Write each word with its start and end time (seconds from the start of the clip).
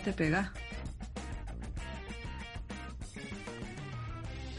Fíjate, 0.00 0.12
pega. 0.12 0.52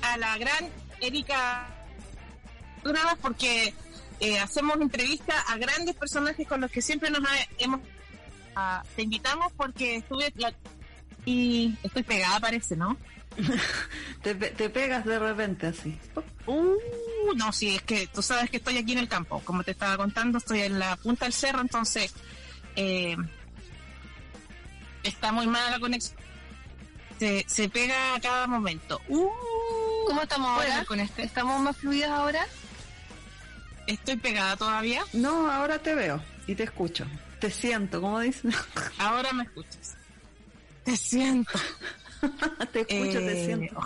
A 0.04 0.18
la 0.18 0.38
gran 0.38 0.70
Erika 1.00 1.68
porque 3.22 3.74
eh, 4.20 4.40
hacemos 4.40 4.80
entrevistas 4.80 5.36
a 5.48 5.58
grandes 5.58 5.96
personajes 5.96 6.48
con 6.48 6.62
los 6.62 6.70
que 6.70 6.82
siempre 6.82 7.10
nos 7.10 7.22
hemos 7.58 7.80
ah, 8.56 8.84
te 8.96 9.04
invitamos 9.04 9.52
porque 9.54 9.98
estuve 9.98 10.34
y 11.26 11.76
estoy 11.84 12.04
pegada 12.04 12.40
parece 12.40 12.76
no 12.76 12.98
te, 14.24 14.34
te, 14.34 14.70
pegas 14.70 15.06
de 15.06 15.18
repente 15.18 15.68
así. 15.68 15.98
Uh 16.46 16.76
no 17.36 17.54
sí 17.54 17.76
es 17.76 17.82
que 17.84 18.08
tú 18.08 18.22
sabes 18.22 18.50
que 18.50 18.58
estoy 18.58 18.78
aquí 18.78 18.92
en 18.92 19.00
el 19.00 19.08
campo. 19.08 19.42
Como 19.46 19.64
te 19.64 19.72
estaba 19.72 19.96
contando 19.98 20.38
estoy 20.38 20.62
en 20.62 20.80
la 20.80 20.98
punta 20.98 21.26
del 21.26 21.34
cerro 21.34 21.62
entonces 21.62 22.14
eh, 22.76 23.16
está 25.04 25.32
muy 25.32 25.48
mala 25.48 25.72
la 25.72 25.80
conexión. 25.80 26.18
Se, 27.20 27.46
se 27.48 27.70
pega 27.70 28.16
a 28.16 28.20
cada 28.20 28.48
momento. 28.48 29.00
Uh, 29.08 29.30
¿Cómo 30.08 30.22
estamos 30.24 30.50
ahora? 30.50 30.84
Con 30.86 31.00
este? 31.00 31.24
¿Estamos 31.24 31.62
más 31.62 31.78
fluidas 31.78 32.10
ahora? 32.10 32.46
¿Estoy 33.88 34.18
pegada 34.18 34.56
todavía? 34.56 35.04
No, 35.14 35.52
ahora 35.52 35.80
te 35.80 35.94
veo 35.94 36.22
y 36.48 36.56
te 36.56 36.64
escucho. 36.64 37.06
Te 37.40 37.50
siento, 37.50 38.02
¿cómo 38.02 38.20
dices? 38.20 38.56
Ahora 39.00 39.34
me 39.34 39.44
escuchas. 39.44 39.96
Te 40.84 40.96
siento. 40.96 41.60
te 42.72 42.82
escucho, 42.82 43.20
te 43.20 43.42
eh, 43.42 43.46
siento. 43.46 43.82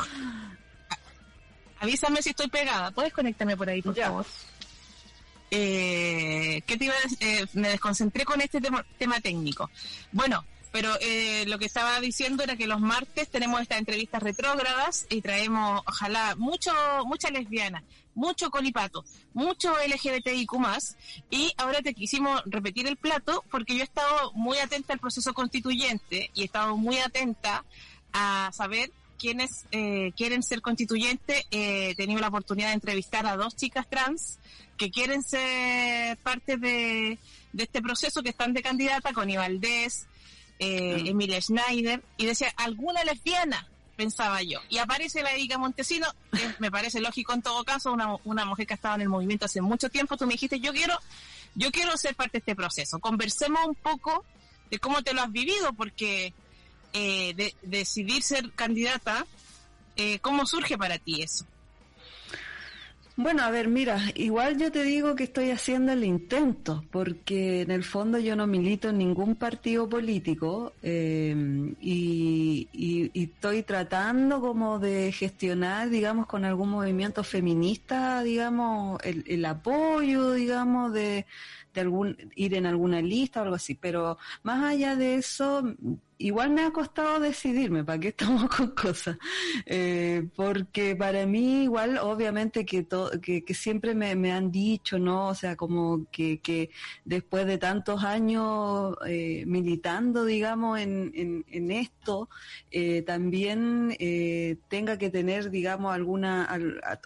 Avísame 1.80 2.22
si 2.22 2.32
estoy 2.32 2.50
pegada. 2.50 2.92
¿Puedes 2.92 3.14
conectarme 3.14 3.56
por 3.56 3.70
ahí, 3.70 3.82
por 3.82 3.96
favor? 3.96 4.26
Eh, 5.52 6.62
¿Qué 6.66 6.78
te 6.78 6.86
iba 6.86 6.94
a 6.94 7.24
eh, 7.26 7.46
me 7.54 7.70
desconcentré 7.70 8.26
con 8.26 8.42
este 8.42 8.60
tema, 8.60 8.86
tema 8.98 9.22
técnico. 9.22 9.70
Bueno, 10.12 10.46
pero 10.76 10.92
eh, 11.00 11.46
lo 11.48 11.58
que 11.58 11.68
estaba 11.68 12.02
diciendo 12.02 12.44
era 12.44 12.58
que 12.58 12.68
los 12.68 12.82
martes 12.82 13.30
tenemos 13.30 13.62
estas 13.62 13.80
entrevistas 13.80 14.22
retrógradas 14.22 15.06
y 15.10 15.22
traemos, 15.22 15.82
ojalá, 15.88 16.36
mucho, 16.36 16.74
mucha 17.06 17.30
lesbiana, 17.30 17.82
mucho 18.14 18.50
colipato, 18.50 19.06
mucho 19.34 19.74
LGBTIQ 19.74 20.52
más. 20.56 20.98
Y 21.30 21.54
ahora 21.56 21.82
te 21.82 21.94
quisimos 21.94 22.42
repetir 22.46 22.88
el 22.88 22.98
plato 22.98 23.42
porque 23.50 23.74
yo 23.76 23.84
he 23.84 23.86
estado 23.86 24.34
muy 24.34 24.58
atenta 24.58 24.92
al 24.92 25.00
proceso 25.00 25.34
constituyente 25.34 26.30
y 26.34 26.42
he 26.42 26.44
estado 26.44 26.76
muy 26.76 26.98
atenta 26.98 27.64
a 28.12 28.50
saber 28.52 28.92
quiénes 29.18 29.68
eh, 29.72 30.12
quieren 30.18 30.44
ser 30.44 30.60
constituyentes. 30.60 31.46
He 31.52 31.96
tenido 31.96 32.20
la 32.20 32.28
oportunidad 32.28 32.68
de 32.68 32.74
entrevistar 32.74 33.26
a 33.28 33.38
dos 33.38 33.56
chicas 33.56 33.88
trans 33.90 34.40
que 34.76 34.92
quieren 34.92 35.24
ser 35.24 36.18
parte 36.18 36.58
de, 36.58 37.18
este 37.58 37.82
proceso, 37.82 38.22
que 38.22 38.32
están 38.32 38.52
de 38.52 38.62
candidata, 38.62 39.14
con 39.14 39.34
Valdés, 39.34 40.08
eh, 40.60 41.04
Emilia 41.06 41.42
Schneider, 41.42 42.04
y 42.18 42.26
decía, 42.26 42.54
¿alguna 42.58 43.04
lesbiana? 43.04 43.68
Pensaba 43.96 44.42
yo. 44.42 44.60
Y 44.70 44.78
aparece 44.78 45.24
la 45.24 45.32
Erika 45.32 45.58
Montesino, 45.58 46.08
me 46.60 46.72
parece 46.72 47.00
lógico 47.00 47.34
en 47.34 47.42
todo 47.42 47.64
caso, 47.64 47.92
una, 47.94 48.16
una 48.24 48.46
mujer 48.46 48.68
que 48.68 48.74
ha 48.74 48.76
estado 48.76 48.96
en 48.96 49.02
el 49.02 49.10
movimiento 49.10 49.46
hace 49.46 49.62
mucho 49.62 49.90
tiempo. 49.90 50.18
Tú 50.18 50.26
me 50.26 50.34
dijiste, 50.34 50.60
yo 50.60 50.74
quiero, 50.74 50.98
yo 51.56 51.72
quiero 51.72 51.96
ser 51.98 52.16
parte 52.16 52.34
de 52.34 52.40
este 52.40 52.56
proceso. 52.56 53.00
Conversemos 53.00 53.66
un 53.66 53.76
poco 53.76 54.26
de 54.70 54.80
cómo 54.80 55.02
te 55.02 55.14
lo 55.14 55.22
has 55.22 55.32
vivido, 55.32 55.74
porque 55.74 56.34
eh, 56.94 57.34
de, 57.36 57.54
decidir 57.62 58.24
ser 58.24 58.52
candidata, 58.54 59.26
eh, 59.96 60.20
¿cómo 60.20 60.46
surge 60.46 60.78
para 60.78 60.98
ti 60.98 61.22
eso? 61.22 61.46
Bueno, 63.18 63.44
a 63.44 63.50
ver, 63.50 63.70
mira, 63.70 63.98
igual 64.16 64.58
yo 64.58 64.70
te 64.74 64.84
digo 64.84 65.16
que 65.16 65.24
estoy 65.24 65.50
haciendo 65.50 65.94
el 65.94 66.04
intento, 66.04 66.84
porque 66.92 67.62
en 67.62 67.72
el 67.72 67.86
fondo 67.86 68.20
yo 68.20 68.36
no 68.36 68.46
milito 68.46 68.90
en 68.90 68.98
ningún 68.98 69.36
partido 69.36 69.88
político 69.88 70.74
eh, 70.82 71.34
y, 71.80 72.68
estoy 73.14 73.64
tratando 73.64 74.42
como 74.42 74.80
de 74.80 75.14
gestionar, 75.14 75.90
digamos, 75.90 76.28
con 76.28 76.44
algún 76.44 76.70
movimiento 76.70 77.24
feminista, 77.24 78.22
digamos, 78.22 79.00
el, 79.04 79.24
el 79.28 79.46
apoyo, 79.46 80.34
digamos, 80.34 80.92
de, 80.92 81.26
de 81.74 81.82
algún, 81.82 82.18
ir 82.36 82.56
en 82.56 82.66
alguna 82.66 83.02
lista 83.02 83.42
o 83.42 83.44
algo 83.44 83.56
así, 83.56 83.76
pero 83.76 84.18
más 84.44 84.64
allá 84.64 84.96
de 84.96 85.16
eso, 85.16 85.64
igual 86.18 86.52
me 86.52 86.64
ha 86.64 86.72
costado 86.72 87.20
decidirme, 87.20 87.84
¿para 87.84 88.00
qué 88.00 88.08
estamos 88.16 88.50
con 88.50 88.72
cosas? 88.72 89.18
Eh, 89.66 90.28
porque 90.36 90.96
para 90.96 91.26
mí 91.26 91.64
igual, 91.64 91.98
obviamente 91.98 92.66
que, 92.66 92.86
que, 93.22 93.54
siempre 93.54 93.96
me, 93.96 94.32
han 94.32 94.52
dicho, 94.52 95.00
¿no? 95.00 95.30
O 95.30 95.36
sea, 95.36 95.56
como 95.56 96.08
que, 96.12 96.40
que 96.40 96.70
después 97.04 97.46
de 97.46 97.58
tantos 97.58 98.04
años 98.04 98.96
eh, 99.08 99.44
militando, 99.46 100.26
digamos, 100.26 100.80
en, 100.80 101.12
en, 101.48 101.72
esto, 101.72 102.30
eh, 102.72 103.02
también 103.02 103.96
tenga 104.68 104.98
que 104.98 105.10
tener, 105.10 105.50
digamos, 105.50 105.94
alguna, 105.94 106.48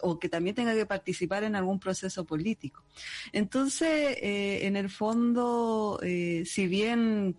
o 0.01 0.19
que 0.19 0.29
también 0.29 0.55
tenga 0.55 0.73
que 0.75 0.85
participar 0.85 1.43
en 1.43 1.55
algún 1.55 1.79
proceso 1.79 2.25
político. 2.25 2.83
Entonces, 3.31 4.17
en 4.21 4.75
el 4.75 4.89
fondo, 4.89 5.99
si 6.01 6.67
bien 6.67 7.35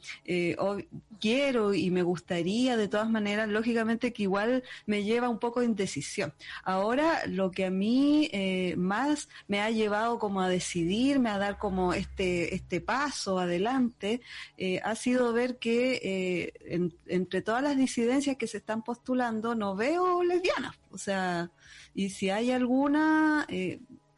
quiero 1.21 1.75
y 1.75 1.91
me 1.91 2.03
gustaría 2.03 2.77
de 2.77 2.89
todas 2.89 3.09
maneras, 3.09 3.49
lógicamente 3.49 4.13
que 4.13 4.25
igual 4.25 4.65
me 4.87 5.05
lleva 5.05 5.29
un 5.29 5.39
poco 5.39 5.61
de 5.61 5.67
indecisión. 5.67 6.33
Ahora 6.65 7.27
lo 7.27 7.51
que 7.51 7.67
a 7.67 7.71
mí 7.71 8.29
eh, 8.33 8.75
más 8.77 9.29
me 9.47 9.61
ha 9.61 9.71
llevado 9.71 10.19
como 10.19 10.41
a 10.41 10.49
decidirme, 10.49 11.31
a 11.31 11.39
dar 11.39 11.59
como 11.59 11.95
este, 11.95 12.55
este 12.55 12.81
paso 12.81 13.39
adelante, 13.39 14.21
eh, 14.57 14.81
ha 14.83 14.95
sido 14.97 15.33
ver 15.33 15.59
que 15.59 16.01
eh, 16.03 16.91
entre 17.07 17.43
todas 17.43 17.63
las 17.63 17.77
disidencias 17.77 18.37
que 18.37 18.47
se 18.47 18.59
están 18.59 18.83
postulando 18.83 19.55
no 19.55 19.77
veo 19.77 20.25
lesbianas. 20.25 20.77
O 20.91 20.99
sea, 20.99 21.51
y 21.95 22.11
si 22.11 22.31
hay 22.31 22.51
alguna, 22.51 23.47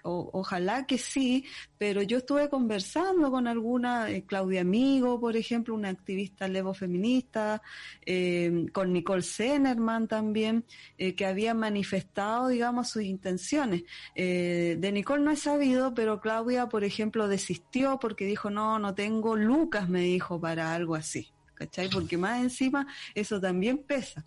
ojalá 0.03 0.87
que 0.87 0.99
sí, 0.99 1.45
pero 1.79 2.03
yo 2.03 2.19
estuve 2.19 2.49
conversando 2.49 3.31
con 3.31 3.47
alguna, 3.47 4.11
eh, 4.11 4.25
Claudia 4.27 4.63
Amigo, 4.63 5.21
por 5.21 5.37
ejemplo, 5.37 5.75
una 5.75 5.89
activista 5.91 6.49
levo 6.49 6.75
feminista, 6.75 7.63
eh, 8.05 8.67
con 8.73 8.93
Nicole 8.93 9.23
Zenerman 9.23 10.09
también, 10.09 10.65
eh, 10.99 11.15
que 11.15 11.27
había 11.27 11.55
manifestado, 11.55 12.49
digamos, 12.49 12.91
sus 12.91 13.03
intenciones. 13.03 13.83
de 14.15 14.91
Nicole 14.93 15.23
no 15.23 15.31
he 15.31 15.37
sabido, 15.37 15.95
pero 15.95 16.21
Claudia, 16.21 16.69
por 16.69 16.85
ejemplo, 16.85 17.29
desistió 17.29 17.99
porque 17.99 18.27
dijo, 18.27 18.51
no, 18.51 18.79
no 18.79 18.95
tengo 18.95 19.37
lucas, 19.37 19.89
me 19.89 20.01
dijo, 20.01 20.41
para 20.41 20.75
algo 20.75 20.95
así. 20.95 21.33
¿Cachai? 21.63 21.89
Porque 21.89 22.17
más 22.17 22.43
encima 22.43 22.87
eso 23.15 23.41
también 23.41 23.79
pesa. 23.79 24.25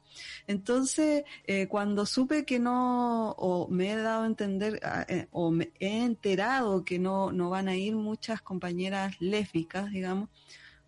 Entonces, 0.48 1.24
eh, 1.46 1.68
cuando 1.68 2.06
supe 2.06 2.46
que 2.46 2.60
no, 2.60 3.32
o 3.32 3.68
me 3.70 3.92
he 3.92 3.96
dado 3.98 4.24
a 4.24 4.28
entender, 4.28 4.80
ah, 4.84 5.06
eh, 5.08 5.28
o 5.32 5.52
me 5.52 5.72
he 5.80 6.04
enterado 6.04 6.86
que 6.86 7.00
no, 7.00 7.32
no 7.32 7.50
van 7.50 7.68
a 7.68 7.76
ir 7.76 7.96
muchas 7.96 8.42
compañeras 8.42 9.16
lésbicas, 9.20 9.92
digamos, 9.92 10.30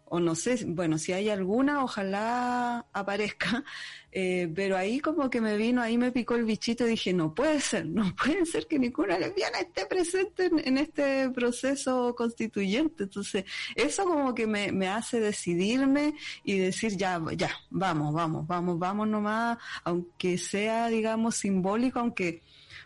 o 0.10 0.20
no 0.20 0.36
sé, 0.36 0.64
bueno, 0.66 0.98
si 0.98 1.12
hay 1.14 1.30
alguna, 1.30 1.84
ojalá 1.84 2.86
aparezca, 2.94 3.64
eh, 4.12 4.50
pero 4.54 4.78
ahí 4.78 5.00
como 5.00 5.30
que 5.30 5.42
me 5.42 5.58
vino, 5.58 5.82
ahí 5.82 5.98
me 5.98 6.12
picó 6.12 6.36
el 6.36 6.46
bichito 6.46 6.86
y 6.88 6.92
dije, 6.92 7.14
no 7.14 7.34
puede 7.34 7.60
ser, 7.60 7.86
no 7.86 8.16
puede 8.24 8.46
ser 8.46 8.68
que 8.68 8.80
ninguna 8.80 9.20
lesbiana 9.20 9.60
esté 9.60 9.86
presente 9.86 10.46
en, 10.46 10.78
este 10.78 11.30
proceso 11.32 12.16
constituyente. 12.16 13.04
Entonces, 13.04 13.46
eso 13.76 14.06
como 14.06 14.34
que 14.34 14.48
me, 14.48 14.72
me, 14.72 14.88
hace 14.88 15.20
decidirme 15.20 16.14
y 16.44 16.58
decir, 16.58 16.96
ya, 16.96 17.22
ya, 17.36 17.52
vamos, 17.70 18.14
vamos, 18.14 18.48
vamos, 18.48 18.80
vamos 18.80 19.08
nomás, 19.08 19.58
aunque 19.84 20.38
sea, 20.38 20.88
digamos, 20.88 21.36
simbólico, 21.36 22.00
aunque 22.00 22.44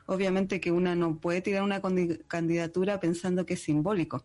obviamente 0.07 0.59
que 0.59 0.71
una 0.71 0.95
no 0.95 1.17
puede 1.17 1.41
tirar 1.41 1.63
una 1.63 1.81
candidatura 2.27 2.99
pensando 2.99 3.45
que 3.45 3.53
es 3.53 3.61
simbólico 3.61 4.23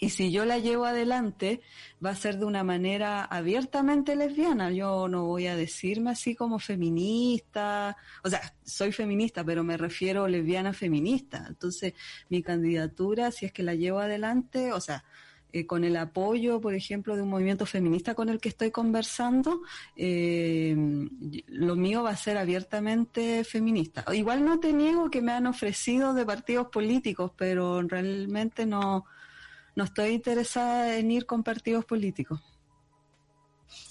Y 0.00 0.10
si 0.10 0.32
yo 0.32 0.44
la 0.44 0.58
llevo 0.58 0.84
adelante, 0.84 1.60
va 2.04 2.10
a 2.10 2.16
ser 2.16 2.38
de 2.38 2.44
una 2.44 2.64
manera 2.64 3.24
abiertamente 3.24 4.16
lesbiana. 4.16 4.70
Yo 4.70 5.08
no 5.08 5.24
voy 5.24 5.46
a 5.46 5.56
decirme 5.56 6.10
así 6.10 6.34
como 6.34 6.58
feminista, 6.58 7.96
o 8.22 8.28
sea, 8.28 8.54
soy 8.64 8.92
feminista, 8.92 9.44
pero 9.44 9.62
me 9.62 9.76
refiero 9.76 10.26
lesbiana 10.26 10.72
feminista. 10.72 11.44
Entonces, 11.48 11.94
mi 12.28 12.42
candidatura, 12.42 13.30
si 13.30 13.46
es 13.46 13.52
que 13.52 13.62
la 13.62 13.74
llevo 13.74 14.00
adelante, 14.00 14.72
o 14.72 14.80
sea, 14.80 15.04
eh, 15.54 15.66
con 15.66 15.84
el 15.84 15.96
apoyo, 15.96 16.60
por 16.60 16.74
ejemplo, 16.74 17.14
de 17.14 17.22
un 17.22 17.28
movimiento 17.28 17.64
feminista 17.64 18.16
con 18.16 18.28
el 18.28 18.40
que 18.40 18.48
estoy 18.48 18.72
conversando, 18.72 19.62
eh, 19.94 20.74
lo 21.46 21.76
mío 21.76 22.02
va 22.02 22.10
a 22.10 22.16
ser 22.16 22.38
abiertamente 22.38 23.44
feminista. 23.44 24.04
Igual 24.12 24.44
no 24.44 24.58
te 24.58 24.72
niego 24.72 25.10
que 25.12 25.22
me 25.22 25.30
han 25.30 25.46
ofrecido 25.46 26.12
de 26.12 26.26
partidos 26.26 26.66
políticos, 26.70 27.30
pero 27.36 27.80
realmente 27.82 28.66
no, 28.66 29.06
no 29.76 29.84
estoy 29.84 30.10
interesada 30.10 30.96
en 30.96 31.10
ir 31.10 31.26
con 31.26 31.42
partidos 31.42 31.84
políticos. 31.84 32.40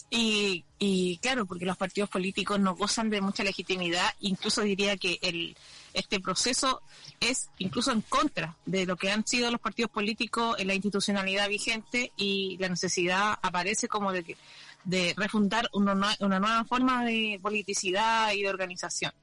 Y, 0.10 0.64
y 0.78 1.18
claro, 1.18 1.48
porque 1.48 1.66
los 1.66 1.76
partidos 1.76 2.10
políticos 2.10 2.60
no 2.60 2.76
gozan 2.76 3.10
de 3.10 3.20
mucha 3.20 3.44
legitimidad, 3.44 4.14
incluso 4.20 4.62
diría 4.62 4.96
que 4.96 5.18
el, 5.24 5.58
este 5.94 6.20
proceso 6.20 6.84
es 7.20 7.50
incluso 7.58 7.92
en 7.92 8.02
contra 8.02 8.56
de 8.66 8.86
lo 8.86 8.96
que 8.96 9.12
han 9.12 9.26
sido 9.26 9.50
los 9.50 9.60
partidos 9.60 9.90
políticos 9.90 10.56
en 10.60 10.68
la 10.68 10.76
institucionalidad 10.76 11.50
vigente 11.50 12.12
y 12.16 12.58
la 12.60 12.70
necesidad 12.70 13.40
aparece 13.42 13.88
como 13.88 14.12
de, 14.12 14.38
de 14.84 15.16
refundar 15.18 15.68
una, 15.74 15.94
una 16.20 16.40
nueva 16.40 16.64
forma 16.66 17.04
de 17.06 17.40
politicidad 17.42 18.34
y 18.34 18.44
de 18.44 18.50
organización. 18.50 19.14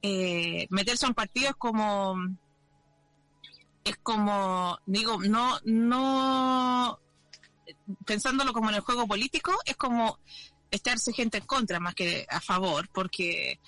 Eh, 0.00 0.66
meterse 0.70 1.06
en 1.06 1.14
partidos 1.14 1.56
como 1.56 2.16
es 3.86 3.96
como, 3.98 4.78
digo, 4.84 5.20
no, 5.22 5.60
no, 5.64 6.98
pensándolo 8.04 8.52
como 8.52 8.68
en 8.68 8.74
el 8.74 8.80
juego 8.80 9.06
político, 9.06 9.52
es 9.64 9.76
como 9.76 10.18
estarse 10.72 11.12
gente 11.12 11.38
en 11.38 11.46
contra 11.46 11.78
más 11.78 11.94
que 11.94 12.26
a 12.28 12.40
favor, 12.40 12.88
porque 12.92 13.60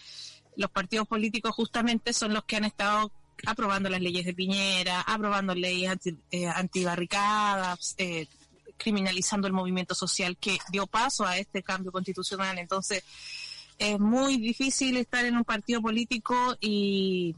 los 0.56 0.70
partidos 0.72 1.06
políticos 1.06 1.54
justamente 1.54 2.12
son 2.12 2.34
los 2.34 2.42
que 2.44 2.56
han 2.56 2.64
estado 2.64 3.12
aprobando 3.46 3.88
las 3.88 4.00
leyes 4.00 4.26
de 4.26 4.34
Piñera, 4.34 5.02
aprobando 5.02 5.54
leyes 5.54 5.88
anti, 5.88 6.18
eh, 6.32 6.48
antibarricadas, 6.48 7.94
eh, 7.96 8.26
criminalizando 8.76 9.46
el 9.46 9.52
movimiento 9.52 9.94
social 9.94 10.36
que 10.36 10.58
dio 10.72 10.88
paso 10.88 11.24
a 11.24 11.38
este 11.38 11.62
cambio 11.62 11.92
constitucional. 11.92 12.58
Entonces, 12.58 13.04
es 13.78 14.00
muy 14.00 14.38
difícil 14.38 14.96
estar 14.96 15.24
en 15.24 15.36
un 15.36 15.44
partido 15.44 15.80
político 15.80 16.56
y, 16.60 17.36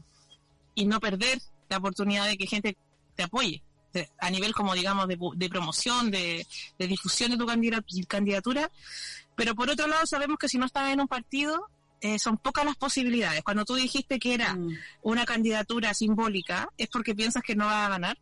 y 0.73 0.85
no 0.85 0.99
perder 0.99 1.39
la 1.71 1.77
oportunidad 1.77 2.27
de 2.27 2.37
que 2.37 2.45
gente 2.45 2.77
te 3.15 3.23
apoye 3.23 3.63
a 4.19 4.29
nivel 4.29 4.53
como 4.53 4.73
digamos 4.73 5.07
de, 5.07 5.49
promoción, 5.49 6.11
de, 6.11 6.45
difusión 6.77 7.31
de 7.31 7.37
tu 7.37 7.45
candidatura, 8.07 8.71
pero 9.35 9.55
por 9.55 9.69
otro 9.69 9.87
lado 9.87 10.05
sabemos 10.05 10.37
que 10.37 10.47
si 10.47 10.57
no 10.57 10.65
estás 10.65 10.91
en 10.91 11.01
un 11.01 11.07
partido 11.07 11.67
eh, 11.99 12.17
son 12.17 12.37
pocas 12.37 12.65
las 12.65 12.77
posibilidades. 12.77 13.43
Cuando 13.43 13.65
tú 13.65 13.75
dijiste 13.75 14.17
que 14.17 14.33
era 14.33 14.55
mm. 14.55 14.77
una 15.03 15.25
candidatura 15.25 15.93
simbólica, 15.93 16.69
¿es 16.77 16.87
porque 16.87 17.13
piensas 17.13 17.43
que 17.43 17.55
no 17.55 17.65
va 17.65 17.85
a 17.85 17.89
ganar? 17.89 18.17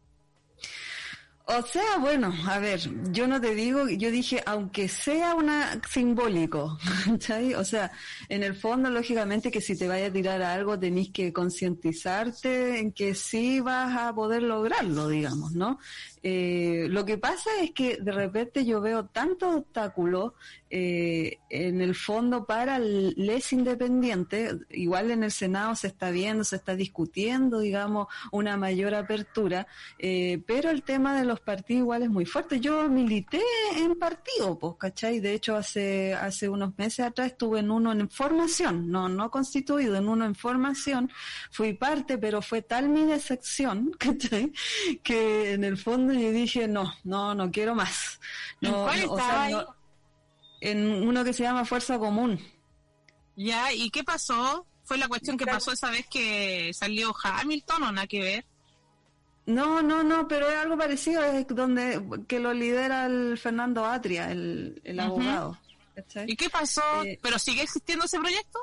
O 1.51 1.63
sea, 1.63 1.97
bueno, 1.99 2.31
a 2.47 2.59
ver, 2.59 2.79
yo 3.11 3.27
no 3.27 3.41
te 3.41 3.55
digo, 3.55 3.89
yo 3.89 4.11
dije, 4.11 4.43
aunque 4.45 4.87
sea 4.87 5.33
una 5.33 5.81
simbólico, 5.89 6.77
O 7.57 7.63
sea, 7.63 7.91
en 8.29 8.43
el 8.43 8.53
fondo, 8.53 8.91
lógicamente, 8.91 9.49
que 9.49 9.59
si 9.59 9.75
te 9.75 9.87
vaya 9.87 10.07
a 10.07 10.13
tirar 10.13 10.43
a 10.43 10.53
algo, 10.53 10.77
tenés 10.77 11.09
que 11.09 11.33
concientizarte 11.33 12.77
en 12.77 12.91
que 12.91 13.15
sí 13.15 13.61
vas 13.61 13.97
a 13.97 14.13
poder 14.13 14.43
lograrlo, 14.43 15.07
digamos, 15.07 15.53
¿no? 15.53 15.79
Eh, 16.21 16.87
lo 16.89 17.05
que 17.05 17.17
pasa 17.17 17.49
es 17.61 17.71
que 17.71 17.97
de 17.97 18.11
repente 18.11 18.65
yo 18.65 18.81
veo 18.81 19.05
tantos 19.05 19.55
obstáculos 19.55 20.33
eh, 20.69 21.39
en 21.49 21.81
el 21.81 21.95
fondo 21.95 22.45
para 22.45 22.77
les 22.77 23.53
independientes, 23.53 24.55
igual 24.69 25.09
en 25.11 25.23
el 25.23 25.31
Senado 25.31 25.75
se 25.75 25.87
está 25.87 26.11
viendo, 26.11 26.43
se 26.43 26.57
está 26.57 26.75
discutiendo, 26.75 27.59
digamos, 27.59 28.07
una 28.31 28.57
mayor 28.57 28.93
apertura, 28.93 29.65
eh, 29.97 30.43
pero 30.45 30.69
el 30.69 30.83
tema 30.83 31.17
de 31.17 31.25
los 31.25 31.39
partidos 31.39 31.81
igual 31.81 32.03
es 32.03 32.09
muy 32.09 32.25
fuerte. 32.25 32.59
Yo 32.59 32.87
milité 32.89 33.41
en 33.77 33.97
partido, 33.97 34.59
pues, 34.59 34.73
¿cachai? 34.77 35.19
De 35.19 35.33
hecho, 35.33 35.55
hace, 35.55 36.13
hace 36.13 36.49
unos 36.49 36.77
meses 36.77 37.05
atrás 37.05 37.31
estuve 37.31 37.59
en 37.59 37.71
uno 37.71 37.91
en 37.91 38.09
formación, 38.09 38.91
no, 38.91 39.09
no 39.09 39.31
constituido, 39.31 39.95
en 39.95 40.07
uno 40.07 40.25
en 40.25 40.35
formación, 40.35 41.09
fui 41.49 41.73
parte, 41.73 42.17
pero 42.17 42.41
fue 42.41 42.61
tal 42.61 42.89
mi 42.89 43.05
decepción, 43.05 43.91
¿cachai? 43.97 44.51
Que 45.01 45.53
en 45.53 45.63
el 45.63 45.77
fondo 45.77 46.08
y 46.17 46.31
dije, 46.31 46.67
no, 46.67 46.93
no, 47.03 47.35
no 47.35 47.51
quiero 47.51 47.75
más. 47.75 48.19
No, 48.61 48.87
¿En 50.61 51.07
uno 51.07 51.23
que 51.23 51.31
se 51.31 51.43
llama 51.43 51.63
Fuerza 51.63 51.97
Común. 51.97 52.39
Ya, 53.37 53.71
¿y 53.71 53.89
qué 53.89 54.03
pasó? 54.03 54.65
¿Fue 54.83 54.97
la 54.97 55.07
cuestión 55.07 55.37
que 55.37 55.45
pasó 55.45 55.71
esa 55.71 55.89
vez 55.89 56.05
que 56.07 56.71
salió 56.73 57.15
Hamilton 57.23 57.83
o 57.83 57.91
nada 57.91 58.07
que 58.07 58.19
ver? 58.19 58.45
No, 59.45 59.81
no, 59.81 60.03
no, 60.03 60.27
pero 60.27 60.49
es 60.49 60.57
algo 60.57 60.77
parecido, 60.77 61.23
es 61.23 61.47
donde 61.47 62.03
que 62.27 62.39
lo 62.39 62.53
lidera 62.53 63.05
el 63.05 63.37
Fernando 63.37 63.85
Atria, 63.85 64.31
el, 64.31 64.99
abogado. 64.99 65.57
¿Y 66.27 66.35
qué 66.35 66.49
pasó? 66.49 67.03
Eh, 67.03 67.19
¿Pero 67.21 67.39
sigue 67.39 67.63
existiendo 67.63 68.05
ese 68.05 68.19
proyecto? 68.19 68.59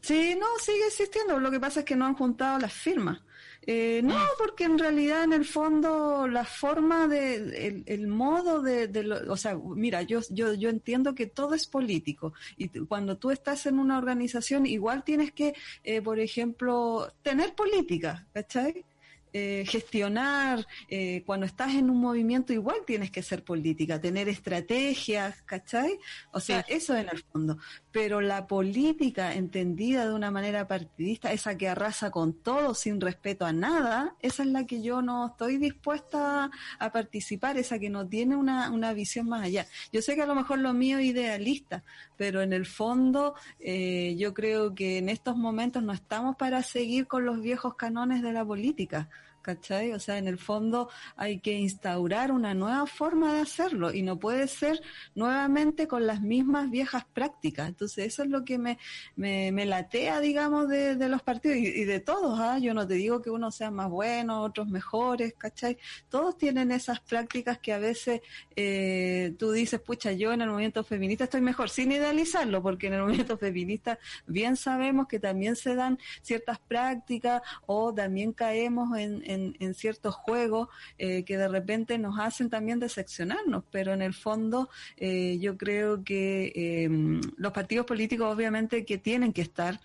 Sí, 0.00 0.36
no, 0.38 0.46
sigue 0.58 0.86
existiendo. 0.86 1.38
Lo 1.38 1.50
que 1.50 1.60
pasa 1.60 1.80
es 1.80 1.86
que 1.86 1.96
no 1.96 2.06
han 2.06 2.14
juntado 2.14 2.58
las 2.58 2.72
firmas. 2.72 3.20
Eh, 3.66 4.00
no, 4.02 4.18
porque 4.38 4.64
en 4.64 4.78
realidad 4.78 5.24
en 5.24 5.34
el 5.34 5.44
fondo 5.44 6.26
la 6.26 6.44
forma 6.44 7.06
de, 7.06 7.84
el, 7.86 8.06
modo 8.06 8.62
de, 8.62 8.88
o 9.28 9.36
sea, 9.36 9.58
mira, 9.76 10.02
yo, 10.02 10.20
yo, 10.30 10.54
yo 10.54 10.70
entiendo 10.70 11.14
que 11.14 11.26
todo 11.26 11.54
es 11.54 11.66
político 11.66 12.32
y 12.56 12.68
cuando 12.86 13.18
tú 13.18 13.30
estás 13.30 13.66
en 13.66 13.78
una 13.78 13.98
organización 13.98 14.64
igual 14.64 15.04
tienes 15.04 15.32
que, 15.32 15.54
eh, 15.84 16.00
por 16.00 16.18
ejemplo, 16.20 17.12
tener 17.22 17.54
política, 17.54 18.26
¿cachai? 18.32 18.84
Eh, 19.32 19.64
gestionar, 19.64 20.66
eh, 20.88 21.22
cuando 21.24 21.46
estás 21.46 21.74
en 21.76 21.88
un 21.88 22.00
movimiento 22.00 22.52
igual 22.52 22.78
tienes 22.84 23.12
que 23.12 23.22
ser 23.22 23.44
política, 23.44 24.00
tener 24.00 24.28
estrategias, 24.28 25.40
¿cachai? 25.42 26.00
O 26.32 26.40
sea, 26.40 26.64
eso 26.68 26.96
en 26.96 27.08
el 27.08 27.22
fondo. 27.22 27.56
Pero 27.92 28.20
la 28.20 28.46
política 28.46 29.34
entendida 29.34 30.06
de 30.06 30.14
una 30.14 30.30
manera 30.30 30.68
partidista, 30.68 31.32
esa 31.32 31.56
que 31.56 31.68
arrasa 31.68 32.10
con 32.10 32.32
todo 32.32 32.74
sin 32.74 33.00
respeto 33.00 33.44
a 33.44 33.52
nada, 33.52 34.14
esa 34.20 34.42
es 34.42 34.48
la 34.48 34.66
que 34.66 34.82
yo 34.82 35.02
no 35.02 35.26
estoy 35.28 35.58
dispuesta 35.58 36.50
a 36.78 36.92
participar, 36.92 37.58
esa 37.58 37.78
que 37.78 37.90
no 37.90 38.06
tiene 38.06 38.36
una, 38.36 38.70
una 38.70 38.92
visión 38.92 39.28
más 39.28 39.42
allá. 39.42 39.66
Yo 39.92 40.02
sé 40.02 40.14
que 40.14 40.22
a 40.22 40.26
lo 40.26 40.34
mejor 40.34 40.60
lo 40.60 40.72
mío 40.72 40.98
es 40.98 41.06
idealista, 41.06 41.82
pero 42.16 42.42
en 42.42 42.52
el 42.52 42.66
fondo 42.66 43.34
eh, 43.58 44.14
yo 44.18 44.34
creo 44.34 44.74
que 44.74 44.98
en 44.98 45.08
estos 45.08 45.36
momentos 45.36 45.82
no 45.82 45.92
estamos 45.92 46.36
para 46.36 46.62
seguir 46.62 47.06
con 47.06 47.24
los 47.24 47.40
viejos 47.40 47.74
canones 47.74 48.22
de 48.22 48.32
la 48.32 48.44
política. 48.44 49.08
¿Cachai? 49.40 49.92
O 49.92 49.98
sea, 50.00 50.18
en 50.18 50.28
el 50.28 50.38
fondo 50.38 50.88
hay 51.16 51.38
que 51.40 51.52
instaurar 51.52 52.32
una 52.32 52.54
nueva 52.54 52.86
forma 52.86 53.32
de 53.34 53.40
hacerlo 53.40 53.92
y 53.92 54.02
no 54.02 54.18
puede 54.18 54.48
ser 54.48 54.80
nuevamente 55.14 55.86
con 55.86 56.06
las 56.06 56.20
mismas 56.20 56.70
viejas 56.70 57.04
prácticas. 57.12 57.68
Entonces, 57.68 58.06
eso 58.06 58.22
es 58.22 58.30
lo 58.30 58.44
que 58.44 58.58
me, 58.58 58.78
me, 59.16 59.66
latea, 59.66 60.20
digamos, 60.20 60.68
de, 60.68 60.96
de 60.96 61.08
los 61.08 61.22
partidos 61.22 61.58
y, 61.58 61.84
de 61.84 62.00
todos. 62.00 62.38
¿ah? 62.40 62.58
Yo 62.58 62.74
no 62.74 62.86
te 62.86 62.94
digo 62.94 63.22
que 63.22 63.30
uno 63.30 63.50
sea 63.50 63.70
más 63.70 63.88
bueno, 63.88 64.42
otros 64.42 64.68
mejores, 64.68 65.34
¿cachai? 65.36 65.78
Todos 66.08 66.36
tienen 66.36 66.70
esas 66.72 67.00
prácticas 67.00 67.58
que 67.58 67.72
a 67.72 67.78
veces 67.78 68.20
eh, 68.56 69.34
tú 69.38 69.52
dices, 69.52 69.80
pucha, 69.80 70.12
yo 70.12 70.32
en 70.32 70.42
el 70.42 70.48
movimiento 70.48 70.84
feminista 70.84 71.24
estoy 71.24 71.40
mejor, 71.40 71.70
sin 71.70 71.92
idealizarlo, 71.92 72.62
porque 72.62 72.88
en 72.88 72.94
el 72.94 73.02
movimiento 73.02 73.38
feminista 73.38 73.98
bien 74.26 74.56
sabemos 74.56 75.06
que 75.06 75.18
también 75.18 75.56
se 75.56 75.74
dan 75.74 75.98
ciertas 76.22 76.58
prácticas 76.58 77.42
o 77.66 77.92
también 77.94 78.32
caemos 78.32 78.98
en 78.98 79.22
en, 79.30 79.74
ciertos 79.74 80.14
juegos 80.14 80.68
eh, 80.98 81.24
que 81.24 81.36
de 81.36 81.48
repente 81.48 81.98
nos 81.98 82.18
hacen 82.18 82.50
también 82.50 82.80
decepcionarnos, 82.80 83.64
pero 83.70 83.92
en 83.92 84.02
el 84.02 84.14
fondo 84.14 84.68
eh, 84.96 85.38
yo 85.40 85.56
creo 85.56 86.02
que 86.04 86.52
em, 86.84 87.20
los 87.36 87.52
partidos 87.52 87.86
políticos 87.86 88.34
obviamente 88.34 88.84
que 88.84 88.98
tienen 88.98 89.32
que 89.32 89.42
estar 89.42 89.80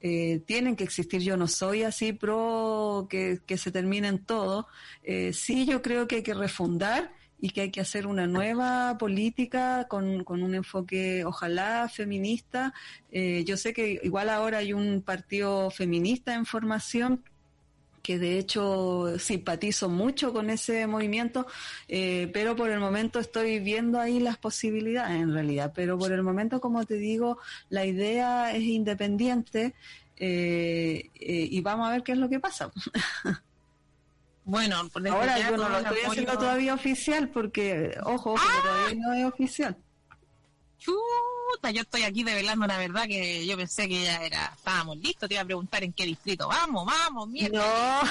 eh, 0.00 0.40
tienen 0.46 0.76
que 0.76 0.84
existir. 0.84 1.20
Yo 1.20 1.36
no 1.36 1.48
soy 1.48 1.82
así 1.82 2.12
pro 2.12 3.06
que, 3.08 3.40
que 3.46 3.56
se 3.58 3.70
terminen 3.70 4.18
todo. 4.24 4.68
sí, 5.32 5.66
yo 5.66 5.82
creo 5.82 6.06
que 6.06 6.16
hay 6.16 6.22
que 6.22 6.34
refundar 6.34 7.12
y 7.38 7.50
que 7.50 7.62
hay 7.62 7.70
que 7.70 7.80
hacer 7.80 8.06
una 8.06 8.26
nueva 8.26 8.96
política 8.98 9.86
con, 9.88 10.24
con 10.24 10.42
un 10.42 10.54
enfoque, 10.54 11.24
ojalá, 11.24 11.88
feminista. 11.88 12.72
yo 13.10 13.56
sé 13.56 13.72
que 13.72 14.00
igual 14.02 14.28
ahora 14.28 14.58
hay 14.58 14.72
un 14.72 15.02
partido 15.02 15.70
feminista 15.70 16.34
en 16.34 16.46
formación 16.46 17.22
que 18.06 18.20
de 18.20 18.38
hecho 18.38 19.18
simpatizo 19.18 19.88
mucho 19.88 20.32
con 20.32 20.48
ese 20.48 20.86
movimiento, 20.86 21.44
eh, 21.88 22.30
pero 22.32 22.54
por 22.54 22.70
el 22.70 22.78
momento 22.78 23.18
estoy 23.18 23.58
viendo 23.58 23.98
ahí 23.98 24.20
las 24.20 24.38
posibilidades 24.38 25.20
en 25.20 25.32
realidad, 25.32 25.72
pero 25.74 25.98
por 25.98 26.12
el 26.12 26.22
momento, 26.22 26.60
como 26.60 26.84
te 26.84 26.94
digo, 26.94 27.38
la 27.68 27.84
idea 27.84 28.54
es 28.54 28.62
independiente 28.62 29.74
eh, 30.18 31.10
eh, 31.16 31.48
y 31.50 31.60
vamos 31.62 31.88
a 31.88 31.90
ver 31.94 32.04
qué 32.04 32.12
es 32.12 32.18
lo 32.18 32.28
que 32.28 32.38
pasa. 32.38 32.70
Bueno, 34.48 34.76
ahora 35.10 35.40
yo 35.40 35.56
no 35.56 35.68
lo 35.68 35.78
estoy 35.78 35.98
haciendo 36.06 36.38
todavía 36.38 36.72
oficial 36.72 37.30
porque, 37.30 37.98
ojo, 38.04 38.34
ojo 38.34 38.44
¡Ah! 38.46 38.62
todavía 38.62 38.94
no 39.04 39.12
es 39.12 39.24
oficial 39.24 39.76
yo 41.72 41.80
estoy 41.82 42.02
aquí 42.02 42.22
develando 42.22 42.66
la 42.66 42.78
verdad 42.78 43.06
que 43.06 43.44
yo 43.46 43.56
pensé 43.56 43.88
que 43.88 44.04
ya 44.04 44.24
era, 44.24 44.52
estábamos 44.56 44.98
listos, 44.98 45.28
te 45.28 45.34
iba 45.34 45.42
a 45.42 45.46
preguntar 45.46 45.82
en 45.82 45.92
qué 45.92 46.04
distrito, 46.04 46.48
vamos, 46.48 46.86
vamos, 46.86 47.28
mierda. 47.28 48.02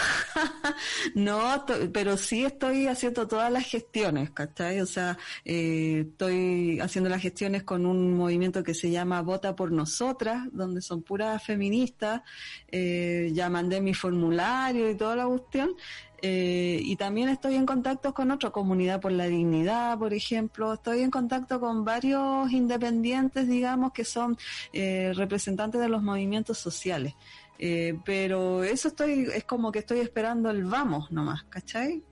No, 1.15 1.65
no, 1.65 1.65
pero 1.94 2.18
sí 2.18 2.44
estoy 2.44 2.88
haciendo 2.88 3.27
todas 3.27 3.51
las 3.51 3.65
gestiones, 3.65 4.32
¿cachai? 4.32 4.82
O 4.82 4.86
sea, 4.86 5.18
eh, 5.46 6.06
estoy 6.10 6.80
haciendo 6.80 7.10
las 7.10 7.22
gestiones 7.22 7.63
con 7.63 7.86
un 7.86 8.13
movimiento 8.13 8.63
que 8.63 8.74
se 8.74 8.92
llama 8.92 9.22
Vota 9.22 9.56
por 9.56 9.72
Nosotras, 9.72 10.44
donde 10.51 10.82
son 10.82 11.01
puras 11.01 11.44
feministas, 11.44 12.22
eh, 12.68 13.32
ya 13.34 13.50
mandé 13.50 13.80
mi 13.82 13.94
formulario 13.94 14.89
y 14.89 14.96
toda 14.96 15.15
la 15.15 15.25
cuestión, 15.25 15.75
eh, 16.22 16.79
y 16.81 16.95
también 16.95 17.29
estoy 17.29 17.55
en 17.55 17.65
contacto 17.65 18.13
con 18.13 18.31
otra 18.31 18.50
comunidad 18.51 19.01
por 19.01 19.12
la 19.12 19.25
dignidad, 19.25 19.98
por 19.98 20.13
ejemplo. 20.13 20.74
Estoy 20.74 21.01
en 21.01 21.12
contacto 21.12 21.60
con 21.60 21.86
varios 21.86 22.51
independientes, 22.51 23.48
digamos, 23.48 23.91
que 23.91 24.05
son 24.05 24.38
eh, 24.74 25.12
representantes 25.15 25.81
de 25.81 25.89
los 25.89 26.01
movimientos 26.01 26.57
sociales. 26.57 27.13
Eh, 27.57 27.98
pero 28.03 28.63
eso 28.63 28.89
estoy, 28.89 29.27
es 29.34 29.45
como 29.45 29.72
que 29.72 29.79
estoy 29.79 30.00
esperando 30.00 30.50
el 30.50 30.65
vamos 30.65 31.12
nomás, 31.12 31.43
¿cachai? 31.45 32.03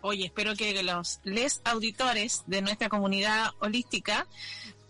Oye, 0.00 0.26
espero 0.26 0.54
que 0.54 0.82
los 0.82 1.20
les 1.22 1.60
auditores 1.64 2.42
de 2.46 2.60
nuestra 2.60 2.88
comunidad 2.88 3.50
holística 3.60 4.26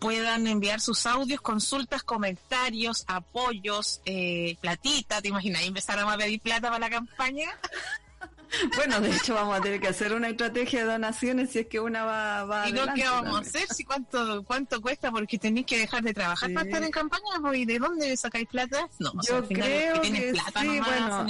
puedan 0.02 0.48
enviar 0.48 0.80
sus 0.80 1.06
audios, 1.06 1.40
consultas, 1.40 2.02
comentarios, 2.02 3.04
apoyos, 3.06 4.00
eh, 4.04 4.56
platita, 4.60 5.22
¿te 5.22 5.28
imaginas? 5.28 5.62
Empezaron 5.62 6.10
a 6.10 6.18
pedir 6.18 6.40
plata 6.40 6.68
para 6.68 6.80
la 6.80 6.90
campaña. 6.90 7.48
Bueno, 8.76 9.00
de 9.00 9.10
hecho 9.16 9.32
vamos 9.32 9.58
a 9.58 9.62
tener 9.62 9.80
que 9.80 9.88
hacer 9.88 10.12
una 10.12 10.28
estrategia 10.28 10.80
de 10.80 10.92
donaciones 10.92 11.50
si 11.50 11.60
es 11.60 11.66
que 11.68 11.80
una 11.80 12.04
va, 12.04 12.44
va 12.44 12.68
¿Y 12.68 12.72
no 12.72 12.84
qué 12.94 13.04
vamos 13.04 13.38
a 13.38 13.40
hacer? 13.40 13.66
Si 13.68 13.82
cuánto 13.82 14.44
cuánto 14.44 14.82
cuesta 14.82 15.10
porque 15.10 15.38
tenéis 15.38 15.64
que 15.64 15.78
dejar 15.78 16.02
de 16.02 16.12
trabajar 16.12 16.52
para 16.52 16.66
estar 16.66 16.82
en 16.82 16.90
campaña, 16.90 17.40
pues, 17.40 17.58
¿y 17.60 17.64
de 17.64 17.78
dónde 17.78 18.14
sacáis 18.14 18.46
plata? 18.48 18.86
No, 18.98 19.10
yo 19.26 19.42
creo 19.48 20.02
que, 20.02 20.34
sí, 20.34 20.80
bueno, 20.80 21.26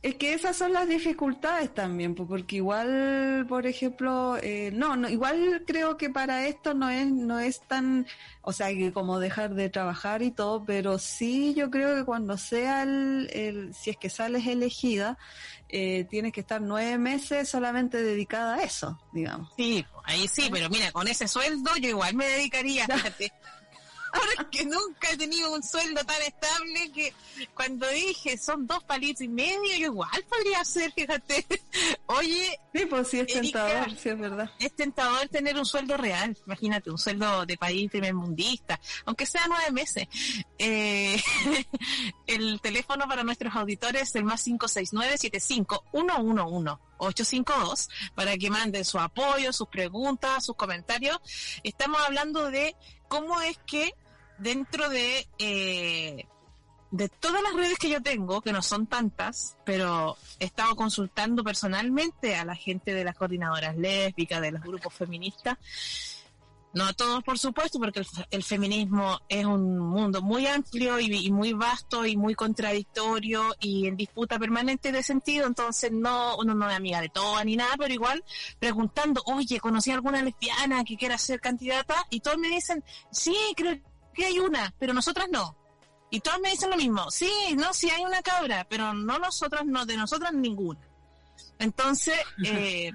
es 0.00 0.14
que 0.14 0.32
esas 0.32 0.56
son 0.56 0.72
las 0.72 0.88
dificultades 0.88 1.74
también, 1.74 2.14
porque 2.14 2.56
igual, 2.56 3.46
por 3.48 3.66
ejemplo, 3.66 4.36
eh, 4.40 4.70
no, 4.72 4.94
no, 4.94 5.08
igual 5.08 5.64
creo 5.66 5.96
que 5.96 6.08
para 6.08 6.46
esto 6.46 6.72
no 6.72 6.88
es, 6.88 7.06
no 7.08 7.40
es 7.40 7.60
tan, 7.62 8.06
o 8.42 8.52
sea, 8.52 8.68
que 8.68 8.92
como 8.92 9.18
dejar 9.18 9.54
de 9.54 9.68
trabajar 9.68 10.22
y 10.22 10.30
todo, 10.30 10.64
pero 10.64 10.98
sí 10.98 11.52
yo 11.54 11.70
creo 11.70 11.96
que 11.96 12.04
cuando 12.04 12.38
sea 12.38 12.84
el, 12.84 13.28
el 13.32 13.74
si 13.74 13.90
es 13.90 13.96
que 13.96 14.08
sales 14.08 14.46
elegida, 14.46 15.18
eh, 15.68 16.06
tienes 16.08 16.32
que 16.32 16.40
estar 16.40 16.60
nueve 16.60 16.96
meses 16.96 17.48
solamente 17.48 18.00
dedicada 18.00 18.54
a 18.56 18.62
eso, 18.62 19.00
digamos. 19.12 19.50
Sí, 19.56 19.84
ahí 20.04 20.28
sí, 20.28 20.48
pero 20.52 20.70
mira, 20.70 20.92
con 20.92 21.08
ese 21.08 21.26
sueldo 21.26 21.72
yo 21.80 21.88
igual 21.88 22.14
me 22.14 22.26
dedicaría. 22.26 22.86
porque 24.36 24.64
nunca 24.64 25.10
he 25.12 25.16
tenido 25.16 25.52
un 25.52 25.62
sueldo 25.62 26.02
tan 26.04 26.22
estable 26.22 26.92
que 26.92 27.14
cuando 27.54 27.88
dije 27.88 28.38
son 28.38 28.66
dos 28.66 28.82
palitos 28.84 29.22
y 29.22 29.28
medio, 29.28 29.76
yo 29.78 29.86
igual 29.86 30.24
podría 30.28 30.64
ser, 30.64 30.92
fíjate. 30.92 31.44
Oye. 32.06 32.58
Sí, 32.74 32.86
pues 32.86 33.08
sí 33.08 33.20
es 33.20 33.26
tentador, 33.26 33.90
sí 33.96 34.08
es 34.08 34.18
verdad. 34.18 34.50
Es 34.58 34.74
tentador 34.74 35.28
tener 35.28 35.56
un 35.56 35.66
sueldo 35.66 35.96
real, 35.96 36.36
imagínate, 36.46 36.90
un 36.90 36.98
sueldo 36.98 37.44
de 37.46 37.56
país 37.56 37.90
primermundista, 37.90 38.80
aunque 39.04 39.26
sea 39.26 39.42
nueve 39.48 39.70
meses. 39.72 40.06
Eh, 40.58 41.20
el 42.26 42.60
teléfono 42.60 43.06
para 43.08 43.24
nuestros 43.24 43.54
auditores 43.54 44.02
es 44.02 44.14
el 44.14 44.24
más 44.24 44.42
569 44.42 45.18
75 45.18 45.84
111 45.92 46.78
852 46.98 47.88
para 48.14 48.36
que 48.36 48.50
manden 48.50 48.84
su 48.84 48.98
apoyo, 48.98 49.52
sus 49.52 49.68
preguntas, 49.68 50.44
sus 50.44 50.56
comentarios. 50.56 51.18
Estamos 51.62 52.00
hablando 52.04 52.50
de 52.50 52.74
cómo 53.08 53.40
es 53.40 53.58
que 53.66 53.94
dentro 54.38 54.88
de, 54.88 55.26
eh, 55.38 56.26
de 56.90 57.08
todas 57.08 57.42
las 57.42 57.54
redes 57.54 57.78
que 57.78 57.90
yo 57.90 58.02
tengo, 58.02 58.40
que 58.40 58.52
no 58.52 58.62
son 58.62 58.86
tantas, 58.86 59.56
pero 59.64 60.16
he 60.38 60.46
estado 60.46 60.76
consultando 60.76 61.42
personalmente 61.44 62.36
a 62.36 62.44
la 62.44 62.54
gente 62.54 62.94
de 62.94 63.04
las 63.04 63.16
coordinadoras 63.16 63.76
lésbicas, 63.76 64.40
de 64.40 64.52
los 64.52 64.62
grupos 64.62 64.94
feministas, 64.94 65.58
no 66.74 66.84
a 66.84 66.92
todos, 66.92 67.24
por 67.24 67.38
supuesto, 67.38 67.78
porque 67.78 68.02
el, 68.30 68.42
feminismo 68.42 69.18
es 69.28 69.44
un 69.44 69.78
mundo 69.78 70.20
muy 70.20 70.46
amplio 70.46 71.00
y, 71.00 71.30
muy 71.30 71.54
vasto 71.54 72.04
y 72.04 72.16
muy 72.16 72.34
contradictorio 72.34 73.54
y 73.58 73.86
en 73.86 73.96
disputa 73.96 74.38
permanente 74.38 74.92
de 74.92 75.02
sentido, 75.02 75.46
entonces 75.46 75.90
no, 75.90 76.36
uno 76.36 76.54
no 76.54 76.68
es 76.68 76.76
amiga 76.76 77.00
de 77.00 77.08
todo 77.08 77.42
ni 77.44 77.56
nada, 77.56 77.74
pero 77.78 77.92
igual 77.92 78.22
preguntando, 78.58 79.22
oye, 79.26 79.60
¿conocí 79.60 79.90
alguna 79.90 80.22
lesbiana 80.22 80.84
que 80.84 80.96
quiera 80.96 81.16
ser 81.16 81.40
candidata? 81.40 82.06
Y 82.10 82.20
todos 82.20 82.36
me 82.38 82.48
dicen, 82.48 82.84
sí, 83.10 83.36
creo 83.56 83.78
que 84.12 84.26
hay 84.26 84.38
una, 84.38 84.74
pero 84.78 84.92
nosotras 84.92 85.28
no. 85.30 85.56
Y 86.10 86.20
todos 86.20 86.38
me 86.40 86.50
dicen 86.50 86.70
lo 86.70 86.76
mismo, 86.76 87.10
sí, 87.10 87.30
no, 87.56 87.72
sí 87.72 87.88
hay 87.90 88.04
una 88.04 88.22
cabra, 88.22 88.66
pero 88.68 88.92
no 88.92 89.18
nosotras, 89.18 89.64
no, 89.64 89.86
de 89.86 89.96
nosotras 89.96 90.34
ninguna. 90.34 90.80
Entonces, 91.58 92.18
eh, 92.44 92.92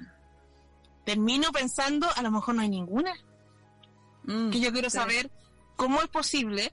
termino 1.04 1.50
pensando, 1.50 2.08
a 2.14 2.22
lo 2.22 2.30
mejor 2.30 2.54
no 2.54 2.62
hay 2.62 2.68
ninguna 2.68 3.14
Mm, 4.24 4.50
que 4.50 4.60
yo 4.60 4.72
quiero 4.72 4.90
saber 4.90 5.30
cómo 5.76 6.00
es 6.00 6.08
posible, 6.08 6.72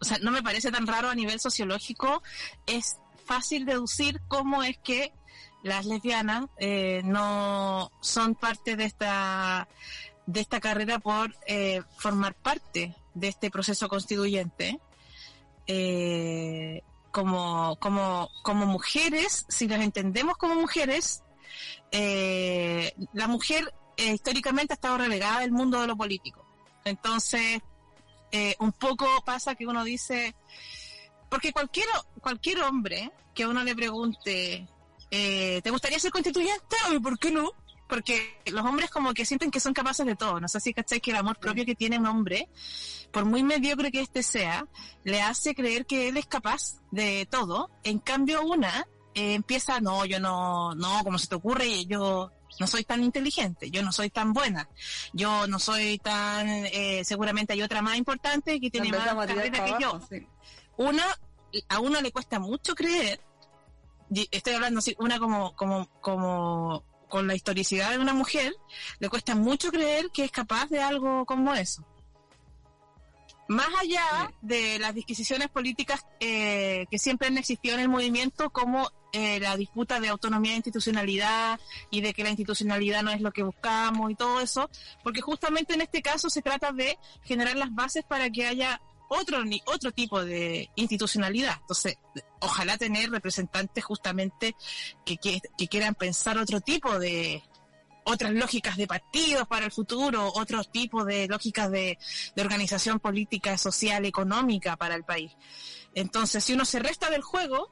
o 0.00 0.04
sea, 0.04 0.18
no 0.18 0.30
me 0.30 0.42
parece 0.42 0.70
tan 0.70 0.86
raro 0.86 1.08
a 1.08 1.14
nivel 1.14 1.40
sociológico, 1.40 2.22
es 2.66 2.96
fácil 3.24 3.64
deducir 3.66 4.20
cómo 4.28 4.62
es 4.62 4.78
que 4.78 5.12
las 5.62 5.86
lesbianas 5.86 6.46
eh, 6.58 7.02
no 7.04 7.90
son 8.00 8.34
parte 8.34 8.76
de 8.76 8.84
esta 8.84 9.68
de 10.26 10.40
esta 10.40 10.60
carrera 10.60 10.98
por 10.98 11.34
eh, 11.46 11.82
formar 11.96 12.34
parte 12.34 12.94
de 13.14 13.28
este 13.28 13.50
proceso 13.50 13.88
constituyente 13.88 14.78
eh, 15.66 16.82
como, 17.10 17.76
como, 17.76 18.30
como 18.42 18.66
mujeres, 18.66 19.46
si 19.48 19.66
las 19.66 19.80
entendemos 19.80 20.36
como 20.36 20.54
mujeres, 20.54 21.22
la 21.90 23.26
mujer 23.26 23.72
eh, 23.98 24.14
históricamente 24.14 24.72
ha 24.72 24.76
estado 24.76 24.98
relegada 24.98 25.40
del 25.40 25.50
mundo 25.50 25.80
de 25.80 25.88
lo 25.88 25.96
político. 25.96 26.46
Entonces, 26.84 27.60
eh, 28.30 28.54
un 28.60 28.70
poco 28.70 29.06
pasa 29.24 29.56
que 29.56 29.66
uno 29.66 29.82
dice, 29.82 30.36
porque 31.28 31.52
cualquier, 31.52 31.88
cualquier 32.20 32.62
hombre 32.62 33.10
que 33.34 33.44
uno 33.44 33.64
le 33.64 33.74
pregunte, 33.74 34.68
eh, 35.10 35.60
¿te 35.62 35.70
gustaría 35.70 35.98
ser 35.98 36.12
constituyente? 36.12 36.76
¿Por 37.02 37.18
qué 37.18 37.32
no? 37.32 37.50
Porque 37.88 38.40
los 38.46 38.64
hombres 38.64 38.88
como 38.88 39.12
que 39.14 39.24
sienten 39.24 39.50
que 39.50 39.58
son 39.58 39.74
capaces 39.74 40.06
de 40.06 40.14
todo. 40.14 40.38
No 40.38 40.46
sé 40.46 40.60
si 40.60 40.72
cacháis 40.72 41.02
que 41.02 41.10
el 41.10 41.16
amor 41.16 41.38
propio 41.40 41.66
que 41.66 41.74
tiene 41.74 41.98
un 41.98 42.06
hombre, 42.06 42.48
por 43.10 43.24
muy 43.24 43.42
mediocre 43.42 43.90
que 43.90 44.00
éste 44.00 44.22
sea, 44.22 44.64
le 45.02 45.22
hace 45.22 45.56
creer 45.56 45.86
que 45.86 46.06
él 46.08 46.18
es 46.18 46.26
capaz 46.26 46.76
de 46.92 47.26
todo. 47.28 47.68
En 47.82 47.98
cambio, 47.98 48.42
una 48.42 48.86
empieza, 49.14 49.80
no, 49.80 50.04
yo 50.04 50.20
no, 50.20 50.76
no, 50.76 51.02
como 51.02 51.18
se 51.18 51.26
te 51.26 51.34
ocurre, 51.34 51.84
yo 51.86 52.30
no 52.58 52.66
soy 52.66 52.84
tan 52.84 53.02
inteligente, 53.02 53.70
yo 53.70 53.82
no 53.82 53.92
soy 53.92 54.10
tan 54.10 54.32
buena, 54.32 54.68
yo 55.12 55.46
no 55.46 55.58
soy 55.58 55.98
tan, 55.98 56.48
eh, 56.48 57.02
seguramente 57.04 57.52
hay 57.52 57.62
otra 57.62 57.82
más 57.82 57.96
importante 57.96 58.60
que 58.60 58.70
tiene 58.70 58.90
más 58.90 59.26
carrera 59.26 59.64
que 59.64 59.74
yo. 59.80 60.00
Una, 60.76 61.04
a 61.68 61.80
uno 61.80 62.00
le 62.00 62.12
cuesta 62.12 62.38
mucho 62.38 62.74
creer, 62.74 63.20
estoy 64.30 64.54
hablando 64.54 64.78
así, 64.78 64.94
una 64.98 65.18
como, 65.18 65.54
como, 65.54 65.88
como, 66.00 66.84
con 67.08 67.26
la 67.26 67.34
historicidad 67.34 67.90
de 67.90 67.98
una 67.98 68.14
mujer, 68.14 68.54
le 68.98 69.08
cuesta 69.08 69.34
mucho 69.34 69.70
creer 69.70 70.10
que 70.10 70.24
es 70.24 70.30
capaz 70.30 70.66
de 70.68 70.82
algo 70.82 71.24
como 71.26 71.54
eso. 71.54 71.84
Más 73.48 73.68
allá 73.80 74.30
de 74.42 74.78
las 74.78 74.94
disquisiciones 74.94 75.48
políticas 75.48 76.04
eh, 76.20 76.84
que 76.90 76.98
siempre 76.98 77.28
han 77.28 77.38
existido 77.38 77.76
en 77.76 77.80
el 77.80 77.88
movimiento, 77.88 78.50
como 78.50 78.90
eh, 79.12 79.40
la 79.40 79.56
disputa 79.56 80.00
de 80.00 80.08
autonomía 80.08 80.52
e 80.52 80.56
institucionalidad 80.56 81.58
y 81.90 82.02
de 82.02 82.12
que 82.12 82.22
la 82.22 82.28
institucionalidad 82.28 83.02
no 83.02 83.10
es 83.10 83.22
lo 83.22 83.32
que 83.32 83.42
buscamos 83.42 84.10
y 84.10 84.14
todo 84.14 84.40
eso, 84.40 84.68
porque 85.02 85.22
justamente 85.22 85.72
en 85.72 85.80
este 85.80 86.02
caso 86.02 86.28
se 86.28 86.42
trata 86.42 86.72
de 86.72 86.98
generar 87.22 87.56
las 87.56 87.74
bases 87.74 88.04
para 88.04 88.28
que 88.28 88.46
haya 88.46 88.82
otro, 89.08 89.38
otro 89.64 89.92
tipo 89.92 90.22
de 90.22 90.68
institucionalidad. 90.76 91.56
Entonces, 91.62 91.96
ojalá 92.40 92.76
tener 92.76 93.10
representantes 93.10 93.82
justamente 93.82 94.54
que, 95.06 95.16
que 95.16 95.68
quieran 95.68 95.94
pensar 95.94 96.36
otro 96.36 96.60
tipo 96.60 96.98
de, 96.98 97.42
otras 98.08 98.32
lógicas 98.32 98.76
de 98.76 98.86
partidos 98.86 99.46
para 99.46 99.66
el 99.66 99.72
futuro, 99.72 100.32
otros 100.34 100.72
tipos 100.72 101.04
de 101.04 101.28
lógicas 101.28 101.70
de, 101.70 101.98
organización 102.36 103.00
política, 103.00 103.58
social, 103.58 104.04
económica 104.06 104.76
para 104.76 104.94
el 104.94 105.04
país. 105.04 105.32
Entonces, 105.94 106.42
si 106.42 106.54
uno 106.54 106.64
se 106.64 106.78
resta 106.78 107.10
del 107.10 107.22
juego, 107.22 107.70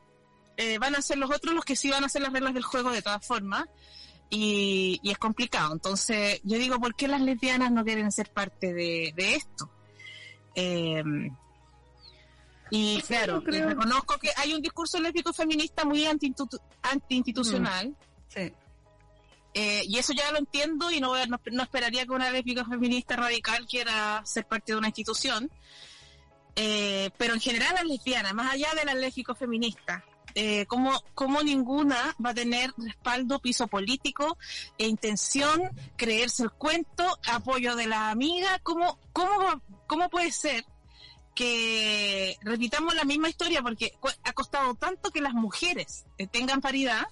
eh, 0.57 0.78
van 0.78 0.95
a 0.95 1.02
ser 1.02 1.19
los 1.19 1.31
otros 1.31 1.55
los 1.55 1.64
que 1.64 1.76
sí 1.76 1.90
van 1.90 2.02
a 2.02 2.07
hacer 2.07 2.23
las 2.23 2.33
reglas 2.33 2.55
del 2.55 2.64
juego 2.64 2.90
de 2.90 3.02
todas 3.02 3.26
formas. 3.26 3.64
Y, 4.28 5.00
es 5.05 5.19
complicado. 5.19 5.73
Entonces, 5.73 6.40
yo 6.43 6.59
digo, 6.59 6.81
¿por 6.81 6.95
qué 6.97 7.07
las 7.07 7.21
lesbianas 7.21 7.71
no 7.71 7.85
quieren 7.85 8.11
ser 8.11 8.31
parte 8.31 8.75
de, 8.75 9.14
esto? 9.16 9.71
Em, 10.55 11.35
Y 12.71 13.00
claro, 13.02 13.40
reconozco 13.40 14.19
que 14.19 14.31
hay 14.37 14.52
un 14.52 14.61
discurso 14.61 14.99
lésbico 15.00 15.33
feminista 15.33 15.85
muy 15.85 16.05
anti-institucional. 16.07 17.90
Mm, 17.90 17.95
sí. 18.28 18.52
Eh, 19.58 19.84
y 19.88 19.96
eso 19.96 20.12
ya 20.12 20.30
lo 20.32 20.38
entiendo 20.38 20.90
y 20.90 21.00
no, 21.00 21.14
no, 21.26 21.62
esperaría 21.62 22.04
que 22.04 22.12
una 22.12 22.30
lésbica 22.30 22.66
feminista 22.66 23.16
radical 23.16 23.66
quiera 23.66 24.20
ser 24.26 24.44
parte 24.46 24.72
de 24.72 24.78
una 24.78 24.88
institución. 24.88 25.50
Eh, 26.56 27.08
pero 27.16 27.32
en 27.32 27.40
general 27.40 27.72
las 27.75 27.86
lesbianas, 27.86 28.34
más 28.34 28.52
allá 28.52 28.68
de 28.75 28.84
las 28.84 28.96
lésbicas 28.96 29.38
feministas, 29.38 30.02
eh, 30.34 30.66
como, 30.66 30.92
como 31.14 31.42
ninguna 31.42 32.14
va 32.22 32.30
a 32.30 32.34
tener 32.34 32.70
respaldo, 32.76 33.38
piso 33.38 33.66
político 33.66 34.36
e 34.76 34.88
intención, 34.88 35.70
creerse 35.96 36.42
el 36.42 36.50
cuento, 36.50 37.18
apoyo 37.26 37.76
de 37.76 37.86
la 37.86 38.10
amiga, 38.10 38.58
¿cómo, 38.62 38.98
cómo, 39.14 39.62
cómo 39.86 40.10
puede 40.10 40.32
ser 40.32 40.66
que 41.34 42.36
repitamos 42.42 42.94
la 42.94 43.04
misma 43.04 43.30
historia 43.30 43.62
porque 43.62 43.94
ha 44.22 44.32
costado 44.34 44.75
tanto 44.75 45.10
que 45.10 45.22
las 45.22 45.32
mujeres 45.32 46.04
eh, 46.18 46.26
tengan 46.26 46.60
paridad 46.60 47.06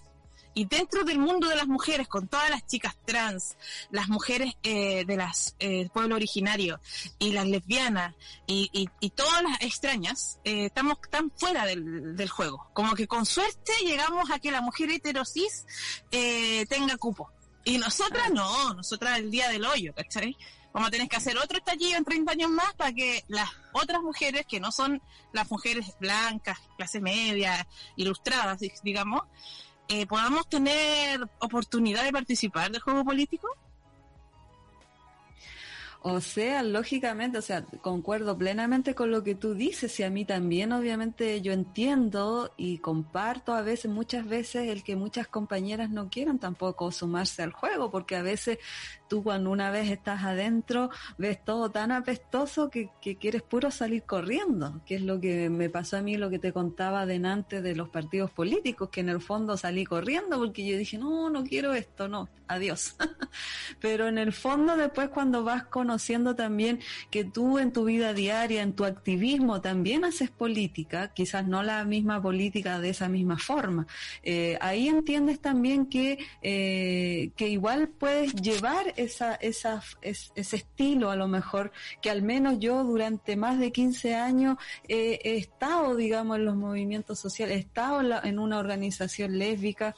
y 0.54 0.66
dentro 0.66 1.04
del 1.04 1.18
mundo 1.18 1.48
de 1.48 1.56
las 1.56 1.66
mujeres, 1.66 2.08
con 2.08 2.28
todas 2.28 2.48
las 2.48 2.66
chicas 2.66 2.96
trans, 3.04 3.56
las 3.90 4.08
mujeres 4.08 4.54
eh, 4.62 5.04
de 5.04 5.16
las 5.16 5.56
eh, 5.58 5.88
pueblo 5.92 6.14
originario 6.14 6.80
y 7.18 7.32
las 7.32 7.46
lesbianas 7.46 8.14
y, 8.46 8.70
y, 8.72 9.10
todas 9.10 9.42
las 9.42 9.60
extrañas, 9.62 10.38
eh, 10.44 10.66
estamos 10.66 10.98
tan 11.10 11.30
fuera 11.30 11.66
del, 11.66 12.16
del, 12.16 12.28
juego. 12.28 12.68
Como 12.72 12.94
que 12.94 13.06
con 13.06 13.26
suerte 13.26 13.72
llegamos 13.84 14.30
a 14.30 14.38
que 14.38 14.50
la 14.50 14.60
mujer 14.60 14.90
heterosis 14.90 15.66
eh, 16.10 16.66
tenga 16.66 16.96
cupo. 16.96 17.30
Y 17.64 17.78
nosotras 17.78 18.30
no, 18.30 18.74
nosotras 18.74 19.18
el 19.18 19.30
día 19.30 19.48
del 19.48 19.64
hoyo, 19.64 19.94
¿cachai? 19.94 20.36
vamos 20.74 20.88
a 20.88 20.90
tener 20.90 21.08
que 21.08 21.16
hacer 21.16 21.38
otro 21.38 21.56
estallido 21.56 21.96
en 21.96 22.04
30 22.04 22.32
años 22.32 22.50
más 22.50 22.74
para 22.74 22.92
que 22.92 23.24
las 23.28 23.48
otras 23.72 24.02
mujeres, 24.02 24.44
que 24.44 24.58
no 24.58 24.72
son 24.72 25.00
las 25.32 25.48
mujeres 25.48 25.94
blancas, 26.00 26.58
clase 26.76 27.00
media, 27.00 27.66
ilustradas, 27.96 28.58
digamos, 28.82 29.22
eh, 29.88 30.06
podamos 30.06 30.48
tener 30.48 31.20
oportunidad 31.40 32.04
de 32.04 32.12
participar 32.12 32.70
del 32.70 32.80
juego 32.80 33.04
político? 33.04 33.48
O 36.06 36.20
sea, 36.20 36.62
lógicamente, 36.62 37.38
o 37.38 37.40
sea, 37.40 37.64
concuerdo 37.80 38.36
plenamente 38.36 38.94
con 38.94 39.10
lo 39.10 39.24
que 39.24 39.34
tú 39.34 39.54
dices 39.54 39.98
y 40.00 40.02
a 40.02 40.10
mí 40.10 40.26
también, 40.26 40.70
obviamente, 40.72 41.40
yo 41.40 41.54
entiendo 41.54 42.52
y 42.58 42.76
comparto 42.76 43.54
a 43.54 43.62
veces, 43.62 43.90
muchas 43.90 44.28
veces, 44.28 44.68
el 44.68 44.84
que 44.84 44.96
muchas 44.96 45.28
compañeras 45.28 45.88
no 45.88 46.10
quieran 46.10 46.38
tampoco 46.38 46.92
sumarse 46.92 47.42
al 47.42 47.52
juego, 47.52 47.90
porque 47.90 48.16
a 48.16 48.22
veces 48.22 48.58
tú 49.08 49.22
cuando 49.22 49.50
una 49.50 49.70
vez 49.70 49.90
estás 49.90 50.24
adentro 50.24 50.90
ves 51.18 51.44
todo 51.44 51.70
tan 51.70 51.92
apestoso 51.92 52.70
que, 52.70 52.90
quieres 53.18 53.42
puro 53.42 53.70
salir 53.70 54.02
corriendo, 54.04 54.80
que 54.86 54.96
es 54.96 55.02
lo 55.02 55.20
que 55.20 55.50
me 55.50 55.68
pasó 55.68 55.98
a 55.98 56.02
mí, 56.02 56.16
lo 56.16 56.30
que 56.30 56.38
te 56.38 56.52
contaba 56.52 57.06
delante 57.06 57.62
de 57.62 57.76
los 57.76 57.88
partidos 57.88 58.30
políticos, 58.30 58.88
que 58.90 59.00
en 59.00 59.08
el 59.08 59.20
fondo 59.20 59.56
salí 59.56 59.84
corriendo 59.84 60.38
porque 60.38 60.66
yo 60.66 60.76
dije, 60.76 60.98
no, 60.98 61.30
no 61.30 61.44
quiero 61.44 61.74
esto, 61.74 62.08
no, 62.08 62.28
adiós. 62.48 62.96
Pero 63.80 64.08
en 64.08 64.18
el 64.18 64.32
fondo 64.32 64.76
después 64.76 65.08
cuando 65.08 65.44
vas 65.44 65.64
conociendo 65.64 66.34
también 66.34 66.80
que 67.10 67.24
tú 67.24 67.58
en 67.58 67.72
tu 67.72 67.84
vida 67.84 68.14
diaria, 68.14 68.62
en 68.62 68.72
tu 68.72 68.84
activismo 68.84 69.60
también 69.60 70.04
haces 70.04 70.30
política, 70.30 71.12
quizás 71.12 71.46
no 71.46 71.62
la 71.62 71.84
misma 71.84 72.22
política 72.22 72.80
de 72.80 72.90
esa 72.90 73.08
misma 73.08 73.38
forma, 73.38 73.86
eh, 74.22 74.58
ahí 74.60 74.88
entiendes 74.88 75.40
también 75.40 75.86
que, 75.86 76.18
eh, 76.42 77.30
que 77.36 77.48
igual 77.48 77.88
puedes 77.88 78.34
llevar 78.34 78.93
esa, 78.96 79.34
esa, 79.36 79.82
ese 80.02 80.56
estilo 80.56 81.10
a 81.10 81.16
lo 81.16 81.28
mejor 81.28 81.72
que 82.00 82.10
al 82.10 82.22
menos 82.22 82.58
yo 82.58 82.84
durante 82.84 83.36
más 83.36 83.58
de 83.58 83.72
15 83.72 84.14
años 84.14 84.56
he 84.88 85.36
estado, 85.36 85.96
digamos, 85.96 86.38
en 86.38 86.44
los 86.44 86.56
movimientos 86.56 87.18
sociales, 87.18 87.56
he 87.56 87.60
estado 87.60 88.00
en, 88.24 88.38
una 88.38 88.58
organización 88.58 89.38
lésbica 89.38 89.94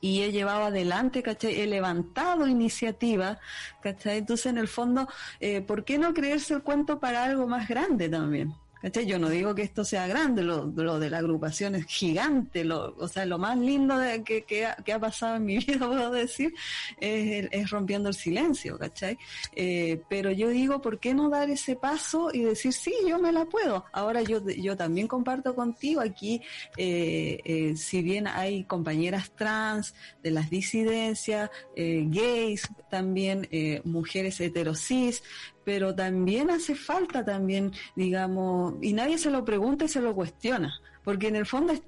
y 0.00 0.22
he 0.22 0.32
llevado 0.32 0.64
adelante, 0.64 1.22
¿cachai? 1.22 1.60
He 1.60 1.66
levantado 1.66 2.46
iniciativas, 2.46 3.38
¿cachai? 3.82 4.18
Entonces, 4.18 4.46
en 4.46 4.58
el 4.58 4.68
fondo, 4.68 5.08
eh, 5.40 5.60
¿por 5.60 5.84
qué 5.84 5.98
no 5.98 6.14
creerse 6.14 6.54
el 6.54 6.62
cuento 6.62 6.98
para 6.98 7.24
algo 7.24 7.46
más 7.46 7.68
grande 7.68 8.08
también? 8.08 8.54
Yo 8.82 9.18
no 9.18 9.28
digo 9.28 9.54
que 9.54 9.62
esto 9.62 9.84
sea 9.84 10.06
grande, 10.06 10.42
lo, 10.42 10.66
de 10.98 11.10
la 11.10 11.18
agrupación 11.18 11.74
es 11.74 11.84
gigante, 11.84 12.66
o 12.72 13.08
sea, 13.08 13.26
lo 13.26 13.38
más 13.38 13.58
lindo 13.58 13.94
que, 14.24 14.66
ha, 14.66 14.98
pasado 14.98 15.36
en 15.36 15.44
mi 15.44 15.58
vida, 15.66 15.86
puedo 15.86 16.10
decir, 16.10 16.54
es, 16.98 17.70
rompiendo 17.70 18.08
el 18.08 18.14
silencio, 18.14 18.78
¿cachai? 18.78 19.18
Eh, 19.54 20.00
pero 20.08 20.30
yo 20.30 20.48
digo, 20.48 20.80
¿por 20.80 20.98
qué 20.98 21.12
no 21.12 21.28
dar 21.28 21.50
ese 21.50 21.76
paso 21.76 22.30
y 22.32 22.40
decir, 22.42 22.72
sí, 22.72 22.94
yo 23.06 23.18
me 23.18 23.32
la 23.32 23.44
puedo? 23.44 23.84
Ahora 23.92 24.22
yo, 24.22 24.40
yo 24.48 24.76
también 24.78 25.06
comparto 25.08 25.54
contigo 25.54 26.00
aquí, 26.00 26.40
eh, 26.78 27.40
eh, 27.44 27.76
si 27.76 28.00
bien 28.00 28.26
hay 28.26 28.64
compañeras 28.64 29.30
trans, 29.36 29.94
de 30.22 30.30
las 30.30 30.48
disidencias, 30.48 31.50
gays, 31.76 32.68
también 32.90 33.48
mujeres 33.84 34.40
heterosis, 34.40 35.22
pero 35.64 35.94
también 35.94 36.50
hace 36.50 36.74
falta 36.74 37.24
también, 37.24 37.72
digamos, 37.96 38.74
y 38.80 38.92
nadie 38.92 39.18
se 39.18 39.30
lo 39.30 39.44
pregunta 39.44 39.84
y 39.84 39.88
se 39.88 40.00
lo 40.00 40.14
cuestiona 40.14 40.80
porque 41.04 41.28
en 41.28 41.36
el 41.36 41.46
fondo 41.46 41.72
es 41.72 41.82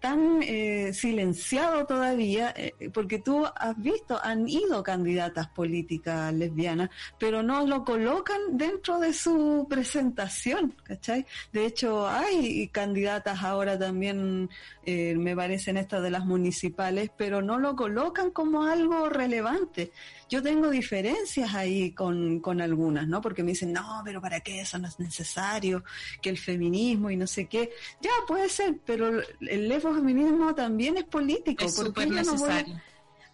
tan, 0.00 0.42
eh, 0.42 0.92
silenciado 0.92 1.86
todavía, 1.86 2.52
eh, 2.56 2.72
porque 2.92 3.18
tú 3.18 3.44
has 3.44 3.80
visto, 3.80 4.18
han 4.22 4.48
ido 4.48 4.82
candidatas 4.82 5.48
políticas 5.48 6.32
lesbianas, 6.32 6.90
pero 7.18 7.42
no 7.42 7.66
lo 7.66 7.84
colocan 7.84 8.56
dentro 8.56 9.00
de 9.00 9.12
su 9.12 9.66
presentación, 9.68 10.74
¿cachai? 10.84 11.26
De 11.52 11.66
hecho, 11.66 12.08
hay 12.08 12.68
candidatas 12.68 13.42
ahora 13.42 13.78
también, 13.78 14.48
eh, 14.84 15.14
me 15.16 15.34
parecen 15.34 15.76
estas 15.76 16.02
de 16.02 16.10
las 16.10 16.24
municipales, 16.24 17.10
pero 17.16 17.42
no 17.42 17.58
lo 17.58 17.74
colocan 17.76 18.30
como 18.30 18.64
algo 18.64 19.08
relevante. 19.08 19.92
Yo 20.32 20.42
tengo 20.42 20.70
diferencias 20.70 21.54
ahí 21.54 21.90
con, 21.90 22.40
con 22.40 22.62
algunas, 22.62 23.06
¿no? 23.06 23.20
Porque 23.20 23.42
me 23.42 23.50
dicen, 23.50 23.70
no, 23.70 24.00
pero 24.02 24.18
¿para 24.18 24.40
qué? 24.40 24.62
Eso 24.62 24.78
no 24.78 24.88
es 24.88 24.98
necesario, 24.98 25.84
que 26.22 26.30
el 26.30 26.38
feminismo 26.38 27.10
y 27.10 27.18
no 27.18 27.26
sé 27.26 27.48
qué. 27.48 27.70
Ya, 28.00 28.08
puede 28.26 28.48
ser, 28.48 28.78
pero 28.86 29.20
el 29.42 29.68
lesbofeminismo 29.68 30.54
también 30.54 30.96
es 30.96 31.04
político. 31.04 31.66
Es 31.66 31.76
súper 31.76 32.08
necesario. 32.10 32.80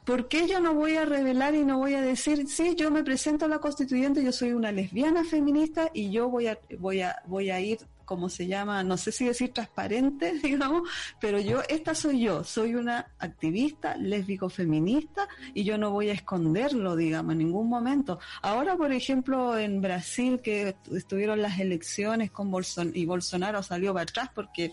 ¿Por 0.05 0.27
qué 0.27 0.49
yo 0.49 0.59
no 0.59 0.75
voy 0.75 0.97
a 0.97 1.05
revelar 1.05 1.55
y 1.55 1.65
no 1.65 1.79
voy 1.79 1.95
a 1.95 2.01
decir, 2.01 2.49
sí, 2.49 2.75
yo 2.75 2.91
me 2.91 3.05
presento 3.05 3.45
a 3.45 3.49
la 3.49 3.61
constituyente, 3.61 4.25
yo 4.25 4.33
soy 4.33 4.53
una 4.53 4.73
lesbiana 4.73 5.23
feminista 5.23 5.93
y 5.95 6.11
yo 6.11 6.29
voy 6.29 6.49
a, 6.49 6.59
voy 6.81 7.03
a, 7.03 7.23
voy 7.27 7.51
a 7.51 7.61
ir, 7.61 7.79
como 8.09 8.31
se 8.31 8.47
llama, 8.47 8.83
no 8.83 8.97
sé 8.97 9.12
si 9.12 9.27
decir 9.27 9.53
transparente, 9.53 10.33
digamos, 10.42 10.88
pero 11.21 11.38
yo, 11.38 11.61
esta 11.68 11.94
soy 11.94 12.21
yo, 12.21 12.42
soy 12.42 12.75
una 12.75 13.12
activista 13.18 13.99
lésbico 13.99 14.49
feminista 14.49 15.29
y 15.53 15.62
yo 15.64 15.77
no 15.77 15.90
voy 15.90 16.09
a 16.09 16.14
esconderlo, 16.14 16.97
digamos, 16.97 17.33
en 17.33 17.38
ningún 17.38 17.68
momento. 17.68 18.18
Ahora, 18.40 18.79
por 18.79 18.92
ejemplo, 18.92 19.59
en 19.59 19.83
Brasil, 19.83 20.40
que 20.42 20.75
estuvieron 20.90 21.42
las 21.42 21.61
elecciones 21.61 22.31
con 22.31 22.51
Bolson 22.51 22.92
y 22.94 23.05
Bolsonaro 23.05 23.62
salió 23.62 23.92
para 23.92 24.05
atrás 24.05 24.31
porque 24.35 24.73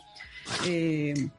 eh, 0.65 1.29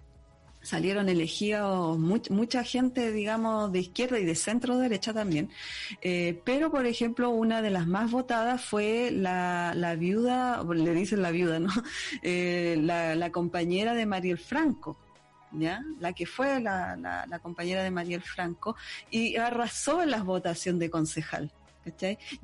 salieron 0.66 1.08
elegidos 1.08 1.96
mucha 1.96 2.64
gente, 2.64 3.12
digamos, 3.12 3.70
de 3.70 3.78
izquierda 3.78 4.18
y 4.18 4.24
de 4.24 4.34
centro 4.34 4.78
derecha 4.78 5.14
también. 5.14 5.48
Eh, 6.02 6.40
pero, 6.44 6.72
por 6.72 6.86
ejemplo, 6.86 7.30
una 7.30 7.62
de 7.62 7.70
las 7.70 7.86
más 7.86 8.10
votadas 8.10 8.64
fue 8.64 9.10
la, 9.12 9.74
la 9.76 9.94
viuda, 9.94 10.64
le 10.64 10.92
dicen 10.92 11.22
la 11.22 11.30
viuda, 11.30 11.60
¿no? 11.60 11.72
Eh, 12.22 12.76
la, 12.80 13.14
la, 13.14 13.30
compañera 13.30 13.94
de 13.94 14.06
Mariel 14.06 14.38
Franco. 14.38 14.96
¿Ya? 15.52 15.82
La 16.00 16.12
que 16.12 16.26
fue 16.26 16.60
la, 16.60 16.96
la 16.96 17.38
compañera 17.38 17.82
de 17.82 17.90
Mariel 17.90 18.22
Franco 18.22 18.76
y 19.10 19.36
arrasó 19.36 20.02
en 20.02 20.10
las 20.10 20.24
votaciones 20.24 20.80
de 20.80 20.90
concejal. 20.90 21.52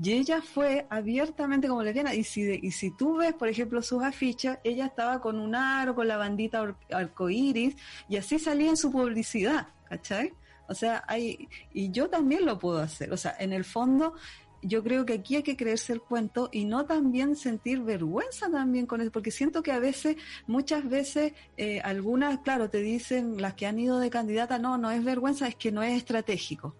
Y 0.03 0.13
ella 0.13 0.41
fue 0.43 0.87
abiertamente 0.91 1.69
como 1.69 1.83
lesbiana. 1.83 2.15
Y 2.15 2.25
si, 2.25 2.43
y 2.63 2.71
si 2.71 2.91
tú 2.97 3.17
ves, 3.17 3.35
por 3.35 3.49
ejemplo, 3.49 3.83
sus 3.83 4.03
afiches, 4.03 4.59
ella 4.65 4.87
estaba 4.87 5.21
con 5.21 5.39
un 5.39 5.55
aro, 5.55 5.95
con 5.95 6.09
la 6.09 6.17
bandita 6.17 6.77
arcoíris, 6.91 7.77
y 8.09 8.17
así 8.17 8.39
salía 8.39 8.71
en 8.71 8.77
su 8.77 8.91
publicidad, 8.91 9.69
¿cachai? 9.89 10.33
O 10.69 10.75
sea, 10.75 11.05
hay, 11.07 11.49
y 11.73 11.91
yo 11.91 12.09
también 12.09 12.47
lo 12.47 12.59
puedo 12.59 12.79
hacer. 12.79 13.13
O 13.13 13.17
sea, 13.17 13.37
en 13.39 13.53
el 13.53 13.65
fondo, 13.65 14.15
yo 14.63 14.83
creo 14.83 15.05
que 15.05 15.15
aquí 15.15 15.37
hay 15.37 15.43
que 15.43 15.57
creerse 15.57 15.93
el 15.93 16.01
cuento 16.01 16.49
y 16.53 16.65
no 16.65 16.87
también 16.87 17.37
sentir 17.37 17.81
vergüenza 17.81 18.49
también 18.51 18.87
con 18.87 19.01
eso, 19.01 19.11
porque 19.11 19.31
siento 19.31 19.63
que 19.63 19.73
a 19.73 19.81
veces, 19.81 20.17
muchas 20.47 20.89
veces, 20.89 21.33
eh, 21.57 21.81
algunas, 21.81 22.39
claro, 22.41 22.71
te 22.71 22.79
dicen, 22.79 23.41
las 23.43 23.55
que 23.55 23.67
han 23.67 23.79
ido 23.79 23.99
de 23.99 24.09
candidata, 24.09 24.59
no, 24.59 24.79
no 24.79 24.91
es 24.91 25.03
vergüenza, 25.05 25.49
es 25.49 25.57
que 25.57 25.73
no 25.73 25.83
es 25.83 25.97
estratégico. 25.97 26.75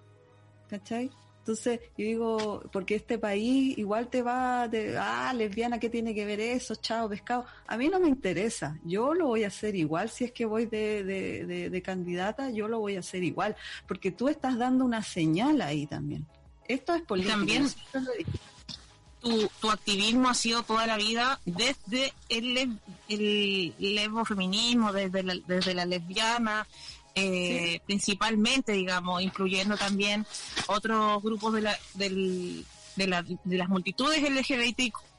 ¿Cachai? 0.69 1.11
Entonces, 1.43 1.81
yo 1.99 2.05
digo, 2.05 2.63
porque 2.71 2.95
este 2.95 3.19
país 3.19 3.77
igual 3.77 4.07
te 4.07 4.23
va 4.23 4.69
de, 4.69 4.97
ah, 4.97 5.35
lesbiana, 5.35 5.81
¿qué 5.81 5.91
tiene 5.91 6.15
que 6.15 6.25
ver 6.25 6.39
eso? 6.39 6.77
Chao, 6.77 7.09
pescado. 7.09 7.45
A 7.67 7.77
mí 7.77 7.89
no 7.89 7.99
me 7.99 8.07
interesa. 8.07 8.79
Yo 8.85 9.13
lo 9.13 9.27
voy 9.27 9.43
a 9.43 9.49
hacer 9.49 9.75
igual. 9.75 10.09
Si 10.09 10.23
es 10.23 10.31
que 10.31 10.47
voy 10.47 10.67
de, 10.67 11.03
de, 11.03 11.69
de, 11.69 11.83
candidata, 11.83 12.51
yo 12.51 12.69
lo 12.69 12.79
voy 12.79 12.95
a 12.95 13.01
hacer 13.01 13.25
igual. 13.25 13.57
Porque 13.89 14.13
tú 14.13 14.29
estás 14.29 14.57
dando 14.57 14.85
una 14.85 15.03
señal 15.03 15.61
ahí 15.63 15.89
también. 15.89 16.25
Esto 16.69 16.95
es 16.95 17.03
política. 17.03 17.35
También, 17.35 17.67
tu, 19.21 19.49
tu 19.61 19.69
activismo 19.69 20.29
ha 20.29 20.35
sido 20.35 20.63
toda 20.63 20.87
la 20.87 20.97
vida 20.97 21.41
desde 21.45 22.13
el, 22.29 22.79
el 23.09 23.75
lesbofeminismo, 23.81 24.93
desde 24.93 25.25
la, 25.25 25.35
desde 25.49 25.75
la 25.75 25.87
lesbiana, 25.87 26.69
eh, 27.15 27.81
principalmente, 27.87 28.73
digamos, 28.73 29.23
incluyendo 29.23 29.77
también 29.77 30.27
otros 30.67 31.23
grupos 31.23 31.55
de, 31.55 31.61
la, 31.63 31.79
del, 31.95 32.65
de, 32.97 33.07
la, 33.07 33.23
de 33.23 33.57
las 33.57 33.69
multitudes 33.69 34.23
LGBTQ 34.23 35.13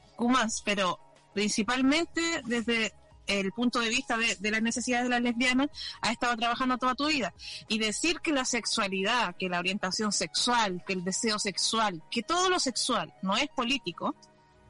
pero 0.64 1.00
principalmente 1.34 2.42
desde 2.46 2.94
el 3.28 3.52
punto 3.52 3.80
de 3.80 3.90
vista 3.90 4.18
de, 4.18 4.36
de, 4.36 4.52
las 4.52 4.62
necesidades 4.62 5.06
de 5.06 5.10
las 5.10 5.22
lesbianas, 5.22 5.70
ha 6.02 6.12
estado 6.12 6.36
trabajando 6.36 6.78
toda 6.78 6.94
tu 6.94 7.08
vida. 7.08 7.34
Y 7.70 7.80
decir 7.80 8.20
que 8.20 8.34
la 8.34 8.44
sexualidad, 8.44 9.36
que 9.38 9.48
la 9.48 9.60
orientación 9.60 10.12
sexual, 10.12 10.84
que 10.86 10.94
el 10.94 11.06
deseo 11.06 11.40
sexual, 11.40 12.04
que 12.12 12.22
todo 12.22 12.50
lo 12.50 12.60
sexual 12.60 13.14
no 13.22 13.38
es 13.38 13.48
político, 13.48 14.16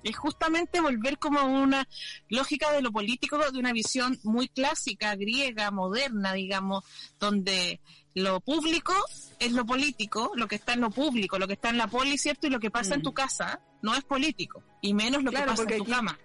es 0.03 0.17
justamente 0.17 0.81
volver 0.81 1.17
como 1.17 1.39
a 1.39 1.43
una 1.43 1.87
lógica 2.29 2.71
de 2.71 2.81
lo 2.81 2.91
político, 2.91 3.37
de 3.37 3.59
una 3.59 3.73
visión 3.73 4.19
muy 4.23 4.47
clásica, 4.47 5.15
griega, 5.15 5.71
moderna, 5.71 6.33
digamos, 6.33 6.83
donde 7.19 7.79
lo 8.15 8.39
público 8.41 8.93
es 9.39 9.51
lo 9.53 9.65
político, 9.65 10.31
lo 10.35 10.47
que 10.47 10.55
está 10.55 10.73
en 10.73 10.81
lo 10.81 10.91
público, 10.91 11.39
lo 11.39 11.47
que 11.47 11.53
está 11.53 11.69
en 11.69 11.77
la 11.77 11.87
poli, 11.87 12.17
¿cierto? 12.17 12.47
Y 12.47 12.49
lo 12.49 12.59
que 12.59 12.71
pasa 12.71 12.95
en 12.95 13.01
tu 13.01 13.11
mm. 13.11 13.15
casa 13.15 13.59
no 13.81 13.95
es 13.95 14.03
político, 14.03 14.63
y 14.81 14.93
menos 14.93 15.23
lo 15.23 15.31
que 15.31 15.41
pasa 15.41 15.63
en 15.63 15.77
tu 15.77 15.85
cama. 15.85 16.17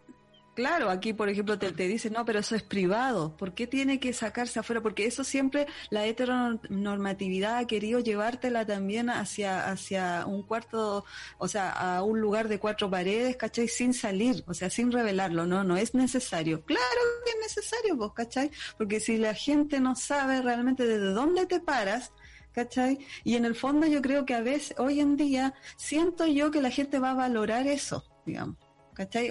Claro, 0.59 0.91
aquí 0.91 1.13
por 1.13 1.29
ejemplo 1.29 1.57
te, 1.57 1.71
te 1.71 1.87
dicen, 1.87 2.15
no, 2.15 2.25
pero 2.25 2.41
eso 2.41 2.57
es 2.57 2.65
privado. 2.65 3.37
¿Por 3.37 3.55
qué 3.55 3.69
tiene 3.69 4.01
que 4.01 4.13
sacarse 4.13 4.59
afuera? 4.59 4.83
Porque 4.83 5.07
eso 5.07 5.23
siempre 5.23 5.69
la 5.89 6.05
heteronormatividad 6.05 7.59
ha 7.59 7.67
querido 7.69 8.01
llevártela 8.01 8.67
también 8.67 9.09
hacia, 9.09 9.71
hacia 9.71 10.27
un 10.27 10.43
cuarto, 10.43 11.05
o 11.39 11.47
sea, 11.47 11.71
a 11.71 12.03
un 12.03 12.21
lugar 12.21 12.49
de 12.49 12.59
cuatro 12.59 12.91
paredes, 12.91 13.37
¿cachai? 13.37 13.69
Sin 13.69 13.95
salir, 13.95 14.43
o 14.49 14.53
sea, 14.53 14.69
sin 14.69 14.91
revelarlo. 14.91 15.47
No, 15.47 15.63
no 15.63 15.77
es 15.77 15.95
necesario. 15.95 16.65
Claro 16.65 17.03
que 17.25 17.31
es 17.31 17.37
necesario, 17.41 17.95
vos, 17.95 18.13
¿cachai? 18.13 18.51
Porque 18.77 18.99
si 18.99 19.17
la 19.17 19.35
gente 19.35 19.79
no 19.79 19.95
sabe 19.95 20.43
realmente 20.43 20.89
desde 20.89 21.13
dónde 21.13 21.47
te 21.47 21.61
paras, 21.61 22.11
¿cachai? 22.51 22.99
Y 23.23 23.37
en 23.37 23.45
el 23.45 23.55
fondo 23.55 23.87
yo 23.87 24.03
creo 24.03 24.27
que 24.27 24.35
a 24.35 24.41
veces, 24.41 24.75
hoy 24.77 24.99
en 24.99 25.17
día, 25.17 25.55
siento 25.77 26.27
yo 26.27 26.51
que 26.51 26.61
la 26.61 26.73
gente 26.73 26.99
va 26.99 27.13
a 27.13 27.15
valorar 27.15 27.69
eso, 27.69 28.03
digamos. 28.27 28.68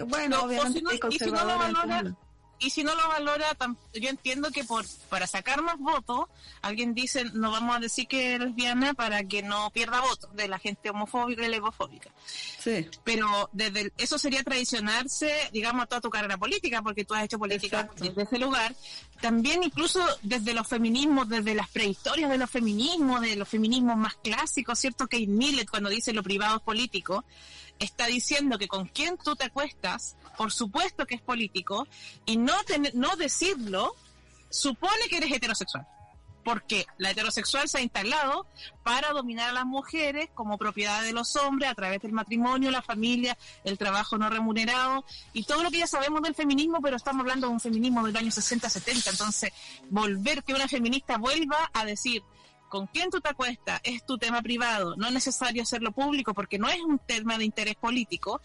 Bueno, 0.07 0.43
obviamente 0.43 0.99
y 1.09 1.19
si 1.19 1.31
no 1.31 1.43
lo 1.43 1.57
valora, 1.57 2.15
y 2.59 2.69
si 2.71 2.83
no 2.83 2.95
lo 2.95 3.07
valora, 3.07 3.55
yo 3.93 4.09
entiendo 4.09 4.49
que 4.49 4.63
por 4.63 4.85
para 5.09 5.27
sacar 5.27 5.61
más 5.61 5.77
votos, 5.77 6.25
alguien 6.61 6.95
dice, 6.95 7.25
no 7.33 7.51
vamos 7.51 7.75
a 7.75 7.79
decir 7.79 8.07
que 8.07 8.33
es 8.33 8.39
lesbiana 8.39 8.93
para 8.95 9.23
que 9.25 9.43
no 9.43 9.69
pierda 9.69 10.01
votos 10.01 10.35
de 10.35 10.47
la 10.47 10.57
gente 10.57 10.89
homofóbica 10.89 11.45
y 11.45 11.49
lesbofóbica. 11.49 12.09
Sí. 12.59 12.87
Pero 13.03 13.49
desde 13.53 13.93
eso 13.97 14.17
sería 14.17 14.43
traicionarse, 14.43 15.49
digamos, 15.53 15.83
a 15.83 15.85
toda 15.85 16.01
tu 16.01 16.09
carrera 16.09 16.37
política, 16.37 16.81
porque 16.81 17.05
tú 17.05 17.13
has 17.13 17.25
hecho 17.25 17.37
política 17.37 17.89
desde 17.97 18.23
ese 18.23 18.39
lugar. 18.39 18.75
También 19.21 19.63
incluso 19.63 20.03
desde 20.23 20.53
los 20.53 20.67
feminismos, 20.67 21.29
desde 21.29 21.53
las 21.53 21.69
prehistorias 21.69 22.29
de 22.29 22.37
los 22.39 22.49
feminismos, 22.49 23.21
de 23.21 23.35
los 23.35 23.47
feminismos 23.47 23.97
más 23.97 24.15
clásicos, 24.15 24.79
¿cierto? 24.79 25.07
Kate 25.07 25.27
Millett 25.27 25.69
cuando 25.69 25.89
dice 25.89 26.11
lo 26.11 26.23
privado 26.23 26.57
es 26.57 26.63
político 26.63 27.23
está 27.79 28.07
diciendo 28.07 28.57
que 28.57 28.67
con 28.67 28.87
quién 28.87 29.17
tú 29.17 29.35
te 29.35 29.45
acuestas, 29.45 30.15
por 30.37 30.51
supuesto 30.51 31.05
que 31.05 31.15
es 31.15 31.21
político, 31.21 31.87
y 32.25 32.37
no, 32.37 32.53
no 32.93 33.15
decirlo 33.15 33.95
supone 34.49 35.07
que 35.09 35.17
eres 35.17 35.31
heterosexual. 35.31 35.87
Porque 36.43 36.85
la 36.97 37.11
heterosexual 37.11 37.67
se 37.67 37.79
ha 37.79 37.81
instalado 37.81 38.47
para 38.83 39.11
dominar 39.11 39.49
a 39.49 39.53
las 39.53 39.65
mujeres 39.65 40.29
como 40.33 40.57
propiedad 40.57 41.03
de 41.03 41.11
los 41.11 41.35
hombres 41.35 41.69
a 41.69 41.75
través 41.75 42.01
del 42.01 42.13
matrimonio, 42.13 42.71
la 42.71 42.81
familia, 42.81 43.37
el 43.65 43.77
trabajo 43.77 44.17
no 44.17 44.29
remunerado 44.29 45.03
y 45.33 45.43
todo 45.43 45.61
lo 45.61 45.69
que 45.69 45.79
ya 45.79 45.87
sabemos 45.87 46.21
del 46.21 46.35
feminismo, 46.35 46.79
pero 46.81 46.95
estamos 46.95 47.19
hablando 47.21 47.47
de 47.47 47.53
un 47.53 47.59
feminismo 47.59 48.05
del 48.05 48.15
año 48.15 48.29
60-70. 48.29 49.09
Entonces, 49.09 49.51
volver 49.89 50.41
que 50.43 50.53
una 50.53 50.69
feminista 50.69 51.17
vuelva 51.17 51.69
a 51.73 51.83
decir, 51.83 52.23
con 52.69 52.87
quién 52.87 53.09
tú 53.09 53.19
te 53.21 53.29
acuestas 53.29 53.79
es 53.83 54.05
tu 54.05 54.17
tema 54.17 54.41
privado, 54.41 54.95
no 54.97 55.07
es 55.07 55.13
necesario 55.13 55.63
hacerlo 55.63 55.91
público 55.91 56.33
porque 56.33 56.59
no 56.59 56.67
es 56.67 56.81
un 56.81 56.99
tema 56.99 57.37
de 57.37 57.45
interés 57.45 57.75
político. 57.75 58.41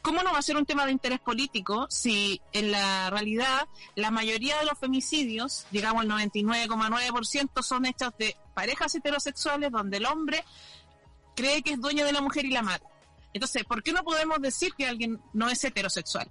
¿Cómo 0.00 0.22
no 0.22 0.32
va 0.32 0.38
a 0.38 0.42
ser 0.42 0.56
un 0.56 0.64
tema 0.64 0.86
de 0.86 0.92
interés 0.92 1.20
político 1.20 1.86
si 1.90 2.40
en 2.52 2.70
la 2.70 3.10
realidad 3.10 3.66
la 3.94 4.10
mayoría 4.10 4.58
de 4.58 4.64
los 4.64 4.78
femicidios, 4.78 5.66
digamos 5.70 6.04
el 6.04 6.10
99,9%, 6.10 7.62
son 7.62 7.84
hechos 7.84 8.12
de 8.18 8.36
parejas 8.54 8.94
heterosexuales 8.94 9.70
donde 9.70 9.98
el 9.98 10.06
hombre 10.06 10.44
cree 11.34 11.62
que 11.62 11.72
es 11.72 11.80
dueño 11.80 12.06
de 12.06 12.12
la 12.12 12.20
mujer 12.20 12.44
y 12.44 12.50
la 12.50 12.62
mata? 12.62 12.86
Entonces, 13.32 13.64
¿por 13.64 13.82
qué 13.82 13.92
no 13.92 14.02
podemos 14.02 14.40
decir 14.40 14.72
que 14.74 14.86
alguien 14.86 15.20
no 15.32 15.48
es 15.48 15.62
heterosexual? 15.62 16.30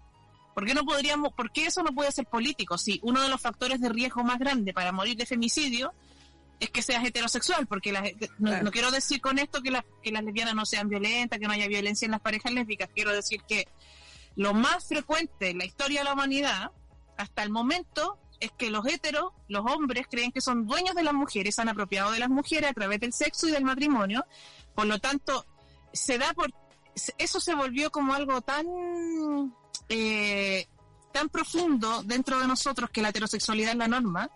¿Por 0.56 0.65
qué 0.65 0.73
no 0.73 0.84
podríamos, 0.86 1.34
por 1.34 1.52
qué 1.52 1.67
eso 1.67 1.84
no 1.84 1.93
puede 1.93 2.12
ser 2.12 2.26
político? 2.26 2.80
Si 2.80 3.00
uno 3.04 3.21
de 3.21 3.30
los 3.30 3.39
factores 3.39 3.80
de 3.80 3.89
riesgo 3.89 4.23
más 4.23 4.39
grande 4.39 4.73
para 4.73 4.91
morir 4.91 5.15
de 5.15 5.28
femicidio 5.28 5.93
es 6.59 6.69
que 6.69 6.81
seas 6.81 7.05
heterosexual, 7.05 7.67
porque 7.67 7.93
no, 8.39 8.71
quiero 8.71 8.91
decir 8.91 9.21
con 9.21 9.37
esto 9.39 9.61
que, 9.61 9.77
que 10.01 10.11
las 10.11 10.23
lesbianas 10.23 10.55
no 10.55 10.65
sean 10.65 10.89
violentas, 10.89 11.39
que 11.39 11.45
no 11.45 11.53
haya 11.53 11.67
violencia 11.67 12.05
en 12.05 12.11
las 12.11 12.21
parejas 12.21 12.51
lésbicas, 12.51 12.89
quiero 12.93 13.11
decir 13.11 13.41
que 13.47 13.67
lo 14.35 14.53
más 14.53 14.87
frecuente 14.87 15.49
en 15.49 15.59
la 15.59 15.65
historia 15.65 16.01
de 16.01 16.05
la 16.05 16.13
humanidad, 16.13 16.71
hasta 17.17 17.43
el 17.43 17.49
momento, 17.49 18.19
es 18.39 18.51
que 18.51 18.69
los 18.69 18.85
heteros, 18.85 19.33
los 19.47 19.65
hombres, 19.65 20.05
creen 20.09 20.31
que 20.31 20.41
son 20.41 20.67
dueños 20.67 20.95
de 20.95 21.03
las 21.03 21.13
mujeres, 21.13 21.57
han 21.59 21.69
apropiado 21.69 22.11
de 22.11 22.19
las 22.19 22.29
mujeres 22.29 22.69
a 22.69 22.73
través 22.73 22.99
del 22.99 23.13
sexo 23.13 23.47
y 23.47 23.51
del 23.51 23.63
matrimonio, 23.63 24.25
por 24.75 24.85
lo 24.85 24.99
tanto, 24.99 25.45
se 25.93 26.17
da 26.17 26.33
por... 26.33 26.53
Eso 27.17 27.39
se 27.39 27.55
volvió 27.55 27.91
como 27.91 28.13
algo 28.13 28.41
tan... 28.41 28.65
Eh, 29.89 30.67
tan 31.11 31.29
profundo 31.29 32.03
dentro 32.03 32.39
de 32.39 32.47
nosotros 32.47 32.91
que 32.91 33.01
la 33.01 33.09
heterosexualidad 33.09 33.71
es 33.71 33.77
la 33.77 33.87
norma, 33.87 34.29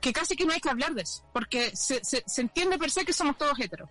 que 0.00 0.12
casi 0.12 0.36
que 0.36 0.46
no 0.46 0.52
hay 0.52 0.60
que 0.60 0.70
hablar 0.70 0.94
de 0.94 1.02
eso, 1.02 1.24
porque 1.32 1.74
se, 1.76 2.00
se, 2.02 2.40
entiende 2.40 2.78
per 2.78 2.90
se 2.90 3.04
que 3.04 3.12
somos 3.12 3.36
todos 3.36 3.58
heteros. 3.58 3.88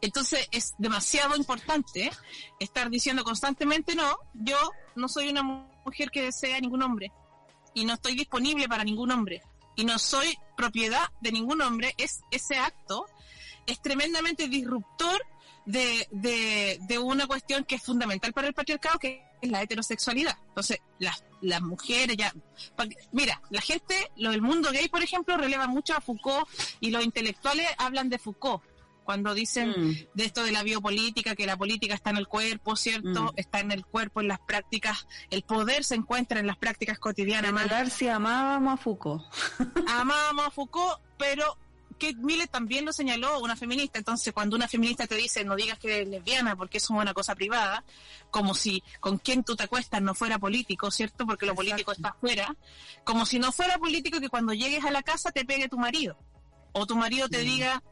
Entonces 0.00 0.48
es 0.50 0.74
demasiado 0.78 1.36
importante 1.36 2.10
estar 2.58 2.88
diciendo 2.88 3.22
constantemente, 3.22 3.94
no, 3.94 4.18
yo 4.34 4.56
no 4.96 5.08
soy 5.08 5.28
una 5.28 5.42
mujer 5.42 6.10
que 6.10 6.22
desea 6.22 6.58
ningún 6.60 6.82
hombre 6.82 7.12
y 7.74 7.84
no 7.84 7.94
estoy 7.94 8.14
disponible 8.14 8.66
para 8.66 8.82
ningún 8.84 9.10
hombre 9.10 9.42
y 9.76 9.84
no 9.84 9.98
soy 9.98 10.36
propiedad 10.56 11.06
de 11.20 11.32
ningún 11.32 11.60
hombre, 11.60 11.94
es 11.98 12.20
ese 12.30 12.58
acto 12.58 13.06
es 13.68 13.80
tremendamente 13.80 14.48
disruptor 14.48 15.22
de, 15.66 16.08
de, 16.10 16.78
de 16.80 16.98
una 16.98 17.26
cuestión 17.26 17.64
que 17.64 17.74
es 17.74 17.82
fundamental 17.82 18.32
para 18.32 18.48
el 18.48 18.54
patriarcado, 18.54 18.98
que 18.98 19.27
es 19.40 19.50
la 19.50 19.62
heterosexualidad. 19.62 20.36
Entonces, 20.48 20.78
las, 20.98 21.24
las 21.40 21.60
mujeres 21.62 22.16
ya... 22.16 22.32
Mira, 23.12 23.40
la 23.50 23.60
gente, 23.60 24.10
lo 24.16 24.30
del 24.30 24.42
mundo 24.42 24.70
gay, 24.72 24.88
por 24.88 25.02
ejemplo, 25.02 25.36
releva 25.36 25.66
mucho 25.66 25.94
a 25.94 26.00
Foucault 26.00 26.48
y 26.80 26.90
los 26.90 27.04
intelectuales 27.04 27.66
hablan 27.78 28.08
de 28.08 28.18
Foucault 28.18 28.62
cuando 29.08 29.32
dicen 29.32 29.70
mm. 29.70 29.94
de 30.12 30.24
esto 30.26 30.42
de 30.42 30.52
la 30.52 30.62
biopolítica, 30.62 31.34
que 31.34 31.46
la 31.46 31.56
política 31.56 31.94
está 31.94 32.10
en 32.10 32.18
el 32.18 32.28
cuerpo, 32.28 32.76
¿cierto? 32.76 33.24
Mm. 33.24 33.30
Está 33.36 33.60
en 33.60 33.72
el 33.72 33.86
cuerpo, 33.86 34.20
en 34.20 34.28
las 34.28 34.38
prácticas, 34.38 35.06
el 35.30 35.40
poder 35.44 35.82
se 35.82 35.94
encuentra 35.94 36.40
en 36.40 36.46
las 36.46 36.58
prácticas 36.58 36.98
cotidianas. 36.98 37.90
si 37.90 38.06
amábamos 38.06 38.74
a 38.74 38.76
Foucault. 38.76 39.24
amábamos 39.88 40.48
a 40.48 40.50
Foucault, 40.50 41.00
pero 41.16 41.56
que 41.98 42.14
Millet 42.14 42.50
también 42.50 42.84
lo 42.84 42.92
señaló, 42.92 43.40
una 43.40 43.56
feminista. 43.56 43.98
Entonces, 43.98 44.32
cuando 44.32 44.56
una 44.56 44.68
feminista 44.68 45.06
te 45.06 45.16
dice 45.16 45.44
no 45.44 45.56
digas 45.56 45.78
que 45.78 45.96
eres 45.96 46.08
lesbiana 46.08 46.56
porque 46.56 46.78
eso 46.78 46.94
es 46.94 47.02
una 47.02 47.12
cosa 47.14 47.34
privada, 47.34 47.84
como 48.30 48.54
si 48.54 48.82
con 49.00 49.18
quien 49.18 49.44
tú 49.44 49.56
te 49.56 49.64
acuestas 49.64 50.00
no 50.00 50.14
fuera 50.14 50.38
político, 50.38 50.90
¿cierto? 50.90 51.26
Porque 51.26 51.46
lo 51.46 51.54
político 51.54 51.92
está 51.92 52.10
afuera. 52.10 52.56
Como 53.04 53.26
si 53.26 53.38
no 53.38 53.52
fuera 53.52 53.78
político 53.78 54.20
que 54.20 54.28
cuando 54.28 54.54
llegues 54.54 54.84
a 54.84 54.90
la 54.90 55.02
casa 55.02 55.32
te 55.32 55.44
pegue 55.44 55.68
tu 55.68 55.78
marido. 55.78 56.16
O 56.72 56.86
tu 56.86 56.96
marido 56.96 57.28
te 57.28 57.40
diga, 57.40 57.82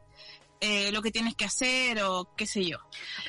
eh, 0.59 0.91
lo 0.91 1.01
que 1.01 1.11
tienes 1.11 1.35
que 1.35 1.45
hacer 1.45 2.01
o 2.01 2.29
qué 2.35 2.47
sé 2.47 2.65
yo. 2.65 2.77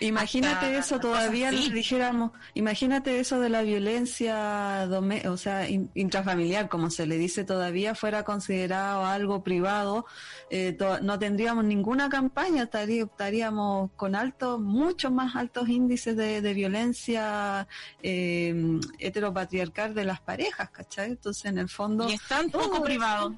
Imagínate 0.00 0.76
eso 0.76 0.98
todavía, 0.98 1.50
dijéramos, 1.50 2.32
imagínate 2.54 3.20
eso 3.20 3.38
de 3.38 3.50
la 3.50 3.62
violencia, 3.62 4.88
o 5.26 5.36
sea, 5.36 5.68
intrafamiliar, 5.68 6.68
como 6.68 6.90
se 6.90 7.06
le 7.06 7.18
dice 7.18 7.44
todavía, 7.44 7.94
fuera 7.94 8.24
considerado 8.24 9.04
algo 9.04 9.42
privado, 9.42 10.06
eh, 10.50 10.76
no 11.02 11.18
tendríamos 11.18 11.64
ninguna 11.64 12.08
campaña, 12.08 12.62
estaríamos 12.62 13.90
con 13.96 14.14
altos, 14.14 14.58
mucho 14.60 15.10
más 15.10 15.36
altos 15.36 15.68
índices 15.68 16.16
de, 16.16 16.48
violencia 16.54 17.68
eh, 18.02 18.80
heteropatriarcal 18.98 19.94
de 19.94 20.04
las 20.04 20.20
parejas, 20.20 20.70
¿cachai? 20.70 21.10
Entonces, 21.10 21.44
en 21.44 21.58
el 21.58 21.68
fondo... 21.68 22.08
Y 22.08 22.14
es 22.14 22.26
tan 22.26 22.50
poco 22.50 22.82
privado 22.82 23.34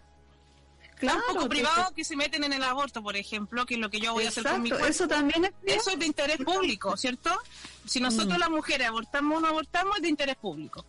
claro, 1.00 1.22
poco 1.28 1.48
privado 1.48 1.92
que 1.94 2.04
se 2.04 2.16
meten 2.16 2.44
en 2.44 2.52
el 2.52 2.62
aborto, 2.62 3.02
por 3.02 3.16
ejemplo, 3.16 3.66
que 3.66 3.74
es 3.74 3.80
lo 3.80 3.90
que 3.90 4.00
yo 4.00 4.12
voy 4.12 4.26
a 4.26 4.28
hacer 4.28 4.44
con 4.44 4.62
mi 4.62 4.70
cuerpo. 4.70 4.86
Eso 4.86 5.08
también 5.08 5.46
es 5.46 5.52
Eso 5.64 5.90
es 5.90 5.98
de 5.98 6.06
interés 6.06 6.38
público, 6.38 6.96
¿cierto? 6.96 7.36
Si 7.86 8.00
nosotros 8.00 8.36
mm. 8.36 8.40
las 8.40 8.50
mujeres 8.50 8.88
abortamos 8.88 9.38
o 9.38 9.40
no 9.40 9.48
abortamos, 9.48 9.96
es 9.96 10.02
de 10.02 10.08
interés 10.08 10.36
público. 10.36 10.84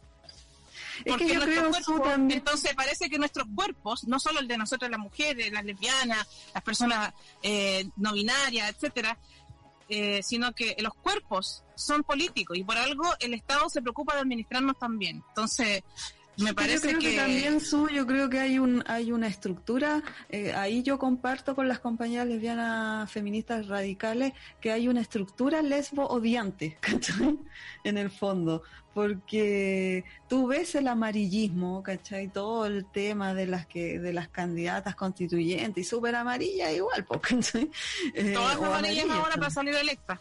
Porque 1.06 1.26
es 1.26 1.32
que 1.32 1.56
yo 1.56 2.02
también... 2.02 2.40
entonces 2.40 2.76
parece 2.76 3.10
que 3.10 3.18
nuestros 3.18 3.48
cuerpos, 3.56 4.04
no 4.04 4.20
solo 4.20 4.40
el 4.40 4.48
de 4.48 4.58
nosotras 4.58 4.92
las 4.92 5.00
mujeres, 5.00 5.52
las 5.52 5.66
lesbianas, 5.66 6.28
las 6.54 6.64
personas 6.64 7.14
eh, 7.42 7.88
no 7.96 8.14
binarias, 8.14 8.70
etcétera, 8.70 9.18
eh, 9.90 10.22
sino 10.24 10.54
que 10.54 10.76
los 10.80 10.94
cuerpos 10.94 11.64
son 11.76 12.04
políticos 12.04 12.58
y 12.58 12.64
por 12.64 12.78
algo 12.78 13.04
el 13.20 13.34
Estado 13.34 13.68
se 13.70 13.82
preocupa 13.82 14.14
de 14.14 14.22
administrarnos 14.22 14.78
también. 14.78 15.24
Entonces, 15.30 15.84
me 16.38 16.54
parece 16.54 16.98
que... 16.98 17.16
también 17.16 17.60
su, 17.60 17.88
yo 17.90 18.08
creo 18.08 18.30
que 18.30 18.40
hay 18.40 18.60
un 18.60 18.84
hay 18.88 19.12
una 19.12 19.28
estructura 19.28 20.02
eh, 20.30 20.54
ahí 20.54 20.84
yo 20.84 20.98
comparto 20.98 21.56
con 21.56 21.68
las 21.68 21.80
compañeras 21.80 22.28
lesbianas 22.28 23.12
feministas 23.12 23.68
radicales 23.68 24.34
que 24.60 24.72
hay 24.72 24.88
una 24.88 25.02
estructura 25.02 25.62
lesbo 25.62 26.08
odiante 26.08 26.78
en 27.84 27.98
el 27.98 28.10
fondo 28.10 28.64
porque 28.94 30.04
tú 30.28 30.48
ves 30.48 30.76
el 30.76 30.88
amarillismo 30.88 31.82
¿cachai? 31.84 32.28
todo 32.28 32.66
el 32.66 32.86
tema 32.86 33.34
de 33.34 33.48
las 33.48 33.66
que 33.66 34.00
de 34.00 34.14
las 34.14 34.30
candidatas 34.30 34.96
constituyentes 34.96 35.86
y 35.86 35.90
súper 35.90 36.16
amarilla 36.16 36.72
igual 36.72 37.06
¿cachai? 37.22 37.70
Eh, 38.14 38.34
todas 38.34 38.58
amarillas 38.58 39.10
ahora 39.10 39.36
para 39.36 39.50
salir 39.50 39.76
electa 39.76 40.20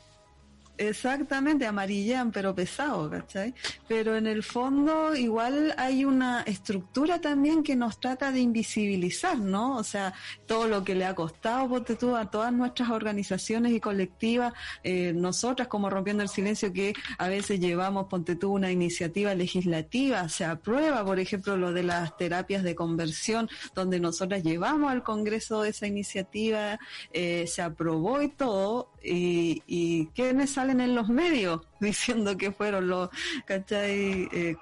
Exactamente, 0.81 1.67
amarillan, 1.67 2.33
pero 2.33 2.55
pesado, 2.55 3.11
¿cachai? 3.11 3.53
Pero 3.87 4.17
en 4.17 4.27
el 4.27 4.43
fondo 4.43 5.15
igual 5.15 5.75
hay 5.77 6.07
una 6.07 6.41
estructura 6.41 7.21
también 7.21 7.63
que 7.63 7.77
nos 7.77 8.01
trata 8.01 8.33
de 8.33 8.41
invisibilizar, 8.41 9.39
¿no? 9.39 9.77
O 9.77 9.85
sea, 9.85 10.15
todo 10.47 10.69
lo 10.69 10.83
que 10.83 10.95
le 10.95 11.05
ha 11.05 11.15
costado, 11.15 11.69
ponte 11.69 11.97
tú, 11.97 12.17
a 12.17 12.31
todas 12.31 12.51
nuestras 12.55 12.89
organizaciones 12.89 13.73
y 13.73 13.81
colectivas, 13.81 14.55
eh, 14.83 15.13
nosotras 15.15 15.69
como 15.69 15.91
Rompiendo 15.91 16.23
el 16.23 16.31
Silencio, 16.31 16.73
que 16.73 16.95
a 17.19 17.29
veces 17.29 17.61
llevamos, 17.61 18.07
ponte 18.07 18.35
tú, 18.35 18.51
una 18.51 18.73
iniciativa 18.73 19.35
legislativa, 19.35 20.31
se 20.31 20.47
aprueba, 20.47 21.05
por 21.05 21.21
ejemplo, 21.21 21.59
lo 21.59 21.75
de 21.75 21.83
las 21.83 22.17
terapias 22.17 22.63
de 22.63 22.75
conversión, 22.75 23.51
donde 23.75 24.01
nosotras 24.01 24.43
llevamos 24.43 24.91
al 24.91 25.03
Congreso 25.03 25.63
esa 25.63 25.87
iniciativa, 25.87 26.79
eh, 27.13 27.45
se 27.47 27.61
aprobó 27.61 28.23
y 28.23 28.29
todo, 28.31 28.89
y, 29.03 29.63
y 29.67 30.07
¿quiénes 30.15 30.51
salen 30.51 30.70
en 30.79 30.95
los 30.95 31.09
medios 31.09 31.63
diciendo 31.81 32.37
que 32.37 32.53
fueron 32.53 32.87
los, 32.87 33.09
¿cachai? 33.47 34.29
Eh, 34.31 34.57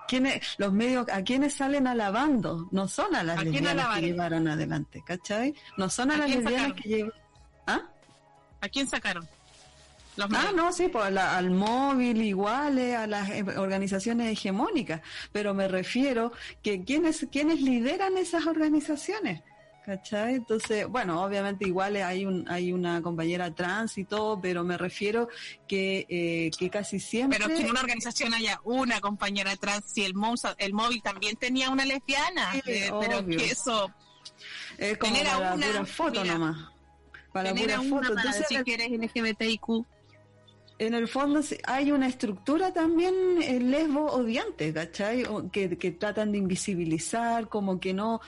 los 0.58 0.72
medios, 0.72 1.06
¿a 1.12 1.22
quiénes 1.22 1.54
salen 1.54 1.88
alabando? 1.88 2.68
No 2.70 2.86
son 2.86 3.16
a 3.16 3.24
las 3.24 3.44
lesbianas 3.44 3.96
que 3.96 4.06
llevaron 4.06 4.46
adelante, 4.46 5.02
¿cachai? 5.04 5.54
No 5.76 5.90
son 5.90 6.12
a, 6.12 6.16
las 6.16 6.30
lesbianas 6.30 6.72
que 6.74 6.88
llevaron... 6.88 7.20
¿Ah? 7.66 7.82
¿A 8.60 8.68
quién 8.68 8.86
sacaron? 8.86 9.28
ah, 10.20 10.52
no, 10.54 10.72
sí, 10.72 10.88
pues 10.88 11.16
al 11.16 11.50
móvil 11.50 12.22
iguales, 12.22 12.96
a 12.96 13.06
las 13.06 13.28
eh, 13.30 13.44
organizaciones 13.56 14.32
hegemónicas, 14.32 15.00
pero 15.32 15.54
me 15.54 15.68
refiero 15.68 16.32
que 16.62 16.84
quienes, 16.84 17.26
quienes 17.30 17.60
lideran 17.60 18.16
esas 18.16 18.46
organizaciones, 18.46 19.42
¿Cachai? 19.88 20.34
Entonces, 20.34 20.86
bueno, 20.86 21.24
obviamente 21.24 21.66
igual 21.66 21.96
hay 21.96 22.26
un 22.26 22.46
hay 22.50 22.74
una 22.74 23.00
compañera 23.00 23.54
trans 23.54 23.96
y 23.96 24.04
todo, 24.04 24.38
pero 24.38 24.62
me 24.62 24.76
refiero 24.76 25.30
que, 25.66 26.04
eh, 26.10 26.50
que 26.58 26.68
casi 26.68 27.00
siempre... 27.00 27.38
Pero 27.38 27.48
que 27.48 27.62
en 27.62 27.70
una 27.70 27.80
organización 27.80 28.34
haya 28.34 28.60
una 28.64 29.00
compañera 29.00 29.56
trans, 29.56 29.86
si 29.86 30.04
el, 30.04 30.12
el 30.58 30.74
móvil 30.74 31.00
también 31.00 31.36
tenía 31.36 31.70
una 31.70 31.86
lesbiana, 31.86 32.52
eh, 32.66 32.90
pero 33.00 33.24
que 33.24 33.46
eso... 33.46 33.90
Es 34.76 34.98
como 34.98 35.16
para 35.16 35.54
una, 35.54 35.66
pura 35.66 35.86
foto 35.86 36.22
nomás. 36.22 36.70
Para 37.32 37.54
pura 37.54 37.80
foto. 37.80 38.14
Para 38.14 38.30
Entonces, 38.30 38.62
que 38.62 38.74
eres 38.74 38.90
LGBTIQ 38.90 39.86
en 40.78 40.94
el 40.94 41.08
fondo 41.08 41.40
hay 41.64 41.90
una 41.90 42.06
estructura 42.06 42.72
también 42.72 43.14
eh, 43.42 43.58
lesbo 43.60 44.06
odiante, 44.06 44.72
¿cachai? 44.72 45.24
Que, 45.50 45.76
que 45.76 45.90
tratan 45.90 46.32
de 46.32 46.38
invisibilizar, 46.38 47.48
como 47.48 47.80
que 47.80 47.92
no, 47.92 48.20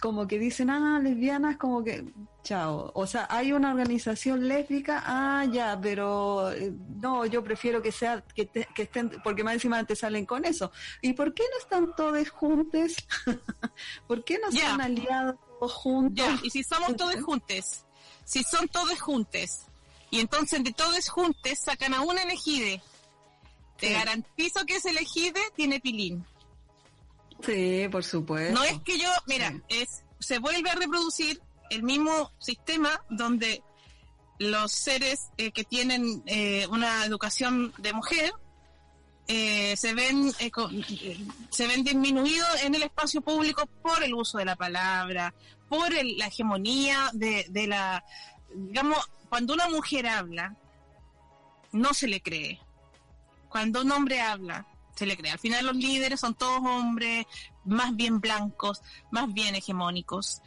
como 0.00 0.26
que 0.26 0.38
dicen, 0.38 0.70
ah, 0.70 1.00
lesbianas, 1.02 1.56
como 1.56 1.82
que, 1.82 2.04
chao. 2.42 2.92
O 2.94 3.06
sea, 3.06 3.26
hay 3.28 3.52
una 3.52 3.70
organización 3.70 4.46
lésbica, 4.46 5.02
ah, 5.04 5.44
ya, 5.46 5.78
pero 5.80 6.52
eh, 6.52 6.72
no, 7.00 7.26
yo 7.26 7.42
prefiero 7.42 7.82
que 7.82 7.90
sea, 7.90 8.22
que, 8.34 8.46
que 8.46 8.82
estén, 8.82 9.10
porque 9.24 9.42
más 9.42 9.54
encima 9.54 9.82
te 9.84 9.96
salen 9.96 10.26
con 10.26 10.44
eso. 10.44 10.70
¿Y 11.02 11.14
por 11.14 11.34
qué 11.34 11.42
no 11.52 11.58
están 11.58 11.96
todos 11.96 12.30
juntos? 12.30 12.94
¿Por 14.06 14.24
qué 14.24 14.38
no 14.38 14.52
se 14.52 14.62
han 14.62 14.80
aliado 14.80 15.38
todos 15.58 15.72
juntos? 15.72 16.26
y 16.42 16.50
si 16.50 16.62
somos 16.62 16.94
todos 16.96 17.20
juntos, 17.22 17.84
si 18.24 18.44
son 18.44 18.68
todos 18.68 19.00
juntos, 19.00 19.66
y 20.10 20.20
entonces 20.20 20.62
de 20.62 20.72
todos 20.72 21.08
juntos 21.08 21.58
sacan 21.64 21.94
a 21.94 22.02
una 22.02 22.22
elegide, 22.22 22.80
te 23.76 23.92
garantizo 23.92 24.64
que 24.64 24.76
ese 24.76 24.90
elegide 24.90 25.40
tiene 25.56 25.80
pilín. 25.80 26.24
Sí, 27.44 27.86
por 27.90 28.04
supuesto. 28.04 28.54
No 28.54 28.64
es 28.64 28.80
que 28.80 28.98
yo, 28.98 29.08
mira, 29.26 29.52
es 29.68 30.04
se 30.18 30.38
vuelve 30.38 30.70
a 30.70 30.74
reproducir 30.74 31.40
el 31.70 31.82
mismo 31.82 32.32
sistema 32.38 33.02
donde 33.10 33.62
los 34.38 34.72
seres 34.72 35.28
eh, 35.36 35.52
que 35.52 35.64
tienen 35.64 36.22
eh, 36.26 36.66
una 36.68 37.04
educación 37.04 37.72
de 37.78 37.92
mujer 37.92 38.32
eh, 39.26 39.74
se 39.76 39.94
ven 39.94 40.32
se 41.50 41.66
ven 41.66 41.82
disminuidos 41.82 42.62
en 42.62 42.74
el 42.74 42.82
espacio 42.82 43.22
público 43.22 43.66
por 43.82 44.02
el 44.02 44.14
uso 44.14 44.36
de 44.38 44.44
la 44.44 44.56
palabra, 44.56 45.34
por 45.68 45.90
la 45.92 46.26
hegemonía 46.26 47.10
de, 47.14 47.46
de 47.48 47.66
la, 47.66 48.04
digamos, 48.54 48.98
cuando 49.30 49.54
una 49.54 49.68
mujer 49.68 50.06
habla, 50.06 50.54
no 51.72 51.94
se 51.94 52.06
le 52.06 52.20
cree. 52.20 52.60
Cuando 53.48 53.80
un 53.80 53.92
hombre 53.92 54.20
habla, 54.20 54.66
se 54.94 55.06
le 55.06 55.16
cree. 55.16 55.32
Al 55.32 55.38
final 55.38 55.66
los 55.66 55.76
líderes 55.76 56.20
son 56.20 56.34
todos 56.34 56.60
hombres, 56.64 57.26
más 57.64 57.94
bien 57.96 58.20
blancos, 58.20 58.82
más 59.10 59.32
bien 59.32 59.54
hegemónicos. 59.54 60.42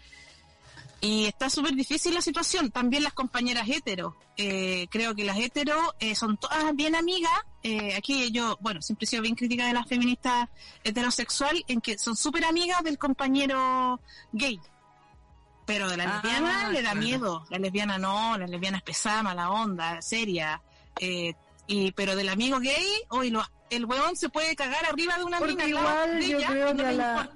Y 0.99 1.25
está 1.25 1.49
súper 1.49 1.73
difícil 1.75 2.13
la 2.13 2.21
situación. 2.21 2.71
También 2.71 3.03
las 3.03 3.13
compañeras 3.13 3.67
hetero. 3.69 4.17
Eh, 4.36 4.88
creo 4.89 5.15
que 5.15 5.25
las 5.25 5.38
hetero 5.38 5.95
eh, 5.99 6.15
son 6.15 6.38
todas 6.38 6.75
bien 6.75 6.95
amigas. 6.95 7.31
Eh, 7.62 7.95
aquí 7.95 8.31
yo, 8.31 8.57
bueno, 8.62 8.81
siempre 8.81 9.05
he 9.05 9.07
sido 9.07 9.21
bien 9.21 9.36
crítica 9.36 9.67
de 9.67 9.73
las 9.73 9.88
feministas 9.88 10.49
heterosexual 10.83 11.63
en 11.67 11.81
que 11.81 11.97
son 11.97 12.15
súper 12.15 12.45
amigas 12.45 12.83
del 12.83 12.97
compañero 12.97 13.99
gay. 14.31 14.60
Pero 15.65 15.88
de 15.89 15.97
la 15.97 16.05
ah, 16.05 16.13
lesbiana 16.13 16.69
le 16.69 16.81
da 16.81 16.95
miedo. 16.95 17.45
La 17.49 17.60
lesbiana 17.60 17.97
no, 17.99 18.38
la 18.38 18.47
lesbiana 18.47 18.77
es 18.77 18.83
pesada, 18.83 19.21
mala 19.21 19.51
onda, 19.51 20.01
seria. 20.01 20.62
y 20.99 21.91
pero 21.91 22.15
del 22.15 22.29
amigo 22.29 22.60
gay, 22.60 22.86
hoy 23.10 23.29
lo 23.29 23.43
el 23.69 23.86
huevón 23.86 24.15
se 24.15 24.30
puede 24.30 24.56
cagar 24.56 24.86
arriba 24.86 25.17
de 25.17 25.23
una 25.23 25.39
mina 25.39 25.67
igual 25.67 26.21
yo 26.21 26.39
creo 26.39 26.75
que 26.75 26.91
la, 26.93 27.30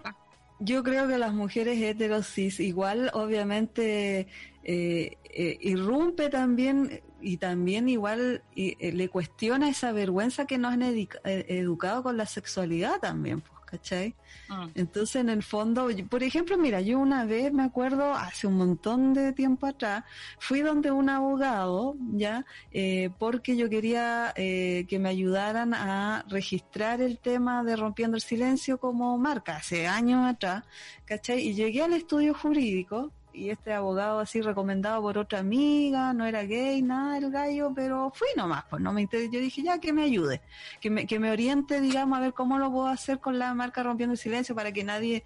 yo 0.60 0.84
creo 0.84 1.08
que 1.08 1.18
las 1.18 1.34
mujeres 1.34 1.82
heterosis 1.82 2.60
igual 2.60 3.10
obviamente 3.14 4.28
eh, 4.64 5.18
eh, 5.24 5.58
irrumpe 5.62 6.30
también 6.30 7.02
y 7.20 7.38
también 7.38 7.90
igual 7.90 8.44
eh, 8.56 8.92
le 8.94 9.10
cuestiona 9.10 9.70
esa 9.70 9.92
vergüenza 9.92 10.46
que 10.46 10.58
nos 10.58 10.74
han 10.74 10.84
educado 10.84 12.04
con 12.04 12.18
la 12.18 12.26
sexualidad 12.26 13.00
también 13.00 13.42
pues 13.42 13.61
¿cachai? 13.72 14.14
Ah. 14.50 14.68
Entonces, 14.76 15.16
en 15.16 15.30
el 15.30 15.44
fondo, 15.44 15.88
por 16.10 16.24
ejemplo, 16.24 16.58
mira, 16.58 16.82
yo 16.82 17.00
una 17.00 17.26
vez 17.26 17.54
me 17.54 17.64
acuerdo, 17.64 18.14
hace 18.14 18.48
un 18.48 18.58
montón 18.58 19.14
de 19.14 19.32
tiempo 19.32 19.66
atrás, 19.66 20.04
fui 20.40 20.60
donde 20.60 20.92
un 20.92 21.10
abogado, 21.10 21.96
¿ya? 22.12 22.46
Eh, 22.72 23.10
porque 23.18 23.56
yo 23.56 23.70
quería 23.70 24.34
eh, 24.36 24.86
que 24.90 25.00
me 25.00 25.10
ayudaran 25.10 25.74
a 25.74 26.26
registrar 26.28 27.02
el 27.02 27.18
tema 27.18 27.64
de 27.64 27.78
Rompiendo 27.78 28.18
el 28.18 28.22
Silencio 28.22 28.78
como 28.78 29.18
marca, 29.18 29.58
hace 29.58 29.88
años 29.88 30.26
atrás, 30.28 30.66
¿cachai? 31.06 31.40
Y 31.48 31.54
llegué 31.54 31.82
al 31.84 31.94
estudio 31.94 32.34
jurídico, 32.34 33.12
y 33.34 33.50
este 33.50 33.74
abogado 33.74 34.20
así 34.20 34.42
recomendado 34.42 35.02
por 35.02 35.18
otra 35.18 35.40
amiga, 35.40 36.14
no 36.14 36.26
era 36.26 36.44
gay, 36.44 36.82
nada 36.82 37.18
el 37.18 37.32
gallo, 37.32 37.72
pero 37.76 38.12
fui 38.14 38.28
nomás, 38.36 38.66
pues 38.70 38.82
no 38.82 38.94
me 38.94 39.08
Yo 39.12 39.40
dije, 39.40 39.62
ya 39.64 39.80
que 39.80 39.94
me 39.94 40.04
ayude, 40.04 40.42
que 40.80 40.90
me, 40.90 41.06
que 41.06 41.20
me 41.20 41.32
oriente, 41.32 41.82
digamos, 41.82 42.18
a 42.18 42.22
ver 42.22 42.34
cómo 42.34 42.58
lo 42.60 42.72
puedo 42.72 42.88
hacer 42.88 43.20
con 43.20 43.40
la 43.40 43.54
marca 43.54 43.84
Rompiendo 43.84 44.14
el 44.14 44.20
Silencio 44.20 44.56
para 44.56 44.72
que 44.72 44.84
nadie 44.84 45.24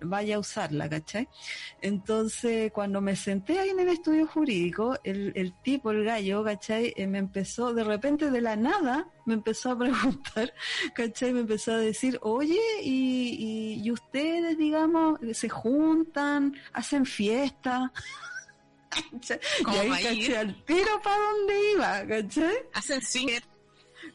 vaya 0.00 0.36
a 0.36 0.38
usarla, 0.38 0.88
¿cachai? 0.88 1.28
Entonces, 1.80 2.72
cuando 2.72 3.00
me 3.00 3.16
senté 3.16 3.58
ahí 3.58 3.70
en 3.70 3.80
el 3.80 3.88
estudio 3.88 4.26
jurídico, 4.26 4.98
el, 5.04 5.32
el 5.34 5.54
tipo, 5.62 5.90
el 5.90 6.04
gallo, 6.04 6.44
¿cachai? 6.44 6.92
Eh, 6.96 7.06
me 7.06 7.18
empezó, 7.18 7.72
de 7.72 7.84
repente, 7.84 8.30
de 8.30 8.40
la 8.40 8.56
nada, 8.56 9.08
me 9.26 9.34
empezó 9.34 9.72
a 9.72 9.78
preguntar, 9.78 10.52
¿cachai? 10.94 11.32
Me 11.32 11.40
empezó 11.40 11.72
a 11.72 11.78
decir, 11.78 12.18
oye, 12.22 12.60
y, 12.82 13.80
y, 13.82 13.90
ustedes, 13.90 14.56
digamos, 14.58 15.18
se 15.32 15.48
juntan, 15.48 16.54
hacen 16.72 17.04
fiesta. 17.04 17.92
y 19.72 19.76
ahí, 19.76 19.90
¿cachai? 19.90 20.34
Al 20.34 20.64
tiro 20.64 21.00
para 21.02 21.16
dónde 21.16 21.72
iba, 21.72 22.06
¿cachai? 22.06 22.56
Hacen 22.72 23.02
fiesta 23.02 23.57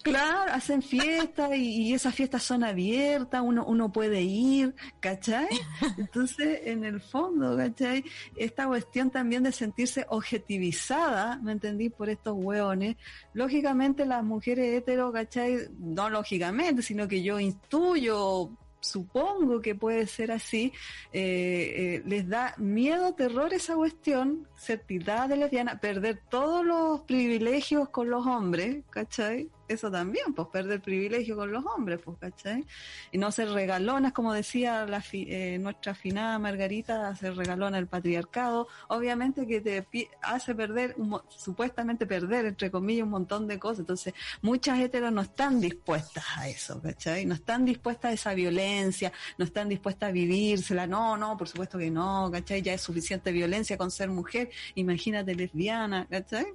Claro, 0.04 0.52
hacen 0.52 0.82
fiestas 0.82 1.56
y, 1.56 1.94
esas 1.94 2.14
fiestas 2.14 2.44
son 2.44 2.66
abiertas, 2.66 3.42
uno, 3.42 3.66
uno 3.66 3.90
puede 3.90 4.22
ir, 4.22 4.76
¿cachai? 5.00 5.48
Entonces, 5.98 6.60
en 6.66 6.84
el 6.84 7.00
fondo, 7.00 7.56
¿cachai? 7.56 8.04
Esta 8.36 8.68
cuestión 8.68 9.12
también 9.12 9.44
de 9.44 9.54
sentirse 9.54 10.06
objetivizada, 10.10 11.38
¿me 11.38 11.54
entendí? 11.54 11.90
Por 11.90 12.10
estos 12.10 12.36
hueones. 12.36 12.98
Lógicamente 13.34 14.06
las 14.06 14.26
mujeres 14.26 14.78
hetero, 14.78 15.14
¿cachai? 15.14 15.70
No 15.80 16.10
lógicamente, 16.10 16.82
sino 16.82 17.08
que 17.08 17.24
yo 17.24 17.40
intuyo 17.40 18.52
supongo 18.84 19.62
que 19.62 19.76
puede 19.76 20.06
ser 20.08 20.32
así, 20.32 20.74
eh, 21.14 21.74
eh, 21.76 22.04
les 22.06 22.28
da 22.28 22.54
miedo, 22.58 23.14
terror 23.14 23.54
esa 23.54 23.76
cuestión, 23.76 24.48
ser 24.56 24.84
de 24.86 25.38
lesbiana, 25.38 25.80
perder 25.80 26.22
todos 26.30 26.66
los 26.66 27.02
privilegios 27.02 27.90
con 27.90 28.10
los 28.10 28.26
hombres, 28.28 28.84
¿cachai? 28.90 29.50
Eso 29.74 29.92
también, 29.92 30.34
pues 30.34 30.48
perder 30.50 30.82
privilegio 30.82 31.36
con 31.36 31.52
los 31.52 31.66
hombres, 31.66 32.00
pues, 32.04 32.18
¿cachai? 32.20 32.66
Y 33.12 33.18
no 33.18 33.32
ser 33.32 33.50
regalonas, 33.50 34.14
como 34.14 34.34
decía 34.34 34.86
la 34.86 35.04
eh, 35.14 35.58
nuestra 35.60 35.94
afinada 35.94 36.40
Margarita, 36.40 37.08
hacer 37.08 37.36
regalona 37.36 37.78
el 37.78 37.88
patriarcado, 37.88 38.68
obviamente 38.88 39.46
que 39.48 39.62
te 39.62 39.88
hace 40.22 40.56
perder, 40.56 40.96
supuestamente 41.30 42.06
perder, 42.06 42.46
entre 42.46 42.72
comillas, 42.72 43.04
un 43.04 43.12
montón 43.12 43.48
de 43.48 43.60
cosas. 43.60 43.80
Entonces, 43.80 44.14
muchas 44.42 44.80
heteros 44.80 45.12
no 45.12 45.22
están 45.22 45.60
dispuestas 45.60 46.24
a 46.38 46.48
eso, 46.48 46.82
¿cachai? 46.82 47.26
No 47.26 47.34
están 47.36 47.66
dispuestas 47.66 48.12
a 48.12 48.14
esa 48.14 48.34
violencia, 48.34 49.12
no 49.38 49.46
están 49.46 49.70
dispuestas 49.70 50.10
a 50.10 50.12
vivírsela, 50.12 50.88
no, 50.88 51.18
no, 51.18 51.38
por 51.38 51.48
supuesto 51.48 51.78
que 51.78 51.92
no, 51.92 52.30
¿cachai? 52.32 52.62
Ya 52.62 52.74
es 52.74 52.82
suficiente 52.82 53.32
violencia 53.32 53.78
con 53.78 53.92
ser 53.92 54.10
mujer, 54.10 54.50
imagínate 54.76 55.36
lesbiana, 55.36 56.08
¿cachai? 56.10 56.46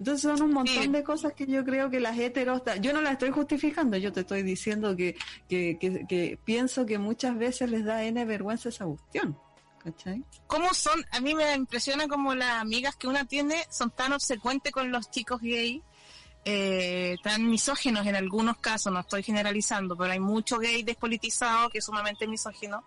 Entonces 0.00 0.22
son 0.22 0.40
un 0.40 0.54
montón 0.54 0.92
de 0.92 1.04
cosas 1.04 1.34
que 1.34 1.46
yo 1.46 1.62
creo 1.62 1.90
que 1.90 2.00
las 2.00 2.18
heteros, 2.18 2.62
yo 2.80 2.94
no 2.94 3.02
las 3.02 3.12
estoy 3.12 3.30
justificando, 3.32 3.98
yo 3.98 4.10
te 4.10 4.20
estoy 4.20 4.42
diciendo 4.42 4.96
que, 4.96 5.14
que, 5.46 5.76
que, 5.78 6.38
pienso 6.42 6.86
que 6.86 6.98
muchas 6.98 7.36
veces 7.36 7.70
les 7.70 7.84
da 7.84 8.02
N 8.02 8.24
vergüenza 8.24 8.70
esa 8.70 8.86
cuestión. 8.86 9.38
¿Cachai? 9.84 10.24
¿Cómo 10.46 10.72
son? 10.72 11.04
A 11.10 11.20
mí 11.20 11.34
me 11.34 11.54
impresiona 11.54 12.08
como 12.08 12.34
las 12.34 12.62
amigas 12.62 12.96
que 12.96 13.08
una 13.08 13.26
tiene 13.26 13.56
son 13.70 13.90
tan 13.90 14.14
obsecuentes 14.14 14.72
con 14.72 14.90
los 14.90 15.10
chicos 15.10 15.42
gay, 15.42 15.82
eh, 16.46 17.16
tan 17.22 17.50
misóginos 17.50 18.06
en 18.06 18.16
algunos 18.16 18.56
casos, 18.56 18.90
no 18.90 19.00
estoy 19.00 19.22
generalizando, 19.22 19.98
pero 19.98 20.12
hay 20.12 20.20
mucho 20.20 20.58
gay 20.58 20.82
despolitizado 20.82 21.68
que 21.68 21.78
es 21.78 21.84
sumamente 21.84 22.26
misógino. 22.26 22.84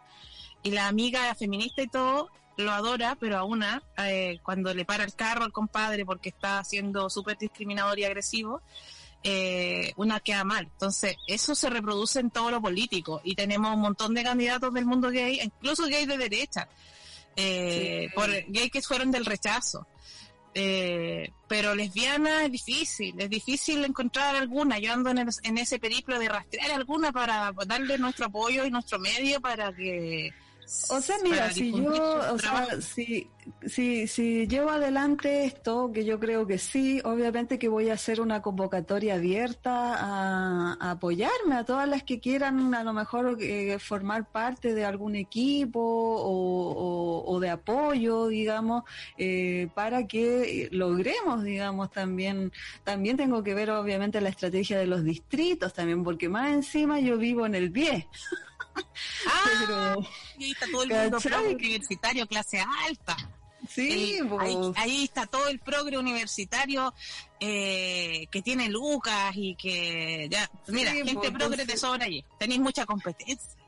Y 0.63 0.71
la 0.71 0.87
amiga 0.87 1.35
feminista 1.35 1.83
y 1.83 1.87
todo, 1.87 2.31
lo 2.57 2.71
adora, 2.71 3.17
pero 3.19 3.37
a 3.37 3.43
una, 3.43 3.83
eh, 3.97 4.39
cuando 4.43 4.73
le 4.73 4.85
para 4.85 5.03
el 5.03 5.13
carro 5.15 5.43
al 5.43 5.51
compadre 5.51 6.05
porque 6.05 6.29
está 6.29 6.63
siendo 6.63 7.09
súper 7.09 7.37
discriminador 7.37 7.97
y 7.99 8.03
agresivo, 8.03 8.61
eh, 9.23 9.93
una 9.95 10.19
queda 10.19 10.43
mal. 10.43 10.65
Entonces, 10.65 11.15
eso 11.27 11.55
se 11.55 11.69
reproduce 11.69 12.19
en 12.19 12.29
todo 12.29 12.51
lo 12.51 12.61
político 12.61 13.21
y 13.23 13.35
tenemos 13.35 13.73
un 13.73 13.81
montón 13.81 14.13
de 14.13 14.23
candidatos 14.23 14.73
del 14.73 14.85
mundo 14.85 15.09
gay, 15.09 15.39
incluso 15.41 15.85
gay 15.87 16.05
de 16.05 16.17
derecha, 16.17 16.67
eh, 17.35 18.09
por 18.13 18.29
gay 18.29 18.69
que 18.69 18.81
fueron 18.81 19.11
del 19.11 19.25
rechazo. 19.25 19.87
pero 21.47 21.73
lesbiana 21.73 22.45
es 22.45 22.51
difícil, 22.51 23.19
es 23.19 23.29
difícil 23.29 23.83
encontrar 23.83 24.35
alguna. 24.35 24.77
Yo 24.77 24.93
ando 24.93 25.09
en, 25.09 25.27
en 25.43 25.57
ese 25.57 25.79
periplo 25.79 26.19
de 26.19 26.29
rastrear 26.29 26.71
alguna 26.71 27.11
para 27.11 27.51
darle 27.65 27.97
nuestro 27.97 28.27
apoyo 28.27 28.63
y 28.63 28.69
nuestro 28.69 28.99
medio 28.99 29.41
para 29.41 29.73
que 29.73 30.31
o 30.89 31.01
sea, 31.01 31.15
mira, 31.23 31.51
si 31.51 31.71
yo, 31.71 31.91
o 32.31 32.39
sea, 32.39 32.81
si, 32.81 33.27
si, 33.65 34.07
si 34.07 34.47
llevo 34.47 34.69
adelante 34.69 35.45
esto, 35.45 35.91
que 35.93 36.05
yo 36.05 36.19
creo 36.19 36.47
que 36.47 36.57
sí, 36.57 37.01
obviamente 37.03 37.59
que 37.59 37.67
voy 37.67 37.89
a 37.89 37.93
hacer 37.93 38.21
una 38.21 38.41
convocatoria 38.41 39.15
abierta 39.15 39.95
a, 39.95 40.91
apoyarme 40.91 41.55
a 41.55 41.65
todas 41.65 41.87
las 41.87 42.03
que 42.03 42.19
quieran 42.19 42.73
a 42.73 42.83
lo 42.83 42.93
mejor 42.93 43.37
eh, 43.41 43.77
formar 43.79 44.25
parte 44.25 44.73
de 44.73 44.85
algún 44.85 45.15
equipo 45.15 45.79
o, 45.81 47.39
de 47.39 47.49
apoyo, 47.49 48.27
digamos, 48.27 48.83
eh, 49.17 49.67
para 49.73 50.07
que 50.07 50.69
logremos, 50.71 51.43
digamos, 51.43 51.91
también, 51.91 52.51
también 52.83 53.17
tengo 53.17 53.43
que 53.43 53.53
ver 53.53 53.69
obviamente 53.71 54.21
la 54.21 54.29
estrategia 54.29 54.79
de 54.79 54.87
los 54.87 55.03
distritos 55.03 55.73
también, 55.73 56.03
porque 56.03 56.29
más 56.29 56.53
encima 56.53 56.99
yo 56.99 57.17
vivo 57.17 57.45
en 57.45 57.55
el 57.55 57.71
pie. 57.71 58.07
Ah, 59.27 59.95
ahí 60.37 60.51
está 60.51 60.65
todo 60.71 60.83
el 60.83 60.89
mundo 60.89 61.19
progre 61.19 61.55
universitario, 61.55 62.27
clase 62.27 62.59
alta. 62.85 63.15
Sí, 63.69 64.19
ahí, 64.75 65.03
está 65.05 65.25
todo 65.25 65.47
el 65.47 65.59
progre 65.59 65.97
universitario 65.97 66.93
eh, 67.39 68.27
que 68.29 68.41
tiene 68.41 68.69
Lucas 68.69 69.33
y 69.35 69.55
que 69.55 70.27
ya, 70.29 70.49
mira, 70.67 70.91
gente 70.91 71.31
progre 71.31 71.65
de 71.65 71.77
sobra 71.77 72.05
allí. 72.05 72.23
Tenéis 72.37 72.59
mucha 72.59 72.85
competencia. 72.85 73.62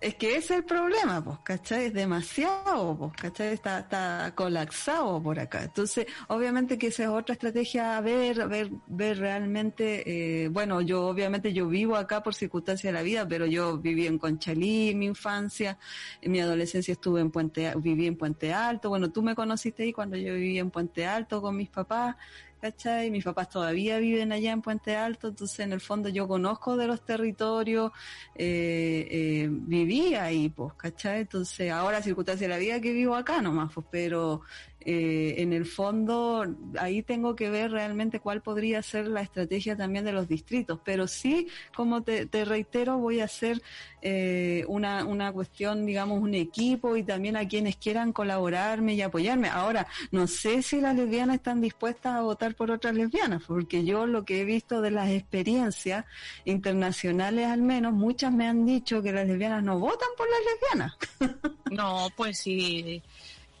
Es 0.00 0.14
que 0.14 0.36
ese 0.36 0.38
es 0.38 0.50
el 0.60 0.64
problema, 0.64 1.24
pues, 1.24 1.38
¿cachai? 1.42 1.86
Es 1.86 1.92
demasiado, 1.92 2.96
pues, 2.96 3.12
¿cachai? 3.14 3.48
Está, 3.48 3.80
está 3.80 4.32
colapsado 4.36 5.20
por 5.20 5.40
acá. 5.40 5.64
Entonces, 5.64 6.06
obviamente 6.28 6.78
que 6.78 6.86
esa 6.86 7.02
es 7.02 7.08
otra 7.08 7.32
estrategia 7.32 7.96
a 7.96 8.00
ver, 8.00 8.40
a 8.40 8.46
ver, 8.46 8.70
ver 8.86 9.18
realmente, 9.18 10.44
eh, 10.44 10.48
bueno, 10.50 10.82
yo 10.82 11.08
obviamente 11.08 11.52
yo 11.52 11.66
vivo 11.66 11.96
acá 11.96 12.22
por 12.22 12.36
circunstancias 12.36 12.92
de 12.92 12.96
la 12.96 13.02
vida, 13.02 13.26
pero 13.26 13.46
yo 13.46 13.78
viví 13.78 14.06
en 14.06 14.18
Conchalí 14.18 14.90
en 14.90 15.00
mi 15.00 15.06
infancia, 15.06 15.78
en 16.22 16.30
mi 16.30 16.40
adolescencia 16.40 16.92
estuve 16.92 17.20
en 17.20 17.32
Puente, 17.32 17.72
viví 17.78 18.06
en 18.06 18.16
Puente 18.16 18.54
Alto, 18.54 18.90
bueno, 18.90 19.10
tú 19.10 19.22
me 19.22 19.34
conociste 19.34 19.82
ahí 19.82 19.92
cuando 19.92 20.16
yo 20.16 20.32
vivía 20.34 20.60
en 20.60 20.70
Puente 20.70 21.06
Alto 21.06 21.42
con 21.42 21.56
mis 21.56 21.70
papás, 21.70 22.14
¿cachai? 22.60 23.10
Mis 23.10 23.24
papás 23.24 23.48
todavía 23.48 23.98
viven 23.98 24.32
allá 24.32 24.52
en 24.52 24.62
Puente 24.62 24.96
Alto, 24.96 25.28
entonces 25.28 25.60
en 25.60 25.72
el 25.72 25.80
fondo 25.80 26.08
yo 26.08 26.26
conozco 26.28 26.76
de 26.76 26.86
los 26.86 27.04
territorios, 27.04 27.92
eh, 28.34 29.06
eh, 29.10 29.48
viví 29.50 30.14
ahí, 30.14 30.48
pues, 30.48 30.74
¿cachai? 30.74 31.20
Entonces 31.20 31.70
ahora 31.70 32.02
circunstancia 32.02 32.46
de 32.46 32.54
la 32.54 32.58
vida 32.58 32.80
que 32.80 32.92
vivo 32.92 33.14
acá 33.14 33.40
nomás, 33.42 33.72
pues, 33.72 33.86
pero 33.90 34.42
eh, 34.80 35.34
en 35.38 35.52
el 35.52 35.66
fondo 35.66 36.46
ahí 36.78 37.02
tengo 37.02 37.34
que 37.34 37.50
ver 37.50 37.72
realmente 37.72 38.20
cuál 38.20 38.42
podría 38.42 38.82
ser 38.82 39.08
la 39.08 39.22
estrategia 39.22 39.76
también 39.76 40.04
de 40.04 40.12
los 40.12 40.28
distritos, 40.28 40.80
pero 40.84 41.06
sí, 41.06 41.48
como 41.74 42.02
te, 42.02 42.28
reitero, 42.44 42.98
voy 42.98 43.20
a 43.20 43.24
hacer 43.24 43.60
eh, 44.02 44.64
una, 44.68 45.04
una 45.04 45.32
cuestión, 45.32 45.84
digamos, 45.84 46.22
un 46.22 46.34
equipo 46.34 46.96
y 46.96 47.02
también 47.02 47.36
a 47.36 47.48
quienes 47.48 47.76
quieran 47.76 48.12
colaborarme 48.12 48.94
y 48.94 49.02
apoyarme. 49.02 49.48
Ahora, 49.48 49.86
no 50.12 50.26
sé 50.26 50.62
si 50.62 50.80
las 50.80 50.94
lesbianas 50.94 51.36
están 51.36 51.60
dispuestas 51.60 52.14
a 52.14 52.22
votar 52.22 52.54
por 52.54 52.70
otras 52.70 52.94
lesbianas, 52.94 53.42
porque 53.46 53.84
yo 53.84 54.06
lo 54.06 54.24
que 54.24 54.40
he 54.40 54.44
visto 54.44 54.80
de 54.80 54.92
las 54.92 55.10
experiencias 55.10 56.04
internacionales 56.44 57.46
al 57.46 57.62
menos, 57.62 57.92
muchas 57.92 58.32
me 58.32 58.46
han 58.46 58.64
dicho 58.64 59.02
que 59.02 59.12
las 59.12 59.26
lesbianas 59.26 59.62
no 59.62 59.78
votan 59.78 60.08
por 60.16 60.26
las 60.30 60.40
lesbianas. 60.52 60.96
No, 61.70 62.08
pues 62.16 62.38
sí. 62.38 63.02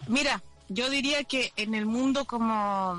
Mira, 0.06 0.42
yo 0.68 0.90
diría 0.90 1.24
que 1.24 1.52
en 1.56 1.74
el 1.74 1.86
mundo 1.86 2.24
como 2.24 2.98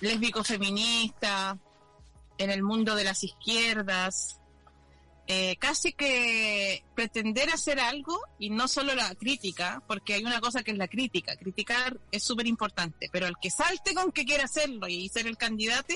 lésbico 0.00 0.44
feminista, 0.44 1.58
en 2.38 2.50
el 2.50 2.62
mundo 2.62 2.94
de 2.94 3.04
las 3.04 3.24
izquierdas, 3.24 4.38
eh, 5.28 5.56
casi 5.56 5.92
que 5.92 6.84
pretender 6.94 7.50
hacer 7.50 7.80
algo 7.80 8.16
y 8.38 8.50
no 8.50 8.68
solo 8.68 8.94
la 8.94 9.12
crítica, 9.16 9.82
porque 9.88 10.14
hay 10.14 10.24
una 10.24 10.40
cosa 10.40 10.62
que 10.62 10.70
es 10.70 10.78
la 10.78 10.86
crítica, 10.86 11.34
criticar 11.36 11.98
es 12.12 12.22
súper 12.22 12.46
importante, 12.46 13.08
pero 13.10 13.26
el 13.26 13.34
que 13.40 13.50
salte 13.50 13.92
con 13.94 14.12
que 14.12 14.24
quiere 14.24 14.44
hacerlo 14.44 14.86
y 14.86 15.08
ser 15.08 15.26
el 15.26 15.36
candidato, 15.36 15.94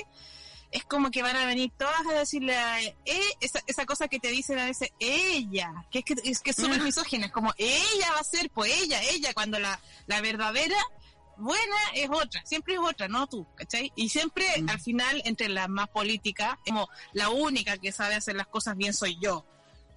es 0.73 0.85
como 0.85 1.11
que 1.11 1.23
van 1.23 1.37
a 1.37 1.47
venir 1.47 1.73
todas 1.77 2.07
a 2.07 2.15
decirle 2.15 2.57
a 2.57 2.81
eh, 2.81 2.95
esa, 3.41 3.61
esa 3.67 3.87
cosa 3.87 4.09
que 4.09 4.21
te 4.21 4.29
dicen 4.29 4.59
a 4.59 4.67
veces, 4.67 4.91
ella, 5.01 5.87
que 5.91 6.01
es 6.01 6.05
que 6.05 6.15
es 6.25 6.41
que 6.41 6.53
súper 6.53 6.81
misógina, 6.81 7.27
es 7.27 7.33
como 7.33 7.53
ella 7.59 8.13
va 8.13 8.21
a 8.21 8.25
ser, 8.25 8.51
pues 8.51 8.73
ella, 8.81 9.03
ella, 9.03 9.35
cuando 9.35 9.59
la, 9.59 9.81
la 10.07 10.21
verdadera 10.21 10.77
buena 11.37 11.77
es 11.95 12.09
otra, 12.11 12.45
siempre 12.45 12.75
es 12.75 12.81
otra, 12.81 13.09
no 13.09 13.27
tú, 13.27 13.47
¿cachai? 13.57 13.93
Y 13.97 14.11
siempre 14.11 14.47
mm. 14.61 14.71
al 14.71 14.81
final, 14.81 15.23
entre 15.25 15.49
las 15.49 15.69
más 15.69 15.89
políticas, 15.89 16.57
como 16.65 16.89
la 17.13 17.31
única 17.31 17.77
que 17.79 17.91
sabe 17.91 18.15
hacer 18.15 18.37
las 18.37 18.47
cosas 18.47 18.77
bien 18.77 18.95
soy 18.95 19.19
yo. 19.21 19.45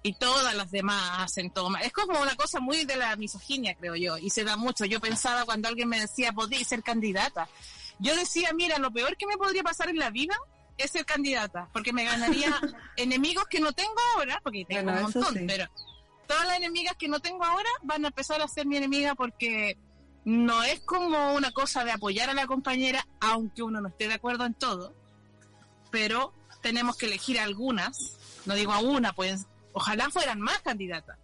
Y 0.06 0.12
todas 0.12 0.54
las 0.54 0.70
demás 0.70 1.20
hacen 1.20 1.50
todo 1.50 1.70
mal. 1.70 1.82
Es 1.82 1.90
como 1.90 2.20
una 2.20 2.36
cosa 2.36 2.60
muy 2.60 2.84
de 2.84 2.94
la 2.94 3.16
misoginia, 3.16 3.74
creo 3.74 3.96
yo. 3.96 4.18
Y 4.18 4.28
se 4.28 4.44
da 4.44 4.54
mucho. 4.54 4.84
Yo 4.84 5.00
pensaba 5.00 5.46
cuando 5.46 5.66
alguien 5.66 5.88
me 5.88 5.98
decía, 5.98 6.30
podría 6.30 6.62
ser 6.62 6.82
candidata. 6.82 7.48
Yo 7.98 8.14
decía, 8.14 8.52
mira, 8.52 8.76
lo 8.76 8.90
peor 8.90 9.16
que 9.16 9.26
me 9.26 9.38
podría 9.38 9.62
pasar 9.62 9.88
en 9.88 9.96
la 9.96 10.10
vida 10.10 10.36
es 10.76 10.90
ser 10.90 11.04
candidata, 11.04 11.68
porque 11.72 11.92
me 11.92 12.04
ganaría 12.04 12.58
enemigos 12.96 13.44
que 13.46 13.60
no 13.60 13.72
tengo 13.72 13.94
ahora, 14.14 14.40
porque 14.42 14.64
tengo 14.64 14.90
un 14.90 15.02
montón, 15.02 15.44
pero 15.46 15.68
todas 16.26 16.46
las 16.46 16.56
enemigas 16.56 16.96
que 16.96 17.08
no 17.08 17.20
tengo 17.20 17.44
ahora 17.44 17.68
van 17.82 18.04
a 18.04 18.08
empezar 18.08 18.40
a 18.42 18.48
ser 18.48 18.66
mi 18.66 18.76
enemiga 18.76 19.14
porque 19.14 19.76
no 20.24 20.62
es 20.62 20.80
como 20.80 21.34
una 21.34 21.52
cosa 21.52 21.84
de 21.84 21.92
apoyar 21.92 22.30
a 22.30 22.34
la 22.34 22.46
compañera, 22.46 23.06
aunque 23.20 23.62
uno 23.62 23.80
no 23.80 23.88
esté 23.88 24.08
de 24.08 24.14
acuerdo 24.14 24.46
en 24.46 24.54
todo, 24.54 24.94
pero 25.90 26.32
tenemos 26.62 26.96
que 26.96 27.06
elegir 27.06 27.38
algunas, 27.38 28.16
no 28.46 28.54
digo 28.54 28.72
a 28.72 28.80
una, 28.80 29.12
pues 29.12 29.46
ojalá 29.72 30.08
fueran 30.10 30.40
más 30.40 30.60
candidatas, 30.62 31.18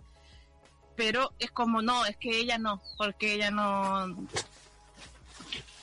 pero 0.96 1.32
es 1.38 1.50
como 1.50 1.80
no, 1.80 2.04
es 2.04 2.16
que 2.18 2.38
ella 2.38 2.58
no, 2.58 2.82
porque 2.98 3.34
ella 3.34 3.50
no, 3.50 4.28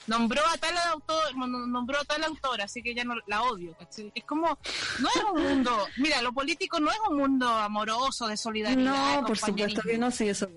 nombró 0.07 0.41
a 0.47 0.57
tal 0.57 0.75
autor, 0.91 1.35
nombró 1.35 1.99
a 1.99 2.05
tal 2.05 2.23
autor, 2.23 2.61
así 2.61 2.81
que 2.81 2.95
ya 2.95 3.03
no 3.03 3.15
la 3.27 3.43
odio. 3.43 3.75
Es 4.13 4.23
como, 4.23 4.57
no 4.99 5.09
es 5.09 5.23
un 5.33 5.43
mundo, 5.43 5.87
mira, 5.97 6.21
lo 6.21 6.33
político 6.33 6.79
no 6.79 6.89
es 6.91 6.97
un 7.09 7.17
mundo 7.17 7.47
amoroso, 7.47 8.27
de 8.27 8.37
solidaridad. 8.37 9.19
No, 9.19 9.25
por 9.25 9.37
supuesto 9.37 9.81
que 9.81 9.97
no, 9.97 10.11
sí, 10.11 10.29
eso. 10.29 10.49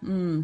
Mm. 0.00 0.42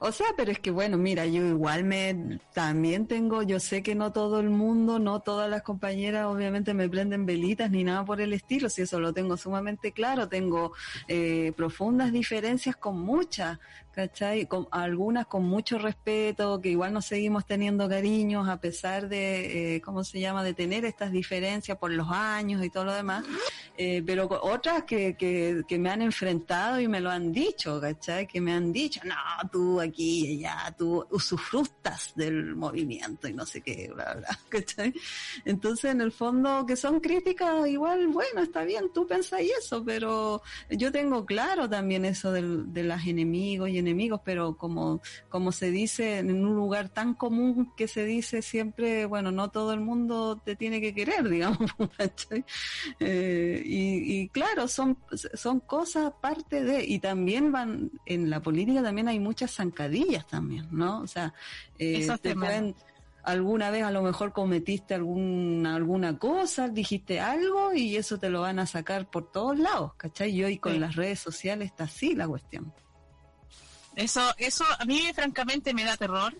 O 0.00 0.12
sea, 0.12 0.26
pero 0.36 0.52
es 0.52 0.60
que 0.60 0.70
bueno, 0.70 0.98
mira, 0.98 1.26
yo 1.26 1.42
igual 1.46 1.84
me 1.84 2.38
también 2.52 3.06
tengo, 3.06 3.42
yo 3.42 3.58
sé 3.58 3.82
que 3.82 3.94
no 3.94 4.12
todo 4.12 4.40
el 4.40 4.50
mundo, 4.50 4.98
no 4.98 5.20
todas 5.20 5.48
las 5.48 5.62
compañeras 5.62 6.26
obviamente 6.26 6.74
me 6.74 6.88
prenden 6.88 7.24
velitas 7.26 7.70
ni 7.70 7.84
nada 7.84 8.04
por 8.04 8.20
el 8.20 8.32
estilo, 8.32 8.68
si 8.68 8.82
eso 8.82 9.00
lo 9.00 9.12
tengo 9.12 9.36
sumamente 9.36 9.92
claro, 9.92 10.28
tengo 10.28 10.72
eh, 11.08 11.52
profundas 11.56 12.12
diferencias 12.12 12.76
con 12.76 13.00
muchas, 13.00 13.58
¿cachai? 13.98 14.46
Con, 14.46 14.68
algunas 14.70 15.26
con 15.26 15.44
mucho 15.44 15.76
respeto, 15.76 16.60
que 16.60 16.68
igual 16.68 16.92
nos 16.92 17.06
seguimos 17.06 17.44
teniendo 17.44 17.88
cariños 17.88 18.48
a 18.48 18.60
pesar 18.60 19.08
de, 19.08 19.74
eh, 19.74 19.80
¿cómo 19.80 20.04
se 20.04 20.20
llama?, 20.20 20.44
de 20.44 20.54
tener 20.54 20.84
estas 20.84 21.10
diferencias 21.10 21.76
por 21.78 21.90
los 21.90 22.06
años 22.08 22.64
y 22.64 22.70
todo 22.70 22.84
lo 22.84 22.92
demás, 22.94 23.24
eh, 23.76 24.00
pero 24.06 24.28
otras 24.42 24.84
que, 24.84 25.16
que, 25.16 25.62
que, 25.66 25.78
me 25.80 25.90
han 25.90 26.02
enfrentado 26.02 26.78
y 26.78 26.86
me 26.86 27.00
lo 27.00 27.10
han 27.10 27.32
dicho, 27.32 27.80
¿cachai? 27.80 28.28
Que 28.28 28.40
me 28.40 28.52
han 28.52 28.72
dicho, 28.72 29.00
no, 29.04 29.16
tú 29.50 29.80
aquí 29.80 30.26
y 30.26 30.44
allá, 30.44 30.72
tú 30.78 31.04
usufructas 31.10 32.12
del 32.14 32.54
movimiento 32.54 33.26
y 33.26 33.32
no 33.32 33.44
sé 33.46 33.62
qué, 33.62 33.90
bla, 33.92 34.14
bla, 34.14 34.38
¿cachai? 34.48 34.94
Entonces, 35.44 35.90
en 35.90 36.02
el 36.02 36.12
fondo, 36.12 36.64
que 36.64 36.76
son 36.76 37.00
críticas, 37.00 37.66
igual, 37.66 38.06
bueno, 38.06 38.42
está 38.42 38.62
bien, 38.62 38.92
tú 38.94 39.08
pensás 39.08 39.40
eso, 39.40 39.84
pero 39.84 40.40
yo 40.70 40.92
tengo 40.92 41.26
claro 41.26 41.68
también 41.68 42.04
eso 42.04 42.30
del, 42.30 42.72
de 42.72 42.84
las 42.84 43.04
enemigos 43.04 43.70
y 43.70 43.78
enemigos 43.78 43.87
enemigos, 43.88 44.20
pero 44.24 44.56
como, 44.56 45.00
como 45.28 45.52
se 45.52 45.70
dice 45.70 46.18
en 46.18 46.44
un 46.44 46.54
lugar 46.54 46.88
tan 46.88 47.14
común 47.14 47.72
que 47.76 47.88
se 47.88 48.04
dice 48.04 48.42
siempre, 48.42 49.06
bueno, 49.06 49.32
no 49.32 49.50
todo 49.50 49.72
el 49.72 49.80
mundo 49.80 50.40
te 50.44 50.56
tiene 50.56 50.80
que 50.80 50.94
querer, 50.94 51.28
digamos, 51.28 51.70
eh, 53.00 53.62
y, 53.64 54.20
y, 54.20 54.28
claro, 54.28 54.68
son, 54.68 54.98
son 55.34 55.60
cosas 55.60 56.12
parte 56.20 56.62
de, 56.62 56.84
y 56.84 56.98
también 56.98 57.52
van, 57.52 57.90
en 58.06 58.30
la 58.30 58.40
política 58.40 58.82
también 58.82 59.08
hay 59.08 59.18
muchas 59.18 59.52
zancadillas 59.52 60.26
también, 60.26 60.66
¿no? 60.70 61.00
O 61.00 61.06
sea, 61.06 61.34
eh, 61.78 62.06
te 62.20 62.34
pueden, 62.34 62.74
alguna 63.24 63.70
vez 63.70 63.84
a 63.84 63.90
lo 63.90 64.02
mejor 64.02 64.32
cometiste 64.32 64.94
alguna, 64.94 65.74
alguna 65.74 66.18
cosa, 66.18 66.68
dijiste 66.68 67.20
algo 67.20 67.74
y 67.74 67.96
eso 67.96 68.18
te 68.18 68.30
lo 68.30 68.40
van 68.40 68.58
a 68.58 68.66
sacar 68.66 69.10
por 69.10 69.30
todos 69.30 69.58
lados, 69.58 69.92
¿cachai? 69.96 70.30
Y 70.30 70.44
hoy 70.44 70.58
con 70.58 70.80
las 70.80 70.96
redes 70.96 71.20
sociales 71.20 71.66
está 71.68 71.84
así 71.84 72.14
la 72.14 72.26
cuestión. 72.26 72.72
Eso, 73.98 74.22
eso 74.38 74.64
a 74.78 74.84
mí 74.84 75.10
francamente 75.12 75.74
me 75.74 75.82
da 75.82 75.96
terror 75.96 76.32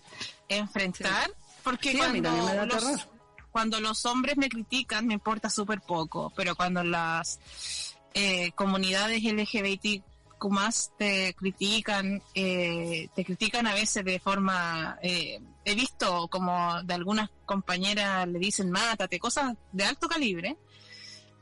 enfrentar, 0.48 1.28
porque 1.64 1.98
cuando, 1.98 2.30
los, 2.66 3.08
cuando 3.50 3.80
los 3.80 4.06
hombres 4.06 4.36
me 4.36 4.48
critican 4.48 5.08
me 5.08 5.14
importa 5.14 5.50
súper 5.50 5.80
poco, 5.80 6.32
pero 6.36 6.54
cuando 6.54 6.84
las 6.84 7.96
eh, 8.14 8.52
comunidades 8.52 9.24
LGBTQ 9.24 10.04
más 10.50 10.92
te 10.96 11.34
critican, 11.34 12.22
eh, 12.32 13.08
te 13.16 13.24
critican 13.24 13.66
a 13.66 13.74
veces 13.74 14.04
de 14.04 14.20
forma, 14.20 14.96
eh, 15.02 15.40
he 15.64 15.74
visto 15.74 16.28
como 16.28 16.80
de 16.84 16.94
algunas 16.94 17.28
compañeras 17.44 18.28
le 18.28 18.38
dicen 18.38 18.70
mátate, 18.70 19.18
cosas 19.18 19.56
de 19.72 19.84
alto 19.84 20.06
calibre, 20.06 20.56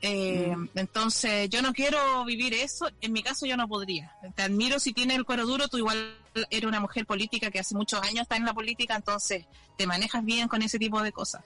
eh, 0.03 0.55
mm. 0.55 0.69
Entonces, 0.75 1.49
yo 1.49 1.63
no 1.63 1.73
quiero 1.73 2.25
vivir 2.25 2.55
eso. 2.55 2.89
En 3.01 3.13
mi 3.13 3.23
caso, 3.23 3.47
yo 3.47 3.57
no 3.57 3.67
podría. 3.69 4.13
Te 4.35 4.43
admiro 4.43 4.79
si 4.79 4.93
tienes 4.93 5.17
el 5.17 5.25
cuero 5.25 5.47
duro. 5.47 5.69
Tú 5.69 5.79
igual 5.79 6.17
eres 6.51 6.65
una 6.65 6.81
mujer 6.81 7.07
política 7.07 7.51
que 7.51 7.59
hace 7.59 7.75
muchos 7.75 8.03
años 8.03 8.23
está 8.23 8.37
en 8.37 8.45
la 8.45 8.55
política, 8.55 8.95
entonces 8.95 9.47
te 9.77 9.87
manejas 9.87 10.25
bien 10.25 10.49
con 10.49 10.63
ese 10.63 10.79
tipo 10.79 11.03
de 11.03 11.13
cosas. 11.13 11.43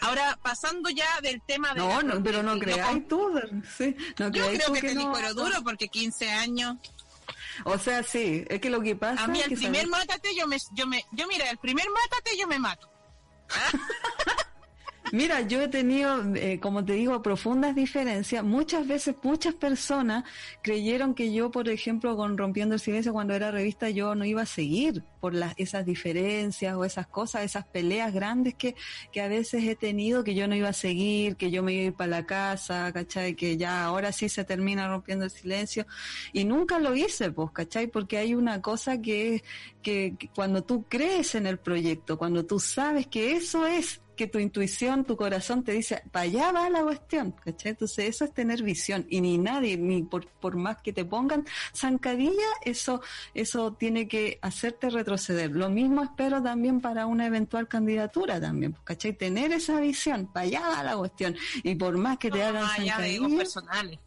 Ahora, 0.00 0.38
pasando 0.42 0.90
ya 0.90 1.20
del 1.22 1.40
tema 1.42 1.74
de. 1.74 1.80
No, 1.80 2.02
no 2.02 2.22
pero 2.22 2.42
no 2.42 2.58
creáis 2.58 3.06
tú. 3.08 3.30
Sí, 3.76 3.96
no 4.18 4.30
yo 4.30 4.46
creo 4.48 4.72
que, 4.72 4.80
que 4.80 4.88
tenés 4.88 5.06
cuero 5.06 5.34
duro 5.34 5.62
porque 5.62 5.88
15 5.88 6.30
años. 6.30 6.76
O 7.64 7.78
sea, 7.78 8.02
sí, 8.02 8.44
es 8.48 8.60
que 8.60 8.70
lo 8.70 8.80
que 8.80 8.96
pasa. 8.96 9.24
A 9.24 9.28
mí, 9.28 9.40
el 9.40 9.54
primer 9.54 9.86
mátate, 9.88 10.34
yo 10.36 10.46
me, 10.46 10.58
yo 10.72 10.86
me, 10.86 11.04
yo 11.12 11.26
mira, 11.26 11.50
el 11.50 11.58
primer 11.58 11.86
mátate, 11.90 12.36
yo 12.38 12.46
me 12.46 12.58
mato. 12.58 12.90
Mira, 15.12 15.40
yo 15.40 15.62
he 15.62 15.68
tenido, 15.68 16.34
eh, 16.34 16.60
como 16.60 16.84
te 16.84 16.92
digo, 16.92 17.22
profundas 17.22 17.74
diferencias. 17.74 18.44
Muchas 18.44 18.86
veces, 18.86 19.14
muchas 19.22 19.54
personas 19.54 20.24
creyeron 20.62 21.14
que 21.14 21.32
yo, 21.32 21.50
por 21.50 21.68
ejemplo, 21.68 22.16
con 22.16 22.36
Rompiendo 22.36 22.74
el 22.74 22.80
Silencio, 22.80 23.12
cuando 23.12 23.34
era 23.34 23.50
revista, 23.50 23.88
yo 23.90 24.14
no 24.14 24.24
iba 24.24 24.42
a 24.42 24.46
seguir 24.46 25.02
por 25.20 25.34
las, 25.34 25.54
esas 25.56 25.86
diferencias 25.86 26.74
o 26.74 26.84
esas 26.84 27.06
cosas, 27.06 27.42
esas 27.42 27.66
peleas 27.66 28.12
grandes 28.12 28.54
que, 28.54 28.74
que 29.10 29.20
a 29.20 29.28
veces 29.28 29.64
he 29.64 29.76
tenido, 29.76 30.24
que 30.24 30.34
yo 30.34 30.46
no 30.46 30.54
iba 30.54 30.68
a 30.68 30.74
seguir, 30.74 31.36
que 31.36 31.50
yo 31.50 31.62
me 31.62 31.72
iba 31.72 31.82
a 31.82 31.86
ir 31.86 31.94
para 31.94 32.10
la 32.10 32.26
casa, 32.26 32.92
¿cachai? 32.92 33.34
Que 33.34 33.56
ya 33.56 33.84
ahora 33.84 34.12
sí 34.12 34.28
se 34.28 34.44
termina 34.44 34.88
Rompiendo 34.88 35.24
el 35.24 35.30
Silencio. 35.30 35.86
Y 36.32 36.44
nunca 36.44 36.78
lo 36.78 36.94
hice, 36.94 37.30
pues, 37.30 37.50
¿cachai? 37.52 37.86
Porque 37.86 38.18
hay 38.18 38.34
una 38.34 38.60
cosa 38.60 39.00
que, 39.00 39.42
que, 39.82 40.14
que 40.18 40.28
cuando 40.28 40.62
tú 40.62 40.84
crees 40.88 41.34
en 41.34 41.46
el 41.46 41.58
proyecto, 41.58 42.18
cuando 42.18 42.44
tú 42.44 42.60
sabes 42.60 43.06
que 43.06 43.32
eso 43.32 43.66
es 43.66 44.02
que 44.18 44.26
tu 44.26 44.38
intuición, 44.38 45.04
tu 45.04 45.16
corazón 45.16 45.62
te 45.62 45.72
dice, 45.72 46.02
para 46.10 46.24
allá 46.24 46.52
va 46.52 46.68
la 46.68 46.82
cuestión, 46.82 47.32
¿cachai? 47.32 47.70
Entonces 47.70 48.08
eso 48.10 48.24
es 48.24 48.34
tener 48.34 48.62
visión 48.62 49.06
y 49.08 49.20
ni 49.20 49.38
nadie, 49.38 49.78
ni 49.78 50.02
por, 50.02 50.26
por 50.26 50.56
más 50.56 50.82
que 50.82 50.92
te 50.92 51.04
pongan 51.04 51.46
zancadilla, 51.74 52.48
eso, 52.64 53.00
eso 53.32 53.72
tiene 53.72 54.08
que 54.08 54.38
hacerte 54.42 54.90
retroceder. 54.90 55.52
Lo 55.52 55.70
mismo 55.70 56.02
espero 56.02 56.42
también 56.42 56.80
para 56.80 57.06
una 57.06 57.26
eventual 57.26 57.68
candidatura 57.68 58.40
también, 58.40 58.76
¿cachai? 58.84 59.12
Tener 59.12 59.52
esa 59.52 59.80
visión, 59.80 60.26
para 60.26 60.46
allá 60.46 60.60
va 60.68 60.82
la 60.82 60.96
cuestión 60.96 61.36
y 61.62 61.76
por 61.76 61.96
más 61.96 62.18
que 62.18 62.30
te 62.30 62.42
hagan 62.42 62.68
zancadillas. 62.76 63.32
personales. 63.32 63.98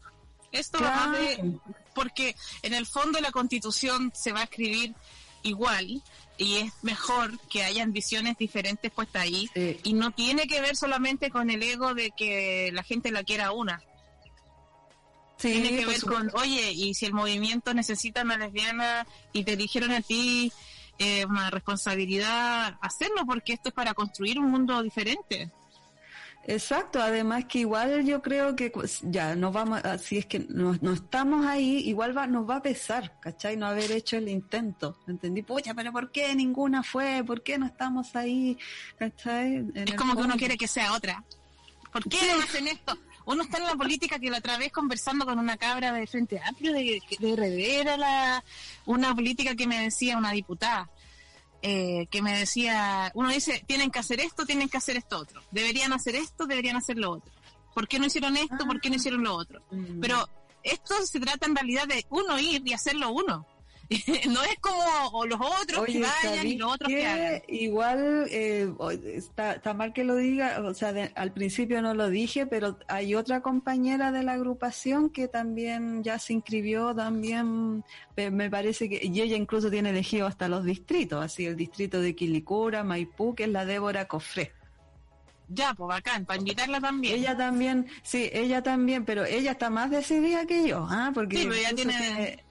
Esto 0.52 0.78
va 0.82 1.10
de, 1.16 1.58
porque 1.94 2.36
en 2.60 2.74
el 2.74 2.84
fondo 2.84 3.18
la 3.20 3.32
constitución 3.32 4.12
se 4.14 4.32
va 4.32 4.40
a 4.40 4.44
escribir 4.44 4.94
igual, 5.42 6.02
y 6.42 6.56
es 6.58 6.72
mejor 6.82 7.38
que 7.48 7.62
hayan 7.62 7.92
visiones 7.92 8.36
diferentes 8.36 8.90
puestas 8.90 9.22
ahí 9.22 9.48
y 9.82 9.92
no 9.94 10.10
tiene 10.10 10.46
que 10.46 10.60
ver 10.60 10.76
solamente 10.76 11.30
con 11.30 11.50
el 11.50 11.62
ego 11.62 11.94
de 11.94 12.10
que 12.10 12.70
la 12.72 12.82
gente 12.82 13.10
la 13.10 13.22
quiera 13.22 13.52
una. 13.52 13.82
tiene 15.38 15.70
que 15.70 15.86
ver 15.86 16.00
con, 16.02 16.30
oye, 16.34 16.72
y 16.72 16.94
si 16.94 17.06
el 17.06 17.14
movimiento 17.14 17.72
necesita 17.74 18.22
una 18.22 18.36
lesbiana 18.36 19.06
y 19.32 19.44
te 19.44 19.52
eligieron 19.54 19.92
a 19.92 20.00
ti 20.00 20.52
eh, 20.98 21.24
una 21.24 21.50
responsabilidad 21.50 22.76
hacerlo 22.80 23.24
porque 23.26 23.54
esto 23.54 23.70
es 23.70 23.74
para 23.74 23.94
construir 23.94 24.38
un 24.38 24.50
mundo 24.50 24.82
diferente. 24.82 25.50
Exacto, 26.44 27.00
además 27.00 27.44
que 27.44 27.60
igual 27.60 28.04
yo 28.04 28.20
creo 28.20 28.56
que 28.56 28.70
pues, 28.70 29.00
ya 29.02 29.36
nos 29.36 29.52
vamos, 29.52 29.80
si 30.02 30.18
es 30.18 30.26
que 30.26 30.40
no, 30.40 30.76
no 30.80 30.92
estamos 30.92 31.46
ahí, 31.46 31.88
igual 31.88 32.16
va, 32.16 32.26
nos 32.26 32.48
va 32.48 32.56
a 32.56 32.62
pesar, 32.62 33.18
¿cachai? 33.20 33.56
No 33.56 33.66
haber 33.66 33.92
hecho 33.92 34.16
el 34.16 34.28
intento, 34.28 34.98
¿entendí? 35.06 35.42
Pucha, 35.42 35.72
pero 35.72 35.92
¿por 35.92 36.10
qué 36.10 36.34
ninguna 36.34 36.82
fue? 36.82 37.22
¿Por 37.24 37.42
qué 37.42 37.58
no 37.58 37.66
estamos 37.66 38.16
ahí? 38.16 38.58
¿cachai? 38.98 39.64
es 39.74 39.94
como 39.94 40.16
que 40.16 40.22
uno 40.22 40.36
quiere 40.36 40.56
que 40.56 40.66
sea 40.66 40.94
otra. 40.94 41.22
¿Por 41.92 42.08
qué 42.08 42.18
no 42.34 42.42
hacen 42.42 42.66
esto? 42.66 42.98
Uno 43.24 43.44
está 43.44 43.58
en 43.58 43.64
la 43.64 43.76
política 43.76 44.18
que 44.18 44.30
la 44.30 44.38
otra 44.38 44.58
vez 44.58 44.72
conversando 44.72 45.24
con 45.24 45.38
una 45.38 45.56
cabra 45.56 45.92
de 45.92 46.06
Frente 46.08 46.40
Amplio 46.44 46.72
de, 46.72 47.00
de 47.20 47.96
la, 47.96 48.42
una 48.86 49.14
política 49.14 49.54
que 49.54 49.68
me 49.68 49.84
decía 49.84 50.18
una 50.18 50.32
diputada 50.32 50.90
eh, 51.62 52.06
que 52.10 52.22
me 52.22 52.36
decía, 52.38 53.12
uno 53.14 53.28
dice, 53.30 53.62
tienen 53.66 53.90
que 53.90 54.00
hacer 54.00 54.20
esto, 54.20 54.44
tienen 54.44 54.68
que 54.68 54.76
hacer 54.76 54.96
esto 54.96 55.18
otro, 55.18 55.42
deberían 55.52 55.92
hacer 55.92 56.16
esto, 56.16 56.46
deberían 56.46 56.76
hacer 56.76 56.98
lo 56.98 57.12
otro. 57.12 57.32
¿Por 57.72 57.88
qué 57.88 57.98
no 57.98 58.06
hicieron 58.06 58.36
esto? 58.36 58.66
¿Por 58.66 58.80
qué 58.80 58.90
no 58.90 58.96
hicieron 58.96 59.22
lo 59.22 59.34
otro? 59.34 59.62
Mm. 59.70 60.00
Pero 60.00 60.28
esto 60.62 60.94
se 61.06 61.20
trata 61.20 61.46
en 61.46 61.54
realidad 61.54 61.86
de 61.86 62.04
uno 62.10 62.38
ir 62.38 62.62
y 62.66 62.72
hacerlo 62.72 63.10
uno. 63.12 63.46
no 64.28 64.42
es 64.42 64.58
como 64.60 65.26
los 65.26 65.40
otros 65.40 65.86
que 65.86 66.00
vayan 66.00 66.46
y 66.46 66.56
los 66.56 66.72
otros 66.72 66.88
que, 66.88 67.06
hagan. 67.06 67.42
Igual 67.48 68.26
eh, 68.30 68.72
está, 69.04 69.54
está, 69.54 69.74
mal 69.74 69.92
que 69.92 70.04
lo 70.04 70.16
diga, 70.16 70.60
o 70.62 70.74
sea, 70.74 71.10
al 71.14 71.32
principio 71.32 71.82
no 71.82 71.94
lo 71.94 72.08
dije, 72.08 72.46
pero 72.46 72.78
hay 72.88 73.14
otra 73.14 73.40
compañera 73.42 74.12
de 74.12 74.22
la 74.22 74.32
agrupación 74.32 75.10
que 75.10 75.28
también 75.28 76.02
ya 76.02 76.18
se 76.18 76.32
inscribió, 76.32 76.94
también 76.94 77.84
me 78.16 78.50
parece 78.50 78.88
que, 78.88 79.00
y 79.02 79.20
ella 79.20 79.36
incluso 79.36 79.70
tiene 79.70 79.90
elegido 79.90 80.26
hasta 80.26 80.48
los 80.48 80.64
distritos, 80.64 81.22
así 81.22 81.46
el 81.46 81.56
distrito 81.56 82.00
de 82.00 82.14
Quilicura, 82.14 82.84
Maipú, 82.84 83.34
que 83.34 83.44
es 83.44 83.50
la 83.50 83.64
Débora 83.64 84.06
Cofré. 84.06 84.52
Ya, 85.48 85.74
pues 85.74 85.88
bacán, 85.88 86.24
para 86.24 86.38
invitarla 86.38 86.80
también. 86.80 87.18
Ella 87.18 87.36
también, 87.36 87.86
sí, 88.02 88.30
ella 88.32 88.62
también, 88.62 89.04
pero 89.04 89.24
ella 89.24 89.52
está 89.52 89.68
más 89.68 89.90
decidida 89.90 90.46
que 90.46 90.66
yo, 90.66 90.86
¿ah? 90.88 91.10
Porque 91.12 91.36
sí, 91.36 91.42
pero 91.44 91.56
ella 91.56 91.74
tiene 91.74 92.44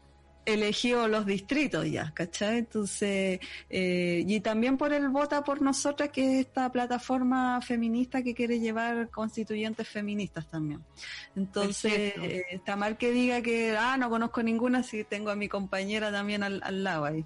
eligió 0.46 1.08
los 1.08 1.26
distritos 1.26 1.90
ya, 1.90 2.12
¿cachai? 2.14 2.60
Entonces, 2.60 3.40
eh, 3.70 4.24
y 4.26 4.40
también 4.40 4.78
por 4.78 4.94
el 4.94 5.10
Vota 5.10 5.44
por 5.44 5.62
Nosotras, 5.62 6.10
que 6.10 6.40
es 6.40 6.48
esta 6.48 6.72
plataforma 6.72 7.62
feminista 7.62 8.24
que 8.24 8.34
quiere 8.34 8.60
llevar 8.60 9.10
constituyentes 9.10 9.88
feministas 9.88 10.50
también. 10.50 10.84
Entonces, 11.36 12.14
eh, 12.18 12.46
está 12.52 12.76
mal 12.76 12.98
que 12.98 13.12
diga 13.12 13.42
que, 13.42 13.76
ah, 13.78 13.98
no 13.98 14.10
conozco 14.10 14.42
ninguna 14.44 14.84
si 14.84 15.04
tengo 15.04 15.30
a 15.30 15.36
mi 15.36 15.48
compañera 15.48 16.12
también 16.12 16.44
al, 16.44 16.62
al 16.64 16.84
lado 16.84 17.06
ahí. 17.06 17.26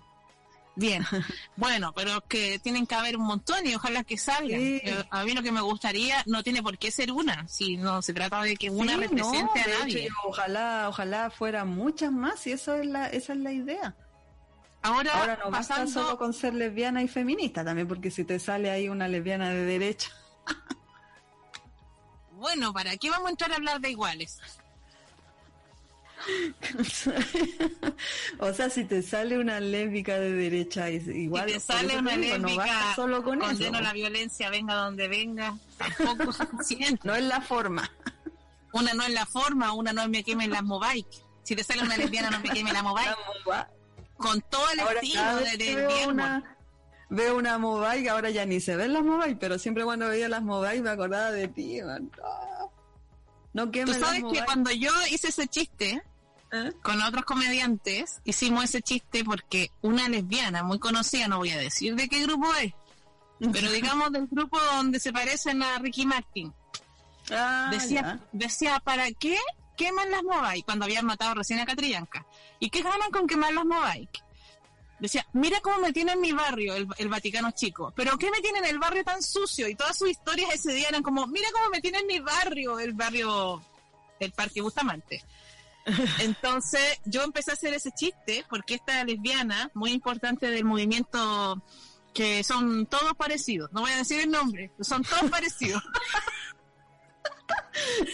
Bien, 0.75 1.05
bueno, 1.55 1.93
pero 1.93 2.21
que 2.27 2.59
tienen 2.59 2.85
que 2.85 2.95
haber 2.95 3.17
un 3.17 3.25
montón 3.25 3.65
y 3.65 3.75
ojalá 3.75 4.03
que 4.03 4.17
salgan. 4.17 4.81
A 5.09 5.23
mí 5.23 5.33
lo 5.33 5.41
que 5.41 5.51
me 5.51 5.61
gustaría 5.61 6.21
no 6.25 6.43
tiene 6.43 6.61
por 6.61 6.77
qué 6.77 6.91
ser 6.91 7.11
una, 7.11 7.47
si 7.47 7.77
no 7.77 8.01
se 8.01 8.13
trata 8.13 8.41
de 8.41 8.57
que 8.57 8.69
una 8.69 8.97
represente 8.97 9.61
a 9.61 9.79
nadie. 9.79 10.09
ojalá, 10.25 10.87
ojalá 10.89 11.29
fuera 11.29 11.65
muchas 11.65 12.11
más 12.11 12.45
y 12.47 12.51
eso 12.51 12.75
es 12.75 12.85
la, 12.85 13.07
esa 13.07 13.33
es 13.33 13.39
la 13.39 13.51
idea. 13.53 13.95
Ahora, 14.81 15.19
Ahora 15.19 15.39
no 15.43 15.49
basta 15.49 15.75
pasando... 15.75 15.91
solo 16.03 16.17
con 16.17 16.33
ser 16.33 16.53
lesbiana 16.53 17.01
y 17.01 17.07
feminista 17.07 17.63
también, 17.65 17.87
porque 17.87 18.11
si 18.11 18.23
te 18.23 18.37
sale 18.37 18.69
ahí 18.69 18.87
una 18.89 19.07
lesbiana 19.07 19.49
de 19.49 19.65
derecha. 19.65 20.09
Bueno, 22.37 22.73
¿para 22.73 22.97
qué 22.97 23.09
vamos 23.09 23.27
a 23.27 23.29
entrar 23.31 23.51
a 23.53 23.55
hablar 23.55 23.79
de 23.79 23.89
iguales? 23.89 24.39
o 28.39 28.53
sea, 28.53 28.69
si 28.69 28.85
te 28.85 29.01
sale 29.01 29.37
una 29.37 29.59
lésbica 29.59 30.19
de 30.19 30.31
derecha, 30.31 30.89
igual. 30.89 31.47
Si 31.47 31.53
te 31.55 31.59
sale 31.59 31.97
una 31.97 32.15
no 32.15 32.21
lésbica, 32.21 32.55
basta 32.55 32.95
solo 32.95 33.23
con 33.23 33.39
condeno 33.39 33.77
eso. 33.77 33.81
la 33.81 33.93
violencia, 33.93 34.49
venga 34.49 34.75
donde 34.75 35.07
venga, 35.07 35.57
tampoco 35.77 36.31
es 36.31 36.37
suficiente. 36.37 37.07
No 37.07 37.15
es 37.15 37.23
la 37.23 37.41
forma. 37.41 37.89
Una 38.71 38.93
no 38.93 39.03
es 39.03 39.13
la 39.13 39.25
forma, 39.25 39.73
una 39.73 39.93
no 39.93 40.03
es 40.03 40.09
me 40.09 40.23
quemen 40.23 40.51
las 40.51 40.63
Mobike. 40.63 41.23
Si 41.43 41.55
te 41.55 41.63
sale 41.63 41.83
una 41.83 41.97
lesbiana, 41.97 42.29
no 42.29 42.39
me 42.39 42.49
queme 42.49 42.73
la 42.73 42.83
Mobike. 42.83 43.15
Con 44.17 44.41
todo 44.41 44.69
el 44.71 44.79
Ahora, 44.79 44.99
estilo 45.01 45.35
de, 45.35 45.57
de 45.57 45.75
veo 45.75 46.09
una, 46.09 46.57
veo 47.09 47.37
una 47.37 47.57
Mobile, 47.57 48.09
ahora 48.09 48.29
ya 48.29 48.45
ni 48.45 48.59
se 48.59 48.75
ven 48.75 48.93
las 48.93 49.03
Mobile, 49.03 49.35
pero 49.35 49.59
siempre 49.59 49.83
cuando 49.83 50.07
veía 50.07 50.29
las 50.29 50.41
Mobile 50.41 50.81
me 50.81 50.89
acordaba 50.89 51.31
de 51.31 51.47
ti, 51.49 51.81
man. 51.81 52.09
No, 53.53 53.65
no 53.65 53.71
Tú 53.71 53.85
las 53.85 53.99
sabes 53.99 54.23
que 54.31 54.43
cuando 54.45 54.71
yo 54.71 54.91
hice 55.09 55.29
ese 55.29 55.47
chiste 55.47 56.01
¿Eh? 56.55 56.71
con 56.81 57.01
otros 57.01 57.25
comediantes, 57.25 58.21
hicimos 58.23 58.63
ese 58.63 58.81
chiste 58.81 59.23
porque 59.23 59.71
una 59.81 60.07
lesbiana 60.07 60.63
muy 60.63 60.79
conocida, 60.79 61.27
no 61.27 61.39
voy 61.39 61.49
a 61.51 61.57
decir 61.57 61.95
de 61.95 62.07
qué 62.07 62.21
grupo 62.23 62.53
es, 62.55 62.73
pero 63.51 63.71
digamos 63.71 64.11
del 64.11 64.27
grupo 64.27 64.59
donde 64.73 64.99
se 64.99 65.11
parecen 65.11 65.61
a 65.63 65.79
Ricky 65.79 66.05
Martin, 66.05 66.53
Ah, 67.31 67.69
decía, 67.71 68.01
ya. 68.01 68.19
decía, 68.31 68.79
¿para 68.79 69.11
qué 69.11 69.37
queman 69.75 70.11
las 70.11 70.23
Mobike 70.23 70.63
cuando 70.65 70.85
habían 70.85 71.05
matado 71.05 71.33
recién 71.33 71.59
a 71.59 71.65
Catrillanca? 71.65 72.25
¿Y 72.59 72.69
qué 72.69 72.81
ganan 72.83 73.11
con 73.11 73.25
quemar 73.27 73.53
las 73.53 73.65
Mobike? 73.65 74.21
Decía, 74.99 75.25
mira 75.33 75.59
cómo 75.61 75.79
me 75.79 75.91
tiene 75.91 76.13
en 76.13 76.21
mi 76.21 76.31
barrio 76.31 76.75
el, 76.75 76.87
el 76.97 77.09
Vaticano 77.09 77.51
Chico, 77.51 77.91
pero 77.95 78.17
¿qué 78.17 78.31
me 78.31 78.39
tiene 78.41 78.59
en 78.59 78.65
el 78.65 78.79
barrio 78.79 79.03
tan 79.03 79.21
sucio? 79.21 79.67
Y 79.67 79.75
todas 79.75 79.97
sus 79.97 80.09
historias 80.09 80.53
ese 80.53 80.71
día 80.71 80.87
eran 80.87 81.03
como, 81.03 81.27
mira 81.27 81.49
cómo 81.51 81.69
me 81.69 81.81
tiene 81.81 81.99
en 81.99 82.07
mi 82.07 82.19
barrio, 82.19 82.79
el 82.79 82.93
barrio, 82.93 83.61
el 84.19 84.31
Parque 84.31 84.61
Bustamante. 84.61 85.23
Entonces 86.19 86.99
yo 87.05 87.23
empecé 87.23 87.51
a 87.51 87.53
hacer 87.53 87.73
ese 87.73 87.91
chiste 87.91 88.45
porque 88.49 88.75
esta 88.75 89.03
lesbiana, 89.03 89.69
muy 89.73 89.91
importante 89.91 90.49
del 90.49 90.65
movimiento, 90.65 91.61
que 92.13 92.43
son 92.43 92.85
todos 92.87 93.13
parecidos, 93.13 93.71
no 93.73 93.81
voy 93.81 93.91
a 93.91 93.97
decir 93.97 94.21
el 94.21 94.31
nombre, 94.31 94.71
son 94.79 95.03
todos 95.03 95.29
parecidos. 95.29 95.83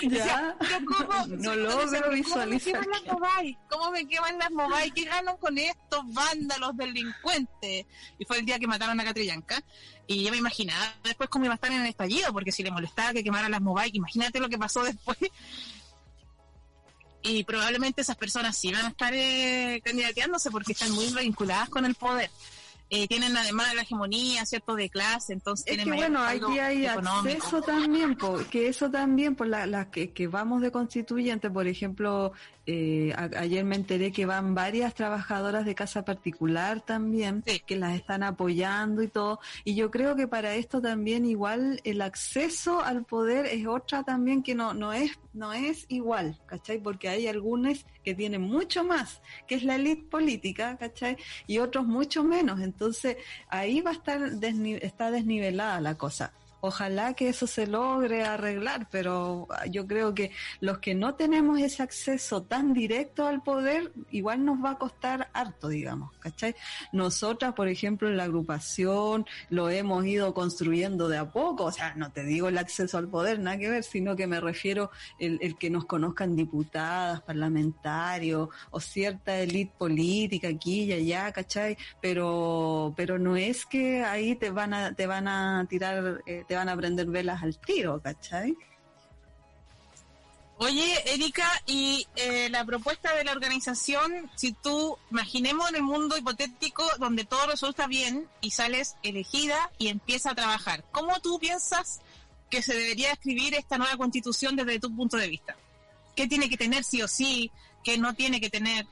Ya. 0.02 0.56
¿cómo? 0.86 1.28
No 1.28 1.56
logro 1.56 1.88
¿Cómo 1.88 2.10
visualizar 2.14 2.86
las 2.88 3.04
mobile? 3.06 3.58
¿Cómo 3.70 3.92
me 3.92 4.08
queman 4.08 4.38
las 4.38 4.52
mobile? 4.52 4.92
¿Qué 4.94 5.06
ganan 5.06 5.38
con 5.38 5.58
estos 5.58 6.02
vándalos 6.08 6.76
delincuentes? 6.76 7.86
Y 8.18 8.26
fue 8.26 8.40
el 8.40 8.46
día 8.46 8.60
que 8.60 8.68
mataron 8.68 9.00
a 9.00 9.04
Catrillanca. 9.04 9.64
Y 10.08 10.24
yo 10.24 10.32
me 10.32 10.38
imaginaba 10.38 10.94
después 11.04 11.30
cómo 11.30 11.46
iba 11.46 11.54
a 11.54 11.56
estar 11.56 11.72
en 11.72 11.82
el 11.82 11.88
estallido, 11.88 12.34
porque 12.34 12.52
si 12.52 12.64
le 12.64 12.72
molestaba 12.72 13.14
que 13.14 13.24
quemaran 13.24 13.52
las 13.52 13.62
mobile, 13.62 13.92
imagínate 13.94 14.40
lo 14.40 14.50
que 14.50 14.58
pasó 14.58 14.84
después. 14.84 15.18
Y 17.24 17.44
probablemente 17.44 18.02
esas 18.02 18.16
personas 18.16 18.58
sí 18.58 18.72
van 18.72 18.86
a 18.86 18.90
estar 18.90 19.14
eh, 19.14 19.82
candidateándose 19.84 20.50
porque 20.50 20.72
están 20.74 20.92
muy 20.92 21.08
vinculadas 21.14 21.70
con 21.70 21.86
el 21.86 21.96
poder. 21.96 22.30
Eh, 22.94 23.08
tienen 23.08 23.38
además 23.38 23.74
la 23.74 23.84
hegemonía, 23.84 24.46
¿cierto?, 24.46 24.76
de 24.76 24.90
clase, 24.90 25.32
entonces 25.32 25.66
Es 25.66 25.76
tienen 25.78 25.94
que 25.94 25.98
bueno, 25.98 26.22
aquí 26.24 26.60
hay 26.60 26.86
económico. 26.86 27.38
acceso 27.38 27.62
también, 27.62 28.18
po, 28.18 28.38
que 28.50 28.68
eso 28.68 28.92
también, 28.92 29.34
por 29.34 29.48
las 29.48 29.66
la 29.66 29.90
que, 29.90 30.12
que 30.12 30.28
vamos 30.28 30.62
de 30.62 30.74
constituyente, 30.74 31.50
por 31.50 31.68
ejemplo, 31.68 32.34
eh, 32.66 33.14
a- 33.16 33.30
ayer 33.40 33.64
me 33.66 33.76
enteré 33.76 34.12
que 34.12 34.26
van 34.26 34.54
varias 34.56 34.94
trabajadoras 34.94 35.66
de 35.66 35.74
casa 35.76 36.06
particular 36.06 36.82
también, 36.82 37.44
Sí. 37.46 37.60
que 37.66 37.76
las 37.76 37.96
están 37.96 38.24
apoyando 38.24 39.02
y 39.02 39.08
todo, 39.08 39.40
y 39.64 39.76
yo 39.76 39.90
creo 39.92 40.16
que 40.16 40.28
para 40.28 40.56
esto 40.56 40.82
también 40.82 41.26
igual 41.26 41.82
el 41.84 42.02
acceso 42.02 42.82
al 42.84 43.04
poder 43.06 43.46
es 43.48 43.66
otra 43.68 44.04
también 44.04 44.44
que 44.44 44.54
no, 44.56 44.74
no 44.74 44.94
es, 44.94 45.12
no 45.34 45.54
es 45.54 45.86
igual, 45.90 46.40
¿cachai? 46.46 46.78
Porque 46.80 47.10
hay 47.10 47.28
algunos 47.28 47.86
que 48.04 48.14
tienen 48.16 48.42
mucho 48.42 48.84
más, 48.84 49.22
que 49.48 49.56
es 49.56 49.64
la 49.64 49.76
élite 49.76 50.04
política, 50.10 50.78
¿cachai? 50.78 51.18
Y 51.48 51.60
otros 51.60 51.86
mucho 51.86 52.24
menos. 52.24 52.60
Entonces, 52.62 53.18
ahí 53.48 53.82
va 53.82 53.92
a 53.92 53.94
estar 53.94 54.20
desni- 54.32 54.80
está 54.82 55.10
desnivelada 55.12 55.80
la 55.82 55.96
cosa. 55.96 56.34
Ojalá 56.62 57.14
que 57.14 57.30
eso 57.30 57.48
se 57.48 57.68
logre 57.68 58.24
arreglar, 58.24 58.88
pero 58.90 59.48
yo 59.70 59.88
creo 59.88 60.14
que 60.14 60.32
los 60.60 60.78
que 60.78 60.94
no 60.94 61.16
tenemos 61.16 61.60
ese 61.60 61.84
acceso 61.84 62.44
tan 62.44 62.74
directo 62.74 63.26
al 63.26 63.42
poder, 63.42 63.92
igual 64.12 64.46
nos 64.46 64.64
va 64.64 64.72
a 64.72 64.78
costar 64.78 65.30
harto, 65.34 65.70
digamos, 65.70 66.12
¿cachai? 66.20 66.56
Nosotras, 66.92 67.54
por 67.54 67.68
ejemplo, 67.68 68.08
en 68.08 68.18
la 68.18 68.26
agrupación 68.26 69.26
lo 69.50 69.70
hemos 69.70 70.06
ido 70.06 70.34
construyendo 70.34 71.08
de 71.10 71.18
a 71.18 71.32
poco, 71.32 71.66
o 71.66 71.72
sea, 71.72 71.96
no 71.96 72.12
te 72.12 72.24
digo 72.24 72.48
el 72.48 72.58
acceso 72.58 72.98
al 72.98 73.08
poder, 73.08 73.40
nada 73.40 73.58
que 73.58 73.70
ver, 73.70 73.84
sino 73.84 74.16
que 74.16 74.28
me 74.28 74.40
refiero 74.40 74.92
el, 75.20 75.56
que 75.58 75.70
nos 75.70 75.86
conozcan 75.86 76.36
diputadas, 76.36 77.22
parlamentarios 77.22 78.50
o 78.70 78.80
cierta 78.80 79.38
élite 79.40 79.74
política 79.78 80.50
aquí 80.50 80.84
y 80.84 80.94
allá, 80.94 81.32
¿cachai? 81.32 81.78
Pero, 82.02 82.94
pero 82.96 83.18
no 83.18 83.36
es 83.36 83.66
que 83.66 84.04
ahí 84.04 84.36
te 84.36 84.52
van 84.52 84.74
a, 84.74 84.94
te 84.94 85.08
van 85.08 85.28
a 85.28 85.66
tirar, 85.68 86.22
eh, 86.26 86.44
te 86.52 86.58
van 86.58 86.68
a 86.68 86.76
prender 86.76 87.08
velas 87.08 87.42
al 87.44 87.58
tiro, 87.58 88.02
¿cachai? 88.02 88.58
Oye, 90.58 91.14
Erika, 91.14 91.50
y 91.66 92.06
eh, 92.18 92.50
la 92.50 92.66
propuesta 92.66 93.16
de 93.16 93.24
la 93.24 93.32
organización, 93.32 94.30
si 94.36 94.52
tú, 94.52 94.98
imaginemos 95.12 95.70
en 95.70 95.78
el 95.78 95.84
mundo 95.84 96.18
hipotético 96.18 96.84
donde 97.00 97.24
todo 97.24 97.48
resulta 97.48 97.88
bien 97.88 98.28
y 98.42 98.52
sales 98.52 98.98
elegida 99.02 99.72
y 99.78 99.88
empieza 99.88 100.32
a 100.32 100.36
trabajar, 100.36 100.84
¿cómo 100.92 101.22
tú 101.22 101.40
piensas 101.40 102.02
que 102.50 102.62
se 102.62 102.74
debería 102.74 103.14
escribir 103.14 103.56
esta 103.56 103.78
nueva 103.78 103.96
constitución 103.96 104.58
desde 104.58 104.78
tu 104.82 104.94
punto 104.94 105.16
de 105.16 105.30
vista? 105.30 105.56
¿Qué 106.18 106.28
tiene 106.28 106.50
que 106.50 106.58
tener 106.58 106.84
sí 106.84 107.02
o 107.02 107.08
sí? 107.08 107.50
¿Qué 107.82 107.98
no 107.98 108.14
tiene 108.14 108.42
que 108.42 108.50
tener? 108.50 108.86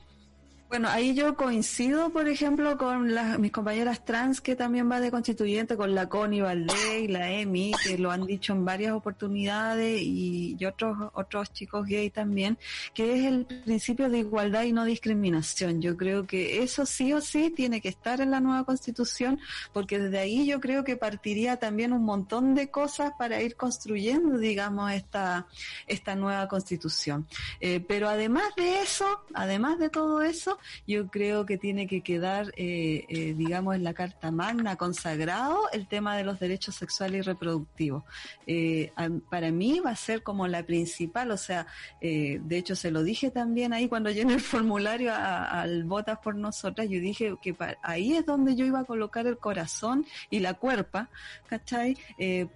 Bueno, 0.70 0.88
ahí 0.88 1.14
yo 1.14 1.34
coincido, 1.34 2.10
por 2.10 2.28
ejemplo, 2.28 2.78
con 2.78 3.12
las, 3.12 3.40
mis 3.40 3.50
compañeras 3.50 4.04
trans 4.04 4.40
que 4.40 4.54
también 4.54 4.88
va 4.88 5.00
de 5.00 5.10
constituyente, 5.10 5.76
con 5.76 5.96
la 5.96 6.08
Connie 6.08 6.42
Valdés 6.42 7.00
y 7.02 7.08
la 7.08 7.28
Emi, 7.28 7.72
que 7.82 7.98
lo 7.98 8.12
han 8.12 8.24
dicho 8.24 8.52
en 8.52 8.64
varias 8.64 8.92
oportunidades, 8.92 10.00
y, 10.00 10.56
y 10.56 10.64
otros, 10.64 11.10
otros 11.14 11.52
chicos 11.52 11.88
gay 11.88 12.08
también, 12.10 12.56
que 12.94 13.18
es 13.18 13.24
el 13.24 13.46
principio 13.46 14.08
de 14.08 14.18
igualdad 14.18 14.62
y 14.62 14.72
no 14.72 14.84
discriminación. 14.84 15.82
Yo 15.82 15.96
creo 15.96 16.24
que 16.24 16.62
eso 16.62 16.86
sí 16.86 17.12
o 17.12 17.20
sí 17.20 17.50
tiene 17.50 17.80
que 17.80 17.88
estar 17.88 18.20
en 18.20 18.30
la 18.30 18.38
nueva 18.38 18.62
constitución, 18.64 19.40
porque 19.72 19.98
desde 19.98 20.20
ahí 20.20 20.46
yo 20.46 20.60
creo 20.60 20.84
que 20.84 20.96
partiría 20.96 21.56
también 21.56 21.92
un 21.92 22.04
montón 22.04 22.54
de 22.54 22.70
cosas 22.70 23.10
para 23.18 23.42
ir 23.42 23.56
construyendo, 23.56 24.38
digamos, 24.38 24.92
esta, 24.92 25.48
esta 25.88 26.14
nueva 26.14 26.46
constitución. 26.46 27.26
Eh, 27.60 27.80
pero 27.80 28.08
además 28.08 28.54
de 28.56 28.82
eso, 28.82 29.24
además 29.34 29.80
de 29.80 29.90
todo 29.90 30.22
eso, 30.22 30.59
yo 30.86 31.08
creo 31.08 31.46
que 31.46 31.58
tiene 31.58 31.86
que 31.86 32.00
quedar, 32.02 32.52
eh, 32.56 33.04
eh, 33.08 33.34
digamos, 33.36 33.74
en 33.74 33.84
la 33.84 33.94
Carta 33.94 34.30
Magna 34.30 34.76
consagrado 34.76 35.58
el 35.72 35.86
tema 35.86 36.16
de 36.16 36.24
los 36.24 36.38
derechos 36.40 36.74
sexuales 36.74 37.18
y 37.18 37.22
reproductivos. 37.22 38.04
Eh, 38.46 38.92
para 39.30 39.50
mí 39.50 39.80
va 39.80 39.90
a 39.90 39.96
ser 39.96 40.22
como 40.22 40.46
la 40.48 40.62
principal, 40.64 41.30
o 41.30 41.36
sea, 41.36 41.66
de 42.00 42.58
hecho 42.58 42.74
se 42.76 42.90
lo 42.90 43.02
dije 43.02 43.30
también 43.30 43.72
ahí 43.72 43.88
cuando 43.88 44.10
llené 44.10 44.34
el 44.34 44.40
formulario 44.40 45.12
al 45.14 45.84
Votas 45.84 46.18
por 46.18 46.34
Nosotras, 46.34 46.88
yo 46.88 47.00
dije 47.00 47.34
que 47.42 47.54
pa- 47.54 47.76
ahí 47.82 48.14
es 48.14 48.26
donde 48.26 48.54
yo 48.56 48.64
iba 48.64 48.80
a 48.80 48.84
colocar 48.84 49.26
el 49.26 49.38
corazón 49.38 50.04
y 50.30 50.40
la 50.40 50.54
cuerpa, 50.54 51.08
¿cachai? 51.48 51.96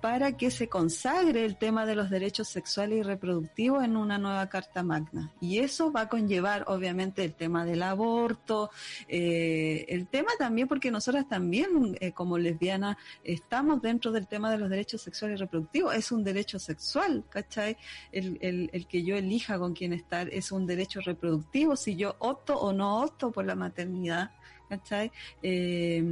Para 0.01 0.37
que 0.37 0.51
se 0.51 0.69
consagre 0.69 1.45
el 1.45 1.57
tema 1.57 1.87
de 1.87 1.95
los 1.95 2.11
derechos 2.11 2.49
sexuales 2.49 2.99
y 2.99 3.03
reproductivos 3.03 3.85
en 3.85 3.97
una 3.97 4.19
nueva 4.19 4.49
Carta 4.49 4.83
Magna. 4.83 5.31
Y 5.41 5.59
eso 5.59 5.93
va 5.93 6.03
a 6.03 6.09
conllevar, 6.09 6.65
obviamente, 6.69 7.25
el 7.25 7.33
tema 7.35 7.65
del 7.65 7.83
aborto, 7.95 8.71
eh, 9.09 9.85
el 9.89 10.07
tema 10.07 10.31
también, 10.39 10.69
porque 10.69 10.91
nosotras 10.91 11.29
también, 11.29 11.97
eh, 12.01 12.13
como 12.13 12.39
lesbianas, 12.39 12.97
estamos 13.23 13.81
dentro 13.83 14.13
del 14.13 14.27
tema 14.27 14.51
de 14.51 14.59
los 14.59 14.69
derechos 14.71 15.03
sexuales 15.03 15.39
y 15.39 15.43
reproductivos. 15.43 15.95
Es 15.95 16.13
un 16.13 16.23
derecho 16.23 16.59
sexual, 16.59 17.25
¿cachai? 17.29 17.77
El, 18.13 18.39
el, 18.41 18.87
que 18.87 19.03
yo 19.03 19.17
elija 19.17 19.59
con 19.59 19.75
quién 19.75 19.93
estar 19.93 20.29
es 20.29 20.53
un 20.53 20.67
derecho 20.67 21.01
reproductivo, 21.01 21.77
si 21.77 21.97
yo 21.97 22.17
opto 22.19 22.57
o 22.59 22.73
no 22.73 23.03
opto 23.03 23.33
por 23.33 23.45
la 23.45 23.55
maternidad. 23.55 24.31
¿Cachai? 24.69 25.13
Eh, 25.43 26.03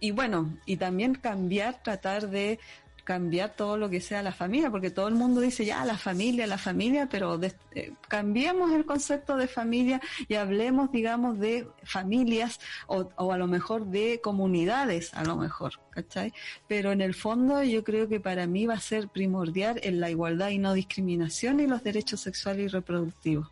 y 0.00 0.10
bueno, 0.10 0.58
y 0.66 0.76
también 0.76 1.14
cambiar, 1.14 1.82
tratar 1.84 2.28
de 2.28 2.58
cambiar 3.04 3.54
todo 3.56 3.76
lo 3.76 3.90
que 3.90 4.00
sea 4.00 4.22
la 4.22 4.30
familia, 4.32 4.70
porque 4.70 4.90
todo 4.90 5.08
el 5.08 5.14
mundo 5.14 5.40
dice 5.40 5.64
ya 5.64 5.84
la 5.84 5.98
familia, 5.98 6.46
la 6.46 6.56
familia, 6.58 7.08
pero 7.10 7.36
de- 7.36 7.52
eh, 7.74 7.92
cambiemos 8.08 8.70
el 8.72 8.84
concepto 8.86 9.36
de 9.36 9.48
familia 9.48 10.00
y 10.28 10.34
hablemos, 10.34 10.92
digamos, 10.92 11.38
de 11.40 11.66
familias 11.82 12.60
o, 12.86 13.10
o 13.16 13.32
a 13.32 13.38
lo 13.38 13.46
mejor 13.48 13.86
de 13.86 14.20
comunidades, 14.22 15.12
a 15.14 15.24
lo 15.24 15.36
mejor, 15.36 15.80
¿cachai? 15.90 16.32
Pero 16.68 16.92
en 16.92 17.00
el 17.00 17.14
fondo 17.14 17.62
yo 17.64 17.82
creo 17.82 18.08
que 18.08 18.20
para 18.20 18.46
mí 18.46 18.66
va 18.66 18.74
a 18.74 18.80
ser 18.80 19.08
primordial 19.08 19.80
en 19.82 20.00
la 20.00 20.08
igualdad 20.10 20.50
y 20.50 20.58
no 20.58 20.72
discriminación 20.72 21.58
y 21.60 21.66
los 21.66 21.82
derechos 21.82 22.20
sexuales 22.20 22.66
y 22.66 22.68
reproductivos, 22.68 23.48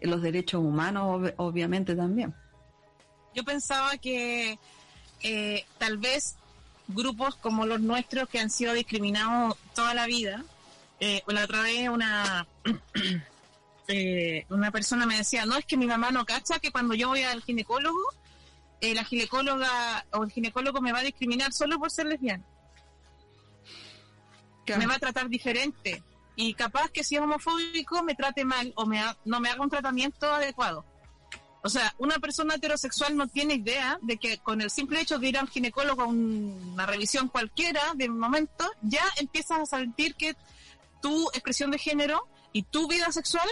los 0.00 0.22
derechos 0.22 0.60
humanos 0.62 1.04
ob- 1.20 1.34
obviamente 1.38 1.94
también. 1.96 2.34
yo 3.34 3.42
pensaba 3.44 3.96
que 3.98 4.58
eh, 5.24 5.64
tal 5.78 5.98
vez 5.98 6.36
grupos 6.88 7.36
como 7.36 7.66
los 7.66 7.80
nuestros 7.80 8.28
que 8.28 8.38
han 8.38 8.50
sido 8.50 8.72
discriminados 8.72 9.56
toda 9.74 9.94
la 9.94 10.06
vida, 10.06 10.44
eh, 11.00 11.22
la 11.26 11.44
otra 11.44 11.62
vez 11.62 11.88
una 11.88 12.46
eh, 13.88 14.46
una 14.48 14.70
persona 14.70 15.06
me 15.06 15.16
decía, 15.16 15.46
no, 15.46 15.56
es 15.56 15.64
que 15.64 15.76
mi 15.76 15.86
mamá 15.86 16.10
no 16.10 16.24
cacha 16.24 16.58
que 16.58 16.70
cuando 16.70 16.94
yo 16.94 17.08
voy 17.08 17.22
al 17.22 17.42
ginecólogo, 17.42 18.00
eh, 18.80 18.94
la 18.94 19.04
ginecóloga 19.04 20.06
o 20.12 20.24
el 20.24 20.30
ginecólogo 20.30 20.80
me 20.80 20.92
va 20.92 21.00
a 21.00 21.04
discriminar 21.04 21.52
solo 21.52 21.78
por 21.78 21.90
ser 21.90 22.06
lesbiana. 22.06 22.44
Me 24.78 24.86
va 24.86 24.94
a 24.94 24.98
tratar 24.98 25.28
diferente. 25.28 26.02
Y 26.34 26.54
capaz 26.54 26.88
que 26.90 27.04
si 27.04 27.16
es 27.16 27.20
homofóbico 27.20 28.02
me 28.02 28.14
trate 28.14 28.44
mal 28.44 28.72
o 28.76 28.86
me 28.86 29.02
no 29.24 29.40
me 29.40 29.50
haga 29.50 29.62
un 29.62 29.70
tratamiento 29.70 30.32
adecuado. 30.32 30.84
O 31.64 31.68
sea, 31.68 31.94
una 31.98 32.18
persona 32.18 32.56
heterosexual 32.56 33.16
no 33.16 33.28
tiene 33.28 33.54
idea 33.54 33.98
de 34.02 34.16
que 34.16 34.38
con 34.38 34.60
el 34.60 34.70
simple 34.70 35.00
hecho 35.00 35.18
de 35.18 35.28
ir 35.28 35.38
al 35.38 35.48
ginecólogo 35.48 36.02
a 36.02 36.06
una 36.06 36.86
revisión 36.86 37.28
cualquiera 37.28 37.80
de 37.94 38.08
momento, 38.08 38.68
ya 38.82 39.04
empiezas 39.16 39.60
a 39.60 39.78
sentir 39.78 40.16
que 40.16 40.34
tu 41.00 41.28
expresión 41.30 41.70
de 41.70 41.78
género 41.78 42.26
y 42.52 42.64
tu 42.64 42.88
vida 42.88 43.12
sexual 43.12 43.48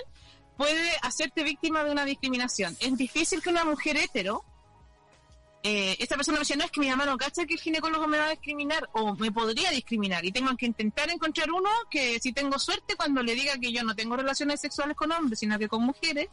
puede 0.56 0.90
hacerte 1.02 1.44
víctima 1.44 1.84
de 1.84 1.92
una 1.92 2.04
discriminación. 2.04 2.76
Es 2.80 2.96
difícil 2.96 3.42
que 3.42 3.50
una 3.50 3.64
mujer 3.64 3.96
hetero, 3.96 4.44
eh, 5.62 5.96
esta 5.98 6.16
persona 6.16 6.36
me 6.36 6.40
dice, 6.40 6.56
no 6.56 6.64
es 6.64 6.70
que 6.70 6.80
mi 6.80 6.88
mamá 6.88 7.04
no 7.04 7.18
cacha 7.18 7.44
que 7.44 7.54
el 7.54 7.60
ginecólogo 7.60 8.06
me 8.06 8.18
va 8.18 8.26
a 8.26 8.30
discriminar 8.30 8.88
o 8.94 9.14
me 9.16 9.30
podría 9.30 9.70
discriminar 9.70 10.24
y 10.24 10.32
tengo 10.32 10.56
que 10.56 10.64
intentar 10.64 11.10
encontrar 11.10 11.50
uno 11.50 11.68
que 11.90 12.18
si 12.18 12.32
tengo 12.32 12.58
suerte 12.58 12.96
cuando 12.96 13.22
le 13.22 13.34
diga 13.34 13.58
que 13.58 13.70
yo 13.70 13.84
no 13.84 13.94
tengo 13.94 14.16
relaciones 14.16 14.60
sexuales 14.60 14.96
con 14.96 15.12
hombres, 15.12 15.38
sino 15.38 15.58
que 15.58 15.68
con 15.68 15.82
mujeres, 15.82 16.28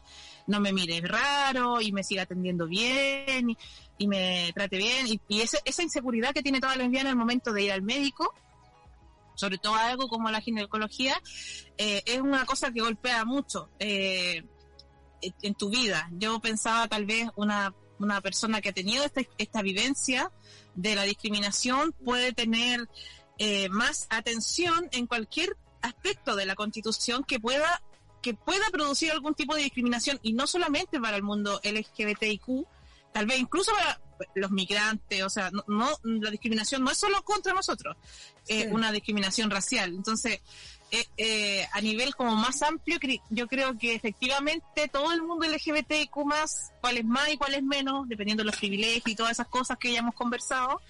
no 0.48 0.62
me 0.62 0.72
mire 0.72 1.02
raro 1.02 1.82
y 1.82 1.92
me 1.92 2.04
siga 2.04 2.24
atendiendo 2.24 2.68
bien 2.68 3.50
y, 3.98 4.08
me 4.08 4.52
trate 4.56 4.78
bien. 4.78 5.08
Y, 5.08 5.20
y 5.28 5.42
esa, 5.42 5.58
esa 5.66 5.84
inseguridad 5.84 6.34
que 6.34 6.44
tiene 6.44 6.62
toda 6.62 6.78
la 6.78 6.84
lesbiana 6.84 7.10
al 7.10 7.18
momento 7.18 7.52
de 7.52 7.64
ir 7.64 7.72
al 7.74 7.82
médico, 7.82 8.34
sobre 9.36 9.58
todo 9.58 9.76
algo 9.76 10.08
como 10.08 10.32
la 10.32 10.40
ginecología, 10.40 11.22
eh, 11.78 12.02
es 12.06 12.22
una 12.22 12.46
cosa 12.46 12.72
que 12.72 12.82
golpea 12.82 13.26
mucho 13.26 13.70
eh, 13.80 14.44
en 15.22 15.54
tu 15.56 15.70
vida. 15.70 16.10
Yo 16.14 16.40
pensaba 16.40 16.88
tal 16.88 17.06
vez 17.06 17.28
una, 17.36 17.74
una 18.00 18.22
persona 18.22 18.62
que 18.62 18.70
ha 18.70 18.74
tenido 18.74 19.04
esta, 19.04 19.22
esta 19.38 19.62
vivencia 19.62 20.32
de 20.76 20.96
la 20.96 21.04
discriminación 21.04 21.94
puede 22.04 22.34
tener 22.34 22.88
eh, 23.40 23.70
más 23.70 24.08
atención 24.10 24.90
en 24.92 25.08
cualquier 25.08 25.58
aspecto 25.82 26.36
de 26.36 26.46
la 26.46 26.56
constitución 26.56 27.24
que 27.24 27.40
pueda 27.40 27.82
que 28.22 28.34
pueda 28.34 28.66
producir 28.72 29.12
algún 29.12 29.36
tipo 29.36 29.56
de 29.56 29.62
discriminación 29.62 30.20
y 30.24 30.34
no 30.34 30.48
solamente 30.48 31.00
para 31.00 31.16
el 31.16 31.24
mundo 31.24 31.62
LGBTIQ, 31.64 32.66
tal 33.14 33.26
vez 33.26 33.40
incluso 33.40 33.72
para 33.72 34.02
los 34.36 34.52
migrantes, 34.52 35.24
o 35.24 35.30
sea, 35.30 35.52
no, 35.68 35.90
la 36.04 36.32
discriminación 36.32 36.84
no 36.84 36.92
es 36.92 36.98
solo 36.98 37.24
contra 37.24 37.54
nosotros, 37.54 37.96
es 38.48 38.72
una 38.72 38.92
discriminación 38.92 39.52
racial. 39.52 39.94
Entonces, 39.94 40.42
eh, 40.90 41.06
eh, 41.18 41.68
a 41.74 41.82
nivel 41.82 42.16
como 42.16 42.36
más 42.36 42.62
amplio, 42.62 42.98
yo 43.30 43.48
creo 43.48 43.78
que 43.78 43.94
efectivamente 43.94 44.88
todo 44.88 45.12
el 45.12 45.22
mundo 45.22 45.46
LGBTIQ 45.46 46.16
más, 46.26 46.72
cuál 46.80 46.98
es 46.98 47.06
más 47.06 47.28
y 47.30 47.38
cuál 47.38 47.56
es 47.56 47.64
menos, 47.64 48.08
dependiendo 48.08 48.44
de 48.44 48.48
los 48.48 48.56
privilegios 48.56 49.08
y 49.08 49.16
todas 49.16 49.34
esas 49.34 49.48
cosas 49.48 49.78
que 49.78 49.92
ya 49.92 50.00
hemos 50.00 50.16
conversado, 50.16 50.82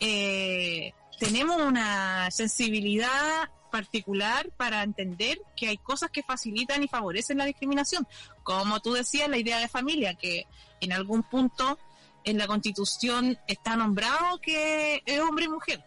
eh, 0.00 0.94
tenemos 1.18 1.60
una 1.60 2.30
sensibilidad 2.30 3.50
particular 3.70 4.48
para 4.56 4.82
entender 4.82 5.38
que 5.54 5.68
hay 5.68 5.76
cosas 5.76 6.10
que 6.10 6.22
facilitan 6.22 6.82
y 6.82 6.88
favorecen 6.88 7.36
la 7.36 7.44
discriminación. 7.44 8.06
Como 8.42 8.80
tú 8.80 8.94
decías, 8.94 9.28
la 9.28 9.36
idea 9.36 9.58
de 9.58 9.68
familia, 9.68 10.14
que 10.14 10.46
en 10.80 10.92
algún 10.92 11.22
punto 11.22 11.78
en 12.24 12.38
la 12.38 12.46
constitución 12.46 13.38
está 13.46 13.76
nombrado 13.76 14.40
que 14.40 15.02
es 15.04 15.20
hombre 15.20 15.44
y 15.44 15.48
mujer. 15.48 15.84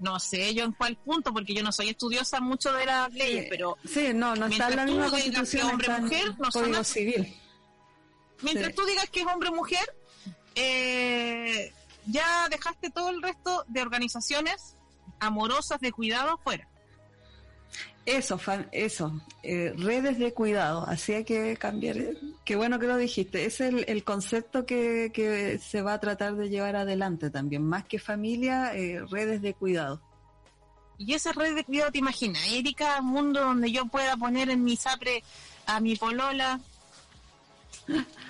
No 0.00 0.18
sé 0.18 0.54
yo 0.54 0.64
en 0.64 0.72
cuál 0.72 0.96
punto, 0.96 1.32
porque 1.32 1.54
yo 1.54 1.62
no 1.62 1.72
soy 1.72 1.90
estudiosa 1.90 2.40
mucho 2.40 2.72
de 2.72 2.86
las 2.86 3.12
leyes, 3.12 3.46
pero... 3.50 3.76
Sí, 3.84 4.12
no, 4.14 4.34
no 4.34 4.46
está 4.46 4.68
en 4.68 4.76
la 4.76 4.84
misma 4.86 5.10
constitución. 5.10 5.70
hombre 5.70 6.00
mujer, 6.00 6.34
no 6.38 6.50
Código 6.50 6.84
Civil. 6.84 7.36
Mientras 8.42 8.74
tú 8.74 8.84
digas 8.86 9.10
que 9.10 9.20
es 9.20 9.26
hombre 9.26 9.50
mujer, 9.50 9.94
eh, 10.54 11.72
ya 12.06 12.48
dejaste 12.48 12.90
todo 12.90 13.10
el 13.10 13.20
resto 13.20 13.64
de 13.68 13.82
organizaciones 13.82 14.76
amorosas 15.18 15.80
de 15.80 15.92
cuidado 15.92 16.38
fuera. 16.42 16.66
Eso, 18.10 18.40
eso, 18.72 19.20
eh, 19.44 19.72
redes 19.76 20.18
de 20.18 20.34
cuidado, 20.34 20.84
así 20.88 21.12
hay 21.12 21.24
que 21.24 21.56
cambiar, 21.56 21.96
qué 22.44 22.56
bueno 22.56 22.80
que 22.80 22.88
lo 22.88 22.96
dijiste, 22.96 23.44
es 23.44 23.60
el, 23.60 23.84
el 23.86 24.02
concepto 24.02 24.66
que, 24.66 25.12
que, 25.14 25.60
se 25.60 25.80
va 25.80 25.92
a 25.92 26.00
tratar 26.00 26.34
de 26.34 26.48
llevar 26.48 26.74
adelante 26.74 27.30
también, 27.30 27.62
más 27.62 27.84
que 27.84 28.00
familia, 28.00 28.74
eh, 28.74 29.00
redes 29.08 29.42
de 29.42 29.54
cuidado. 29.54 30.00
Y 30.98 31.14
esa 31.14 31.30
red 31.30 31.54
de 31.54 31.62
cuidado, 31.62 31.92
¿te 31.92 31.98
imaginas? 31.98 32.42
Erika, 32.50 32.98
un 32.98 33.06
mundo 33.06 33.42
donde 33.42 33.70
yo 33.70 33.86
pueda 33.86 34.16
poner 34.16 34.50
en 34.50 34.64
mi 34.64 34.76
sapre 34.76 35.22
a 35.66 35.78
mi 35.78 35.94
polola. 35.94 36.58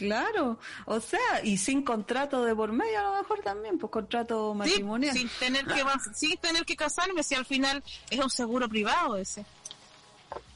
Claro, 0.00 0.58
o 0.86 0.98
sea, 0.98 1.44
y 1.44 1.58
sin 1.58 1.82
contrato 1.82 2.42
de 2.42 2.56
por 2.56 2.72
medio 2.72 2.98
a 3.00 3.02
lo 3.02 3.18
mejor 3.18 3.40
también, 3.40 3.78
pues 3.78 3.92
contrato 3.92 4.54
matrimonial. 4.54 5.14
sin 5.14 5.28
tener 5.38 5.66
que 5.66 5.84
sin 6.14 6.38
tener 6.38 6.64
que 6.64 6.74
casarme, 6.74 7.22
si 7.22 7.34
al 7.34 7.44
final 7.44 7.84
es 8.08 8.18
un 8.18 8.30
seguro 8.30 8.66
privado 8.66 9.18
ese. 9.18 9.44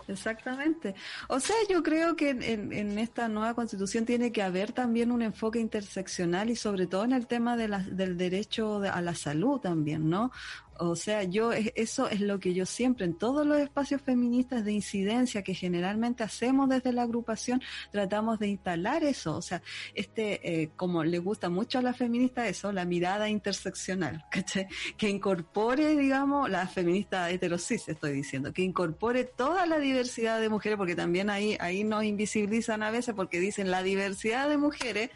Exactamente. 0.08 0.94
O 1.28 1.40
sea, 1.40 1.56
yo 1.68 1.82
creo 1.82 2.16
que 2.16 2.30
en, 2.30 2.72
en, 2.72 2.98
esta 2.98 3.28
nueva 3.28 3.54
constitución 3.54 4.04
tiene 4.04 4.32
que 4.32 4.42
haber 4.42 4.72
también 4.72 5.10
un 5.10 5.22
enfoque 5.22 5.58
interseccional 5.58 6.50
y 6.50 6.56
sobre 6.56 6.86
todo 6.86 7.04
en 7.04 7.12
el 7.12 7.26
tema 7.26 7.56
de 7.56 7.68
la, 7.68 7.78
del 7.78 8.16
derecho 8.16 8.82
a 8.82 9.00
la 9.00 9.14
salud 9.14 9.60
también, 9.60 10.10
¿no? 10.10 10.30
O 10.78 10.96
sea, 10.96 11.22
yo 11.22 11.52
eso 11.52 12.08
es 12.08 12.20
lo 12.20 12.40
que 12.40 12.54
yo 12.54 12.66
siempre 12.66 13.06
en 13.06 13.14
todos 13.14 13.46
los 13.46 13.58
espacios 13.58 14.02
feministas 14.02 14.64
de 14.64 14.72
incidencia 14.72 15.42
que 15.42 15.54
generalmente 15.54 16.22
hacemos 16.22 16.68
desde 16.68 16.92
la 16.92 17.02
agrupación 17.02 17.62
tratamos 17.92 18.38
de 18.38 18.48
instalar 18.48 19.04
eso. 19.04 19.36
O 19.36 19.42
sea, 19.42 19.62
este 19.94 20.62
eh, 20.62 20.70
como 20.76 21.04
le 21.04 21.18
gusta 21.18 21.48
mucho 21.48 21.78
a 21.78 21.82
la 21.82 21.94
feminista 21.94 22.46
eso, 22.48 22.72
la 22.72 22.84
mirada 22.84 23.28
interseccional, 23.28 24.24
¿cachai? 24.30 24.66
Que 24.96 25.08
incorpore, 25.08 25.96
digamos, 25.96 26.50
la 26.50 26.66
feminista 26.66 27.30
heterosis, 27.30 27.88
estoy 27.88 28.12
diciendo, 28.12 28.52
que 28.52 28.62
incorpore 28.62 29.24
toda 29.24 29.66
la 29.66 29.78
diversidad 29.78 30.40
de 30.40 30.48
mujeres, 30.48 30.78
porque 30.78 30.96
también 30.96 31.30
ahí 31.30 31.56
ahí 31.60 31.84
nos 31.84 32.04
invisibilizan 32.04 32.82
a 32.82 32.90
veces 32.90 33.14
porque 33.14 33.40
dicen 33.40 33.70
la 33.70 33.82
diversidad 33.82 34.48
de 34.48 34.56
mujeres 34.56 35.10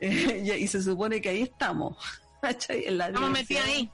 eh, 0.00 0.56
y 0.58 0.66
se 0.66 0.82
supone 0.82 1.20
que 1.20 1.30
ahí 1.30 1.42
estamos. 1.42 1.96
En 2.68 2.98
la 2.98 3.06
estamos 3.06 3.30
metidas 3.30 3.64
ahí. 3.64 3.90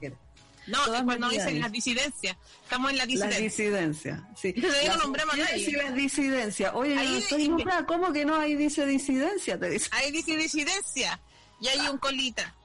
No, 0.67 0.79
cuando 1.05 1.29
dicen 1.29 1.59
las 1.59 1.71
disidencias. 1.71 2.37
Estamos 2.63 2.91
en 2.91 2.97
la 2.97 3.05
disidencia. 3.05 3.39
La 3.39 3.43
disidencia, 3.43 4.27
sí. 4.35 4.53
no 4.55 4.97
nombramos 4.97 5.33
a 5.35 5.37
nadie. 5.37 5.71
las 5.71 5.95
disidencias. 5.95 6.71
Oye, 6.75 6.95
no 6.95 7.01
estoy 7.17 7.49
nombrada. 7.49 7.85
¿Cómo 7.85 8.13
que 8.13 8.25
no 8.25 8.35
hay 8.35 8.55
dice 8.55 8.85
disidencia? 8.85 9.59
Te 9.59 9.69
dice. 9.69 9.89
Hay 9.91 10.11
dice 10.11 10.35
disidencia. 10.37 11.19
Y 11.59 11.67
hay 11.67 11.87
un 11.87 11.97
colita. 11.97 12.55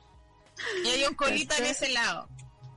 Y 0.85 0.89
hay 0.89 1.05
un 1.05 1.15
colita 1.15 1.57
en 1.59 1.67
ese 1.67 1.89
lado. 1.91 2.29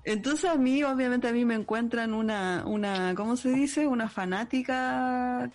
Entonces 0.05 0.49
a 0.49 0.55
mí, 0.55 0.81
obviamente 0.83 1.27
a 1.27 1.33
mí 1.33 1.43
me 1.43 1.55
encuentran 1.55 2.13
una, 2.13 2.63
una, 2.65 3.13
¿cómo 3.15 3.35
se 3.35 3.49
dice? 3.49 3.85
Una 3.85 4.09
fanática 4.09 5.51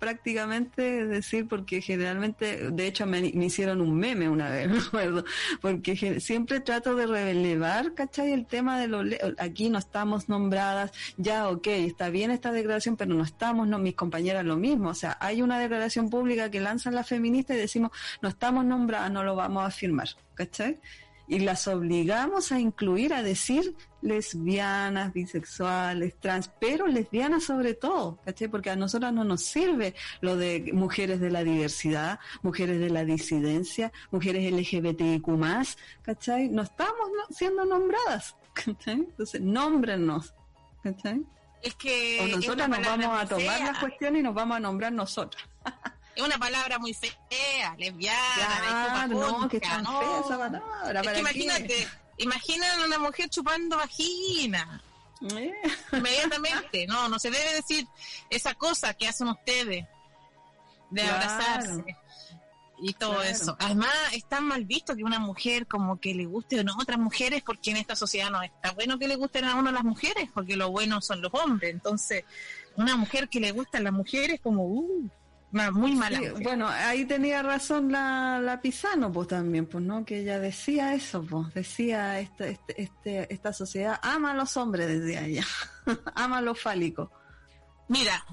prácticamente, 0.00 1.02
es 1.02 1.08
decir, 1.08 1.46
porque 1.46 1.80
generalmente, 1.80 2.70
de 2.70 2.86
hecho 2.86 3.06
me, 3.06 3.20
hicieron 3.20 3.80
un 3.80 3.96
meme 3.96 4.28
una 4.28 4.50
vez, 4.50 4.68
me 4.70 4.78
acuerdo, 4.78 5.24
porque 5.60 6.20
siempre 6.20 6.60
trato 6.60 6.96
de 6.96 7.06
relevar, 7.06 7.94
¿cachai? 7.94 8.32
El 8.32 8.46
tema 8.46 8.80
de 8.80 8.88
los, 8.88 9.06
aquí 9.38 9.70
no 9.70 9.78
estamos 9.78 10.28
nombradas, 10.28 10.92
ya, 11.16 11.48
ok, 11.48 11.68
está 11.68 12.10
bien 12.10 12.30
esta 12.30 12.50
declaración, 12.50 12.96
pero 12.96 13.14
no 13.14 13.22
estamos, 13.22 13.68
no, 13.68 13.78
mis 13.78 13.94
compañeras 13.94 14.44
lo 14.44 14.56
mismo, 14.56 14.90
o 14.90 14.94
sea, 14.94 15.16
hay 15.20 15.40
una 15.40 15.58
declaración 15.60 16.10
pública 16.10 16.50
que 16.50 16.60
lanzan 16.60 16.94
las 16.94 17.06
feministas 17.08 17.56
y 17.56 17.60
decimos, 17.60 17.92
no 18.22 18.28
estamos 18.28 18.64
nombradas, 18.64 19.10
no 19.12 19.22
lo 19.22 19.36
vamos 19.36 19.64
a 19.64 19.70
firmar, 19.70 20.08
¿cachai? 20.34 20.80
Y 21.28 21.40
las 21.40 21.68
obligamos 21.68 22.52
a 22.52 22.58
incluir, 22.58 23.12
a 23.12 23.22
decir 23.22 23.74
lesbianas, 24.00 25.12
bisexuales, 25.12 26.18
trans, 26.18 26.50
pero 26.60 26.86
lesbianas 26.86 27.44
sobre 27.44 27.74
todo, 27.74 28.18
¿cachai? 28.24 28.48
Porque 28.48 28.70
a 28.70 28.76
nosotras 28.76 29.12
no 29.12 29.24
nos 29.24 29.42
sirve 29.42 29.94
lo 30.20 30.36
de 30.36 30.70
mujeres 30.72 31.20
de 31.20 31.30
la 31.30 31.44
diversidad, 31.44 32.18
mujeres 32.42 32.80
de 32.80 32.90
la 32.90 33.04
disidencia, 33.04 33.92
mujeres 34.10 34.50
LGBTIQ+, 34.50 35.26
¿cachai? 36.02 36.48
No 36.48 36.62
estamos 36.62 37.10
siendo 37.30 37.64
nombradas, 37.64 38.34
¿cachai? 38.54 38.94
Entonces, 38.94 39.40
nómbrennos, 39.40 40.34
¿cachai? 40.82 41.22
Es 41.62 41.74
que... 41.74 42.20
O 42.22 42.36
nosotras 42.36 42.68
nos 42.68 42.80
vamos 42.80 43.22
a 43.22 43.26
tomar 43.26 43.60
la 43.60 43.80
cuestión 43.80 44.16
y 44.16 44.22
nos 44.22 44.34
vamos 44.34 44.56
a 44.56 44.60
nombrar 44.60 44.92
nosotras. 44.92 45.44
es 46.18 46.24
una 46.24 46.36
palabra 46.36 46.80
muy 46.80 46.92
fea, 46.94 47.76
lesbiana, 47.78 49.06
no, 49.06 49.48
que 49.48 49.60
tan 49.60 49.86
fea 49.86 50.20
esa 50.24 50.36
palabra. 50.36 51.00
Es 51.00 51.08
que 51.12 51.18
imagínate, 51.20 51.88
imaginan 52.16 52.80
a 52.80 52.86
una 52.86 52.98
mujer 52.98 53.28
chupando 53.28 53.76
vagina. 53.76 54.82
Eh. 55.30 55.52
Inmediatamente, 55.92 56.88
no, 56.88 57.08
no 57.08 57.20
se 57.20 57.30
debe 57.30 57.54
decir 57.54 57.86
esa 58.30 58.54
cosa 58.54 58.94
que 58.94 59.06
hacen 59.06 59.28
ustedes 59.28 59.86
de 60.90 61.02
abrazarse. 61.02 61.96
y 62.80 62.94
todo 62.94 63.22
eso. 63.22 63.56
Además, 63.60 63.94
es 64.12 64.24
tan 64.24 64.44
mal 64.44 64.64
visto 64.64 64.96
que 64.96 65.04
una 65.04 65.20
mujer 65.20 65.68
como 65.68 66.00
que 66.00 66.14
le 66.14 66.26
guste 66.26 66.58
a 66.58 66.64
otras 66.80 66.98
mujeres, 66.98 67.44
porque 67.46 67.70
en 67.70 67.76
esta 67.76 67.94
sociedad 67.94 68.28
no 68.28 68.42
está 68.42 68.72
bueno 68.72 68.98
que 68.98 69.06
le 69.06 69.14
gusten 69.14 69.44
a 69.44 69.54
uno 69.54 69.70
las 69.70 69.84
mujeres, 69.84 70.28
porque 70.34 70.56
lo 70.56 70.70
bueno 70.72 71.00
son 71.00 71.22
los 71.22 71.32
hombres. 71.32 71.70
Entonces, 71.70 72.24
una 72.74 72.96
mujer 72.96 73.28
que 73.28 73.38
le 73.38 73.52
gustan 73.52 73.84
las 73.84 73.92
mujeres 73.92 74.40
como, 74.40 74.64
uh, 74.64 75.08
muy 75.50 75.94
mala. 75.94 76.20
bueno, 76.42 76.68
ahí 76.68 77.04
tenía 77.04 77.42
razón 77.42 77.90
la, 77.90 78.38
la 78.40 78.60
Pisano, 78.60 79.10
pues 79.12 79.28
también, 79.28 79.66
pues, 79.66 79.82
¿no? 79.82 80.04
Que 80.04 80.20
ella 80.20 80.38
decía 80.38 80.94
eso, 80.94 81.22
pues, 81.22 81.54
decía, 81.54 82.20
este, 82.20 82.50
este, 82.50 82.82
este, 82.82 83.32
esta 83.32 83.52
sociedad 83.52 83.98
ama 84.02 84.32
a 84.32 84.34
los 84.34 84.56
hombres, 84.56 84.88
desde 84.88 85.16
allá, 85.16 85.46
ama 86.14 86.38
a 86.38 86.42
los 86.42 86.60
fálicos. 86.60 87.08
Mira, 87.88 88.24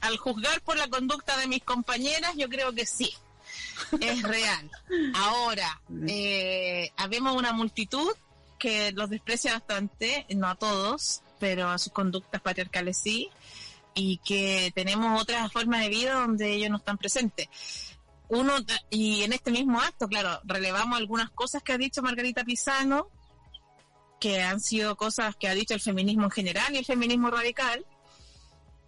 al 0.00 0.16
juzgar 0.16 0.60
por 0.60 0.76
la 0.76 0.88
conducta 0.88 1.36
de 1.38 1.48
mis 1.48 1.62
compañeras, 1.62 2.34
yo 2.36 2.48
creo 2.48 2.72
que 2.72 2.86
sí 2.86 3.12
es 4.00 4.22
real. 4.22 4.70
Ahora, 5.14 5.80
eh, 6.06 6.92
habemos 6.96 7.36
una 7.36 7.52
multitud 7.52 8.12
que 8.58 8.92
los 8.92 9.10
desprecia 9.10 9.54
bastante, 9.54 10.26
no 10.36 10.48
a 10.48 10.54
todos, 10.54 11.22
pero 11.38 11.68
a 11.68 11.78
sus 11.78 11.92
conductas 11.92 12.40
patriarcales 12.40 12.96
sí, 12.96 13.28
y 13.94 14.18
que 14.18 14.72
tenemos 14.74 15.20
otra 15.20 15.48
forma 15.48 15.80
de 15.80 15.88
vida 15.88 16.14
donde 16.14 16.52
ellos 16.52 16.70
no 16.70 16.76
están 16.78 16.98
presentes. 16.98 17.48
Uno, 18.28 18.54
y 18.90 19.22
en 19.22 19.32
este 19.32 19.50
mismo 19.50 19.80
acto, 19.80 20.08
claro, 20.08 20.40
relevamos 20.44 20.98
algunas 20.98 21.30
cosas 21.30 21.62
que 21.62 21.72
ha 21.72 21.78
dicho 21.78 22.02
Margarita 22.02 22.44
Pisano, 22.44 23.08
que 24.18 24.42
han 24.42 24.60
sido 24.60 24.96
cosas 24.96 25.36
que 25.36 25.48
ha 25.48 25.54
dicho 25.54 25.74
el 25.74 25.80
feminismo 25.80 26.24
en 26.24 26.30
general 26.30 26.74
y 26.74 26.78
el 26.78 26.84
feminismo 26.84 27.30
radical, 27.30 27.84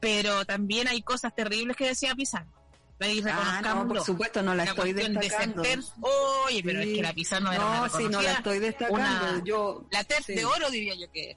pero 0.01 0.45
también 0.45 0.89
hay 0.89 1.03
cosas 1.03 1.35
terribles 1.35 1.77
que 1.77 1.89
decía 1.89 2.15
Pisano 2.15 2.57
Ah, 2.99 3.61
no, 3.63 3.89
por 3.89 4.01
supuesto, 4.03 4.43
no 4.43 4.55
la, 4.55 4.65
estoy 4.65 4.93
destacando. 4.95 5.63
Oye, 6.01 6.63
pero 6.65 6.81
es 6.81 6.87
que 6.87 7.03
la 7.03 7.13
pizza 7.13 7.41
no 7.41 7.53
era 7.53 7.81
No, 7.81 7.89
sí, 7.91 8.05
no 8.09 8.23
la 8.23 8.33
estoy 8.33 8.59
destacando. 8.59 9.45
yo, 9.45 9.87
la 9.91 10.03
TERF 10.05 10.27
de 10.29 10.45
oro 10.45 10.71
diría 10.71 10.95
yo 10.95 11.11
que 11.13 11.37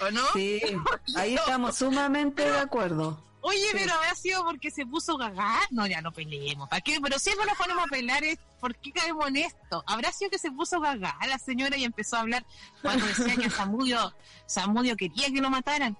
¿O 0.00 0.10
no? 0.10 0.22
Sí, 0.32 0.60
ahí 1.16 1.34
estamos 1.34 1.76
sumamente 1.76 2.48
de 2.48 2.58
acuerdo. 2.58 3.22
Oye, 3.46 3.66
pero 3.72 3.92
ha 4.10 4.14
sido 4.14 4.42
porque 4.42 4.70
se 4.70 4.86
puso 4.86 5.18
gaga. 5.18 5.60
No, 5.70 5.86
ya 5.86 6.00
no 6.00 6.12
peleemos. 6.12 6.66
¿Para 6.70 6.80
qué? 6.80 6.98
Pero 7.02 7.18
siempre 7.18 7.44
nos 7.44 7.58
ponemos 7.58 7.84
a 7.84 7.88
pelear, 7.88 8.22
¿por 8.58 8.74
qué 8.76 8.90
caemos 8.90 9.28
en 9.28 9.36
esto? 9.36 9.84
¿Habrá 9.86 10.12
sido 10.12 10.30
que 10.30 10.38
se 10.38 10.50
puso 10.50 10.80
gaga 10.80 11.14
la 11.28 11.38
señora 11.38 11.76
y 11.76 11.84
empezó 11.84 12.16
a 12.16 12.20
hablar 12.20 12.46
cuando 12.80 13.04
decía 13.04 13.36
que 13.36 13.50
Samudio, 13.50 14.14
Samudio 14.46 14.96
quería 14.96 15.30
que 15.30 15.42
lo 15.42 15.50
mataran? 15.50 15.94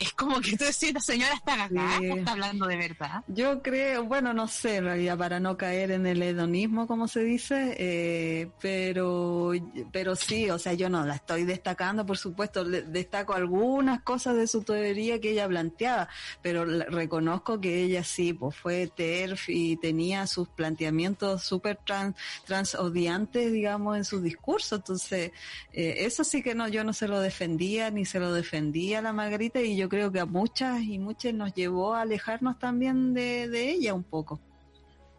Es 0.00 0.14
como 0.14 0.40
que 0.40 0.56
tú 0.56 0.64
decís, 0.64 0.94
la 0.94 1.00
señora 1.00 1.34
está 1.34 1.66
está 1.66 2.32
hablando 2.32 2.66
de 2.66 2.76
verdad. 2.76 3.22
Yo 3.28 3.60
creo, 3.60 4.04
bueno, 4.04 4.32
no 4.32 4.48
sé, 4.48 4.76
en 4.76 4.84
realidad, 4.84 5.18
para 5.18 5.40
no 5.40 5.58
caer 5.58 5.90
en 5.90 6.06
el 6.06 6.22
hedonismo, 6.22 6.86
como 6.86 7.06
se 7.06 7.22
dice, 7.22 7.76
eh, 7.78 8.48
pero, 8.62 9.52
pero 9.92 10.16
sí, 10.16 10.48
o 10.48 10.58
sea, 10.58 10.72
yo 10.72 10.88
no 10.88 11.04
la 11.04 11.16
estoy 11.16 11.44
destacando, 11.44 12.06
por 12.06 12.16
supuesto, 12.16 12.64
destaco 12.64 13.34
algunas 13.34 14.00
cosas 14.00 14.36
de 14.36 14.46
su 14.46 14.62
teoría 14.62 15.20
que 15.20 15.32
ella 15.32 15.46
planteaba, 15.46 16.08
pero 16.40 16.64
reconozco 16.64 17.60
que 17.60 17.82
ella 17.82 18.02
sí, 18.02 18.32
pues 18.32 18.56
fue 18.56 18.86
TERF 18.86 19.50
y 19.50 19.76
tenía 19.76 20.26
sus 20.26 20.48
planteamientos 20.48 21.42
súper 21.42 21.76
trans, 21.76 22.16
transodiantes, 22.46 23.52
digamos, 23.52 23.98
en 23.98 24.06
su 24.06 24.22
discurso, 24.22 24.76
entonces, 24.76 25.32
eh, 25.74 25.94
eso 25.98 26.24
sí 26.24 26.42
que 26.42 26.54
no, 26.54 26.68
yo 26.68 26.84
no 26.84 26.94
se 26.94 27.06
lo 27.06 27.20
defendía, 27.20 27.90
ni 27.90 28.06
se 28.06 28.18
lo 28.18 28.32
defendía 28.32 29.00
a 29.00 29.02
la 29.02 29.12
Margarita, 29.12 29.60
y 29.60 29.76
yo 29.76 29.89
creo 29.90 30.10
que 30.10 30.20
a 30.20 30.24
muchas 30.24 30.80
y 30.82 30.98
muchas 30.98 31.34
nos 31.34 31.52
llevó 31.52 31.94
a 31.94 32.00
alejarnos 32.00 32.58
también 32.58 33.12
de, 33.12 33.70
ella 33.70 33.92
un 33.92 34.04
poco. 34.04 34.40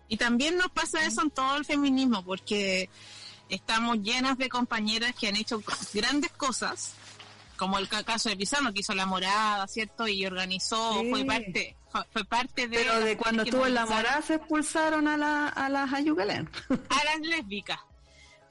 Y 0.07 0.17
también 0.17 0.57
nos 0.57 0.71
pasa 0.71 1.05
eso 1.05 1.21
en 1.21 1.29
todo 1.29 1.57
el 1.57 1.65
feminismo, 1.65 2.25
porque 2.25 2.89
estamos 3.49 3.99
llenas 4.01 4.39
de 4.39 4.49
compañeras 4.49 5.13
que 5.13 5.27
han 5.27 5.35
hecho 5.35 5.61
grandes 5.93 6.31
cosas, 6.31 6.95
como 7.55 7.77
el 7.77 7.87
caso 7.87 8.29
de 8.29 8.35
Pizarro, 8.35 8.73
que 8.73 8.79
hizo 8.79 8.95
la 8.95 9.05
morada, 9.05 9.67
¿cierto? 9.67 10.07
Y 10.07 10.25
organizó, 10.25 11.03
fue 11.11 11.23
parte 11.23 11.75
fue 12.11 12.25
parte 12.25 12.67
de... 12.67 12.77
Pero 12.77 12.99
de 12.99 13.17
cuando 13.17 13.43
estuvo 13.43 13.67
en 13.67 13.73
la 13.73 13.85
morada 13.85 14.21
se 14.21 14.35
expulsaron 14.35 15.07
a, 15.07 15.17
la, 15.17 15.47
a 15.47 15.69
las 15.69 15.91
ayugalén. 15.93 16.49
A 16.69 17.03
las 17.03 17.19
lésbicas. 17.21 17.79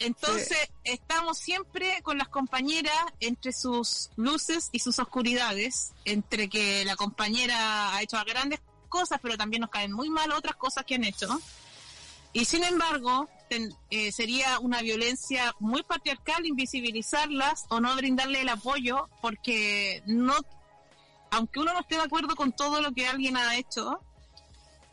Entonces, 0.00 0.58
estamos 0.82 1.36
siempre 1.36 2.00
con 2.02 2.16
las 2.16 2.28
compañeras 2.28 2.96
entre 3.20 3.52
sus 3.52 4.10
luces 4.16 4.70
y 4.72 4.78
sus 4.78 4.98
oscuridades, 4.98 5.92
entre 6.06 6.48
que 6.48 6.86
la 6.86 6.96
compañera 6.96 7.94
ha 7.94 8.02
hecho 8.02 8.16
grandes 8.26 8.60
cosas, 8.88 9.20
pero 9.22 9.36
también 9.36 9.60
nos 9.60 9.70
caen 9.70 9.92
muy 9.92 10.08
mal 10.08 10.32
otras 10.32 10.56
cosas 10.56 10.84
que 10.86 10.94
han 10.94 11.04
hecho. 11.04 11.28
Y 12.32 12.46
sin 12.46 12.64
embargo, 12.64 13.28
eh, 13.90 14.10
sería 14.10 14.58
una 14.60 14.80
violencia 14.80 15.54
muy 15.58 15.82
patriarcal 15.82 16.46
invisibilizarlas 16.46 17.66
o 17.68 17.80
no 17.80 17.94
brindarle 17.96 18.40
el 18.40 18.48
apoyo, 18.48 19.08
porque 19.20 20.02
no, 20.06 20.34
aunque 21.30 21.60
uno 21.60 21.74
no 21.74 21.80
esté 21.80 21.96
de 21.96 22.02
acuerdo 22.02 22.36
con 22.36 22.52
todo 22.52 22.80
lo 22.80 22.92
que 22.92 23.06
alguien 23.06 23.36
ha 23.36 23.56
hecho, 23.56 24.00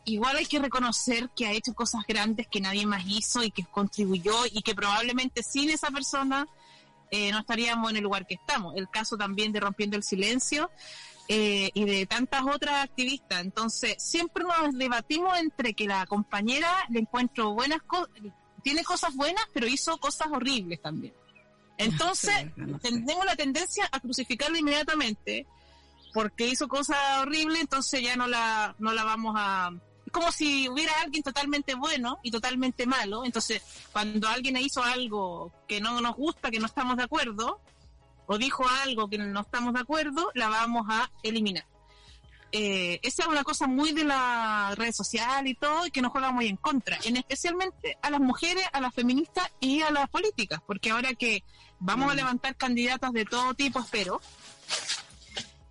igual 0.08 0.36
hay 0.36 0.46
que 0.46 0.58
reconocer 0.58 1.30
que 1.36 1.46
ha 1.46 1.52
hecho 1.52 1.74
cosas 1.74 2.02
grandes 2.06 2.46
que 2.46 2.60
nadie 2.60 2.86
más 2.86 3.04
hizo 3.06 3.42
y 3.42 3.50
que 3.50 3.64
contribuyó 3.64 4.46
y 4.50 4.62
que 4.62 4.74
probablemente 4.74 5.42
sin 5.42 5.70
esa 5.70 5.90
persona 5.90 6.46
eh, 7.10 7.30
no 7.32 7.38
estaríamos 7.40 7.90
en 7.90 7.96
el 7.98 8.02
lugar 8.02 8.26
que 8.26 8.34
estamos. 8.34 8.74
El 8.76 8.88
caso 8.88 9.16
también 9.16 9.52
de 9.52 9.60
Rompiendo 9.60 9.96
el 9.96 10.02
Silencio 10.02 10.70
eh, 11.28 11.70
y 11.74 11.84
de 11.84 12.06
tantas 12.06 12.42
otras 12.42 12.84
activistas. 12.84 13.40
Entonces, 13.40 13.96
siempre 13.98 14.44
nos 14.44 14.76
debatimos 14.76 15.38
entre 15.38 15.74
que 15.74 15.86
la 15.86 16.06
compañera 16.06 16.70
le 16.90 17.00
encuentro 17.00 17.52
buenas 17.52 17.82
cosas, 17.82 18.10
tiene 18.62 18.84
cosas 18.84 19.14
buenas, 19.14 19.44
pero 19.52 19.66
hizo 19.66 19.98
cosas 19.98 20.28
horribles 20.30 20.80
también. 20.80 21.14
Entonces, 21.76 22.34
tenemos 22.82 23.24
la 23.24 23.36
tendencia 23.36 23.88
a 23.92 24.00
crucificarla 24.00 24.58
inmediatamente 24.58 25.46
porque 26.12 26.48
hizo 26.48 26.66
cosas 26.66 26.98
horribles, 27.20 27.60
entonces 27.60 28.02
ya 28.02 28.16
no 28.16 28.26
la, 28.26 28.74
no 28.78 28.92
la 28.92 29.04
vamos 29.04 29.34
a, 29.38 29.70
como 30.10 30.32
si 30.32 30.68
hubiera 30.68 30.92
alguien 31.00 31.22
totalmente 31.22 31.74
bueno 31.74 32.18
y 32.22 32.30
totalmente 32.30 32.86
malo. 32.86 33.24
Entonces, 33.24 33.62
cuando 33.92 34.28
alguien 34.28 34.56
hizo 34.56 34.82
algo 34.82 35.52
que 35.66 35.80
no 35.80 36.00
nos 36.00 36.16
gusta, 36.16 36.50
que 36.50 36.60
no 36.60 36.66
estamos 36.66 36.96
de 36.96 37.04
acuerdo, 37.04 37.60
o 38.26 38.38
dijo 38.38 38.64
algo 38.82 39.08
que 39.08 39.18
no 39.18 39.40
estamos 39.40 39.74
de 39.74 39.80
acuerdo, 39.80 40.30
la 40.34 40.48
vamos 40.48 40.86
a 40.88 41.10
eliminar. 41.22 41.64
Eh, 42.50 42.98
esa 43.02 43.22
es 43.22 43.28
una 43.28 43.44
cosa 43.44 43.66
muy 43.66 43.92
de 43.92 44.04
la 44.04 44.74
red 44.74 44.92
social 44.92 45.46
y 45.46 45.54
todo, 45.54 45.86
y 45.86 45.90
que 45.90 46.00
nos 46.00 46.12
juega 46.12 46.32
muy 46.32 46.46
en 46.46 46.56
contra, 46.56 46.98
en 47.04 47.16
especialmente 47.16 47.98
a 48.00 48.10
las 48.10 48.20
mujeres, 48.20 48.64
a 48.72 48.80
las 48.80 48.94
feministas 48.94 49.50
y 49.60 49.82
a 49.82 49.90
las 49.90 50.08
políticas, 50.08 50.60
porque 50.66 50.90
ahora 50.90 51.14
que 51.14 51.44
vamos 51.78 52.10
a 52.10 52.14
mm. 52.14 52.16
levantar 52.16 52.56
candidatas 52.56 53.12
de 53.12 53.26
todo 53.26 53.52
tipo, 53.54 53.80
espero, 53.80 54.20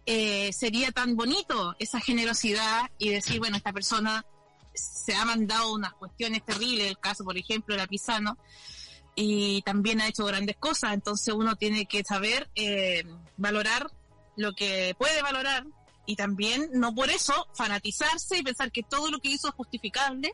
eh, 0.10 0.54
sería 0.54 0.94
tan 0.94 1.18
bonito 1.18 1.76
esa 1.80 2.00
generosidad 2.00 2.90
y 2.98 3.10
decir, 3.10 3.40
bueno, 3.40 3.58
esta 3.58 3.74
persona 3.74 4.26
se 4.74 5.14
ha 5.14 5.26
mandado 5.26 5.74
unas 5.74 5.94
cuestiones 5.96 6.46
terribles, 6.46 6.88
el 6.88 6.98
caso, 6.98 7.26
por 7.26 7.38
ejemplo, 7.38 7.76
de 7.76 7.82
la 7.82 7.88
Pisano, 7.88 8.38
y 9.16 9.62
también 9.64 10.00
ha 10.00 10.08
hecho 10.08 10.24
grandes 10.24 10.56
cosas, 10.56 10.94
entonces 10.94 11.34
uno 11.34 11.58
tiene 11.58 11.88
que 11.88 12.06
saber 12.06 12.50
eh, 12.56 13.04
valorar 13.36 13.92
lo 14.38 14.54
que 14.54 14.96
puede 14.98 15.22
valorar 15.22 15.66
y 16.06 16.16
también 16.16 16.70
no 16.72 16.96
por 16.96 17.10
eso 17.10 17.46
fanatizarse 17.54 18.38
y 18.38 18.44
pensar 18.44 18.72
que 18.72 18.84
todo 18.84 19.12
lo 19.12 19.20
que 19.20 19.28
hizo 19.28 19.50
es 19.50 19.56
justificable, 19.56 20.34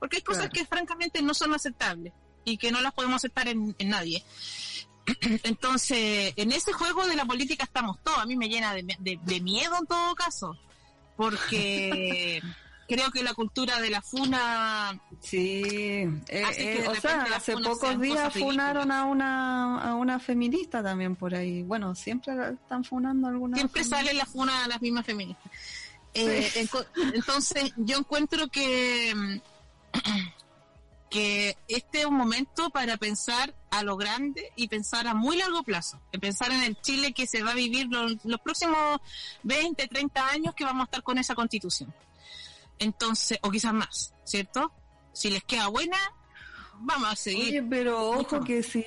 porque 0.00 0.16
hay 0.16 0.22
cosas 0.22 0.50
que 0.50 0.66
francamente 0.66 1.22
no 1.22 1.32
son 1.32 1.54
aceptables 1.54 2.12
y 2.44 2.58
que 2.58 2.70
no 2.70 2.82
las 2.82 2.92
podemos 2.92 3.16
aceptar 3.16 3.48
en 3.48 3.74
nadie. 3.88 4.22
Entonces, 5.42 6.32
en 6.36 6.52
ese 6.52 6.72
juego 6.72 7.06
de 7.06 7.16
la 7.16 7.24
política 7.24 7.64
estamos 7.64 8.02
todos. 8.02 8.18
A 8.18 8.26
mí 8.26 8.36
me 8.36 8.48
llena 8.48 8.74
de, 8.74 9.40
miedo 9.40 9.76
en 9.78 9.86
todo 9.86 10.14
caso, 10.14 10.56
porque 11.16 12.42
creo 12.88 13.10
que 13.10 13.22
la 13.22 13.34
cultura 13.34 13.80
de 13.80 13.90
la 13.90 14.02
funa. 14.02 14.98
Sí, 15.20 15.62
eh, 15.62 16.20
eh, 16.28 16.86
o 16.88 16.94
sea, 16.94 17.26
hace 17.34 17.56
pocos 17.56 18.00
días 18.00 18.32
funaron 18.32 18.90
a 18.90 19.04
una, 19.04 19.80
a 19.80 19.94
una 19.94 20.18
feminista 20.18 20.82
también 20.82 21.16
por 21.16 21.34
ahí. 21.34 21.62
Bueno, 21.62 21.94
siempre 21.94 22.34
están 22.52 22.84
funando 22.84 23.28
alguna. 23.28 23.56
Siempre 23.56 23.84
sale 23.84 24.14
la 24.14 24.26
funa 24.26 24.64
a 24.64 24.68
las 24.68 24.80
mismas 24.80 25.04
feministas. 25.04 25.52
Eh, 26.14 26.68
entonces, 27.12 27.72
yo 27.76 27.98
encuentro 27.98 28.46
que 28.48 29.12
que 31.14 31.56
este 31.68 32.00
es 32.00 32.06
un 32.06 32.16
momento 32.16 32.70
para 32.70 32.96
pensar 32.96 33.54
a 33.70 33.84
lo 33.84 33.96
grande 33.96 34.50
y 34.56 34.66
pensar 34.66 35.06
a 35.06 35.14
muy 35.14 35.36
largo 35.36 35.62
plazo, 35.62 36.00
pensar 36.20 36.50
en 36.50 36.64
el 36.64 36.76
Chile 36.80 37.12
que 37.12 37.28
se 37.28 37.44
va 37.44 37.52
a 37.52 37.54
vivir 37.54 37.86
los, 37.86 38.40
próximos 38.40 39.00
20, 39.44 39.86
30 39.86 40.28
años 40.28 40.54
que 40.56 40.64
vamos 40.64 40.80
a 40.80 40.84
estar 40.86 41.04
con 41.04 41.16
esa 41.16 41.36
constitución. 41.36 41.94
Entonces, 42.80 43.38
o 43.42 43.50
quizás 43.52 43.72
más, 43.72 44.12
¿cierto? 44.24 44.72
Si 45.12 45.30
les 45.30 45.44
queda 45.44 45.68
buena, 45.68 45.96
vamos 46.80 47.12
a 47.12 47.14
seguir. 47.14 47.60
Oye, 47.60 47.62
pero 47.62 48.10
ojo 48.10 48.40
que 48.40 48.64
si 48.64 48.84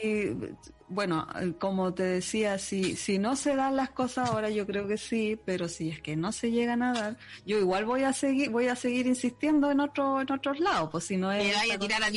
bueno, 0.89 1.27
como 1.59 1.93
te 1.93 2.03
decía, 2.03 2.57
si, 2.59 2.95
si 2.95 3.19
no 3.19 3.35
se 3.35 3.55
dan 3.55 3.75
las 3.75 3.89
cosas 3.89 4.29
ahora, 4.29 4.49
yo 4.49 4.65
creo 4.65 4.87
que 4.87 4.97
sí, 4.97 5.39
pero 5.45 5.67
si 5.67 5.89
es 5.89 6.01
que 6.01 6.15
no 6.15 6.31
se 6.31 6.51
llegan 6.51 6.81
a 6.81 6.93
dar, 6.93 7.17
yo 7.45 7.57
igual 7.57 7.85
voy 7.85 8.03
a 8.03 8.13
seguir, 8.13 8.49
voy 8.49 8.67
a 8.67 8.75
seguir 8.75 9.05
insistiendo 9.05 9.69
en 9.69 9.81
otro, 9.81 10.21
en 10.21 10.31
otros 10.31 10.59
lados, 10.59 10.89
pues 10.91 11.05
si 11.05 11.17
no 11.17 11.31
es. 11.31 11.55
a 11.55 11.77
tirar 11.77 12.03
a 12.03 12.09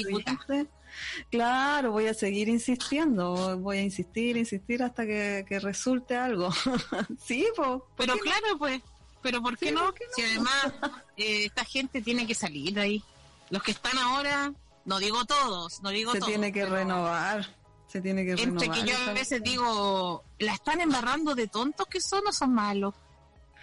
Claro, 1.31 1.93
voy 1.93 2.07
a 2.07 2.15
seguir 2.15 2.49
insistiendo, 2.49 3.59
voy 3.59 3.79
a 3.79 3.83
insistir, 3.83 4.37
insistir 4.37 4.83
hasta 4.83 5.07
que, 5.07 5.59
resulte 5.61 6.17
algo. 6.17 6.51
sí, 7.25 7.47
pues. 7.57 7.69
Pero 7.97 8.17
claro, 8.19 8.59
pues, 8.59 8.81
pero 9.23 9.43
¿por 9.43 9.57
qué, 9.59 9.73
no? 9.73 9.93
Si 10.15 10.23
además 10.23 10.73
eh, 11.17 11.47
esta 11.47 11.65
gente 11.65 12.03
tiene 12.03 12.27
que 12.27 12.35
salir 12.35 12.75
de 12.75 12.81
ahí. 12.81 13.05
Los 13.51 13.63
que 13.63 13.73
están 13.73 13.99
ahora, 13.99 14.53
no 14.85 14.99
digo 14.99 15.25
todos, 15.25 15.83
no 15.83 15.91
digo 15.91 16.13
se 16.13 16.19
todos. 16.19 16.33
Se 16.33 16.39
tiene 16.39 16.53
que 16.53 16.67
renovar. 16.67 17.60
Se 17.91 18.01
tiene 18.01 18.25
que 18.25 18.41
Entre 18.41 18.69
que 18.69 18.85
yo 18.85 18.97
a 19.09 19.13
veces 19.13 19.43
digo, 19.43 20.23
¿la 20.39 20.55
están 20.55 20.81
embarrando 20.81 21.35
de 21.35 21.49
tontos 21.49 21.89
que 21.89 22.01
son 22.01 22.25
o 22.29 22.33
son 22.33 22.55
malos? 22.55 22.95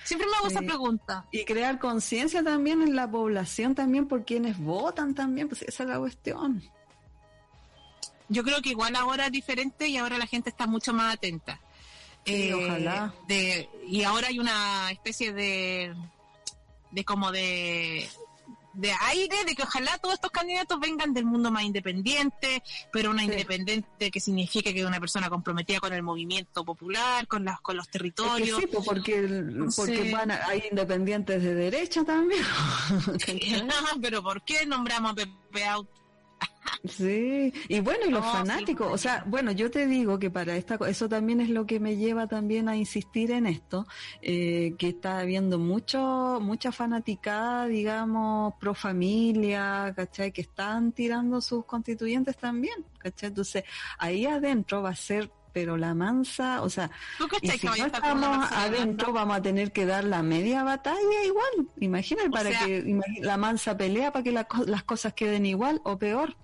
Siempre 0.04 0.28
me 0.28 0.36
hago 0.36 0.48
esa 0.48 0.62
pregunta. 0.62 1.26
Y 1.32 1.46
crear 1.46 1.80
conciencia 1.80 2.44
también 2.44 2.82
en 2.82 2.94
la 2.94 3.10
población, 3.10 3.74
también 3.74 4.06
por 4.06 4.26
quienes 4.26 4.58
votan 4.58 5.16
también, 5.16 5.48
pues 5.48 5.62
esa 5.62 5.84
es 5.84 5.90
la 5.90 5.98
cuestión. 5.98 6.62
Yo 8.28 8.44
creo 8.44 8.62
que 8.62 8.72
igual 8.72 8.98
ahora 8.98 9.28
es 9.28 9.32
diferente 9.32 9.88
y 9.88 9.96
ahora 9.96 10.18
la 10.18 10.28
gente 10.28 10.50
está 10.50 10.68
mucho 10.68 10.94
más 10.94 11.14
atenta. 11.14 11.62
Eh, 12.26 12.54
ojalá. 12.54 13.14
De, 13.30 13.70
y 13.88 14.04
ahora 14.04 14.28
hay 14.28 14.40
una 14.40 14.92
especie 14.92 15.32
de, 15.32 15.96
de 16.92 17.06
como 17.06 17.32
de, 17.32 18.10
de 18.78 18.92
aire 19.08 19.44
de 19.46 19.56
que 19.56 19.64
ojalá 19.64 19.98
todos 19.98 20.16
estos 20.16 20.32
candidatos 20.32 20.80
vengan 20.80 21.14
del 21.14 21.26
mundo 21.26 21.52
más 21.52 21.64
independiente, 21.64 22.64
pero 22.92 23.10
una 23.10 23.24
independiente 23.24 24.12
que 24.12 24.20
signifique 24.20 24.74
que 24.74 24.86
una 24.86 25.00
persona 25.00 25.30
comprometida 25.30 25.80
con 25.80 25.94
el 25.94 26.04
movimiento 26.04 26.64
popular, 26.64 27.28
con 27.28 27.44
las 27.44 27.60
con 27.62 27.76
los 27.76 27.90
territorios. 27.90 28.60
sí, 28.60 28.68
porque 28.68 29.44
porque 29.76 30.12
van 30.12 30.32
hay 30.32 30.64
independientes 30.70 31.42
de 31.42 31.56
derecha 31.56 32.04
también. 32.04 32.44
pero 34.02 34.22
¿por 34.22 34.44
qué 34.44 34.66
nombramos 34.66 35.12
a 35.12 35.16
Pepe 35.16 35.66
Out? 35.66 35.90
Sí, 36.84 37.54
y 37.68 37.80
bueno, 37.80 38.06
y 38.06 38.12
los 38.12 38.26
fanáticos, 38.26 38.92
o 38.92 38.98
sea, 38.98 39.24
bueno, 39.28 39.52
yo 39.52 39.72
te 39.72 39.88
digo 39.88 40.20
que 40.20 40.30
para 40.30 40.56
esta, 40.56 40.78
eso 40.88 41.10
también 41.10 41.42
es 41.42 41.50
lo 41.50 41.66
que 41.66 41.80
me 41.80 41.98
lleva 41.98 42.28
también 42.28 42.70
a 42.70 42.76
insistir 42.76 43.32
en 43.32 43.48
esto, 43.48 43.86
eh, 44.22 44.74
que 44.78 44.90
está 44.90 45.20
habiendo 45.20 45.60
mucho, 45.60 46.40
mucha 46.42 46.72
fanaticada, 46.72 47.68
digamos, 47.68 48.54
pro 48.60 48.74
familia, 48.74 49.94
¿cachai? 49.96 50.32
Que 50.32 50.42
están 50.42 50.92
tirando 50.92 51.42
sus 51.42 51.66
constituyentes 51.66 52.38
también, 52.38 52.86
¿cachai? 53.00 53.30
Entonces, 53.30 53.64
ahí 53.98 54.26
adentro 54.26 54.82
va 54.82 54.90
a 54.90 54.96
ser 54.96 55.32
pero 55.58 55.76
la 55.76 55.96
mansa, 55.96 56.62
o 56.62 56.70
sea, 56.70 56.92
y 57.42 57.50
si 57.50 57.66
no 57.66 57.74
estamos 57.74 58.52
adentro 58.52 59.12
vamos 59.12 59.38
a 59.38 59.42
tener 59.42 59.72
que 59.72 59.88
dar 59.88 60.04
la 60.04 60.22
media 60.22 60.64
batalla 60.64 61.24
igual. 61.26 61.68
Imagínate 61.80 62.30
para 62.30 62.52
que 62.60 63.02
la 63.22 63.38
mansa 63.38 63.76
pelea 63.76 64.14
para 64.14 64.22
que 64.22 64.32
las 64.32 64.84
cosas 64.84 65.14
queden 65.14 65.48
igual 65.48 65.82
o 65.84 65.98
peor. 65.98 66.38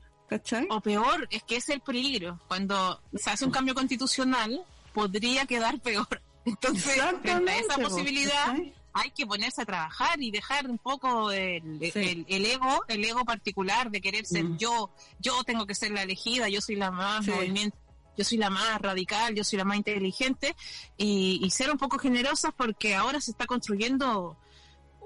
O 0.72 0.82
peor, 0.82 1.28
es 1.30 1.44
que 1.44 1.58
es 1.58 1.70
el 1.70 1.82
peligro. 1.82 2.40
Cuando 2.48 3.00
se 3.14 3.30
hace 3.30 3.46
un 3.46 3.52
cambio 3.52 3.76
constitucional, 3.76 4.66
podría 4.92 5.46
quedar 5.46 5.80
peor. 5.80 6.24
Entonces, 6.46 7.00
frente 7.22 7.52
a 7.52 7.58
esa 7.60 7.78
posibilidad, 7.78 8.56
hay 8.94 9.12
que 9.12 9.28
ponerse 9.28 9.62
a 9.62 9.66
trabajar 9.66 10.20
y 10.24 10.32
dejar 10.32 10.68
un 10.68 10.80
poco 10.80 11.30
el, 11.30 11.78
ego, 11.80 12.84
el 12.88 13.06
ego 13.06 13.26
particular 13.26 13.92
de 13.92 14.02
querer 14.02 14.26
ser 14.26 14.46
mm. 14.46 14.58
yo, 14.58 14.90
yo 15.20 15.44
tengo 15.44 15.68
que 15.68 15.76
ser 15.76 15.92
la 15.92 16.02
elegida, 16.02 16.50
yo 16.50 16.62
soy 16.62 16.78
la 16.78 16.90
más 16.90 17.28
movimiento, 17.28 17.78
yo 18.18 18.24
soy 18.24 18.38
la 18.38 18.50
más 18.50 18.82
radical, 18.82 19.36
yo 19.36 19.44
soy 19.44 19.58
la 19.58 19.66
más 19.66 19.78
inteligente 19.78 20.56
y, 20.98 21.40
y 21.44 21.50
ser 21.50 21.72
un 21.72 21.78
poco 21.78 21.98
generosas 21.98 22.52
porque 22.56 22.96
ahora 22.96 23.20
se 23.22 23.32
está 23.32 23.46
construyendo 23.46 24.38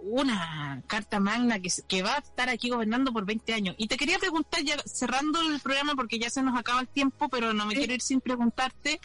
una 0.02 0.82
carta 0.88 1.20
magna 1.20 1.60
que, 1.60 1.70
que 1.88 2.04
va 2.04 2.16
a 2.16 2.20
estar 2.20 2.50
aquí 2.50 2.70
gobernando 2.70 3.12
por 3.12 3.26
20 3.26 3.54
años. 3.54 3.76
Y 3.78 3.88
te 3.88 3.98
quería 3.98 4.20
preguntar, 4.20 4.62
ya 4.64 4.78
cerrando 4.86 5.42
el 5.42 5.60
programa, 5.60 5.96
porque 5.96 6.20
ya 6.20 6.30
se 6.30 6.42
nos 6.42 6.58
acaba 6.58 6.82
el 6.82 6.88
tiempo, 6.88 7.30
pero 7.30 7.54
no 7.54 7.66
me 7.66 7.76
quiero 7.76 7.94
ir 7.94 8.02
sin 8.02 8.22
preguntarte, 8.22 9.00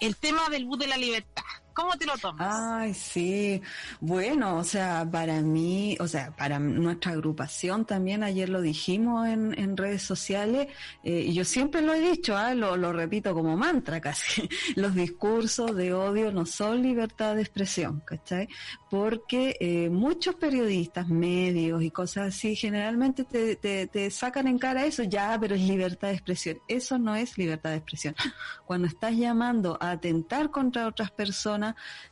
el 0.00 0.16
tema 0.16 0.48
del 0.48 0.66
bus 0.66 0.78
de 0.78 0.86
la 0.88 0.96
libertad. 0.96 1.44
¿Cómo 1.76 1.94
te 1.98 2.06
lo 2.06 2.16
tomas? 2.16 2.56
Ay, 2.58 2.94
sí. 2.94 3.60
Bueno, 4.00 4.56
o 4.56 4.64
sea, 4.64 5.06
para 5.12 5.42
mí, 5.42 5.94
o 6.00 6.08
sea, 6.08 6.34
para 6.34 6.58
nuestra 6.58 7.12
agrupación 7.12 7.84
también, 7.84 8.22
ayer 8.22 8.48
lo 8.48 8.62
dijimos 8.62 9.28
en, 9.28 9.76
redes 9.76 10.00
sociales, 10.00 10.68
eh, 11.04 11.26
y 11.28 11.34
yo 11.34 11.44
siempre 11.44 11.82
lo 11.82 11.92
he 11.92 12.00
dicho, 12.00 12.34
lo, 12.54 12.78
lo 12.78 12.94
repito 12.94 13.34
como 13.34 13.58
mantra 13.58 14.00
casi, 14.00 14.48
los 14.76 14.94
discursos 14.94 15.76
de 15.76 15.92
odio 15.92 16.32
no 16.32 16.46
son 16.46 16.80
libertad 16.80 17.34
de 17.34 17.42
expresión, 17.42 18.02
¿cachai? 18.06 18.48
Porque 18.88 19.56
eh, 19.60 19.90
muchos 19.90 20.36
periodistas, 20.36 21.08
medios 21.08 21.82
y 21.82 21.90
cosas 21.90 22.28
así, 22.28 22.56
generalmente 22.56 23.24
te, 23.24 23.56
te, 23.56 23.86
te 23.86 24.10
sacan 24.10 24.46
en 24.46 24.58
cara 24.58 24.86
eso, 24.86 25.02
ya, 25.02 25.36
pero 25.38 25.54
es 25.54 25.60
libertad 25.60 26.08
de 26.08 26.14
expresión. 26.14 26.58
Eso 26.68 26.98
no 26.98 27.14
es 27.16 27.36
libertad 27.36 27.68
de 27.68 27.76
expresión. 27.76 28.14
Cuando 28.64 28.88
estás 28.88 29.14
llamando 29.14 29.76
a 29.78 29.90
atentar 29.90 30.50
contra 30.50 30.86
otras 30.86 31.10
personas, 31.10 31.65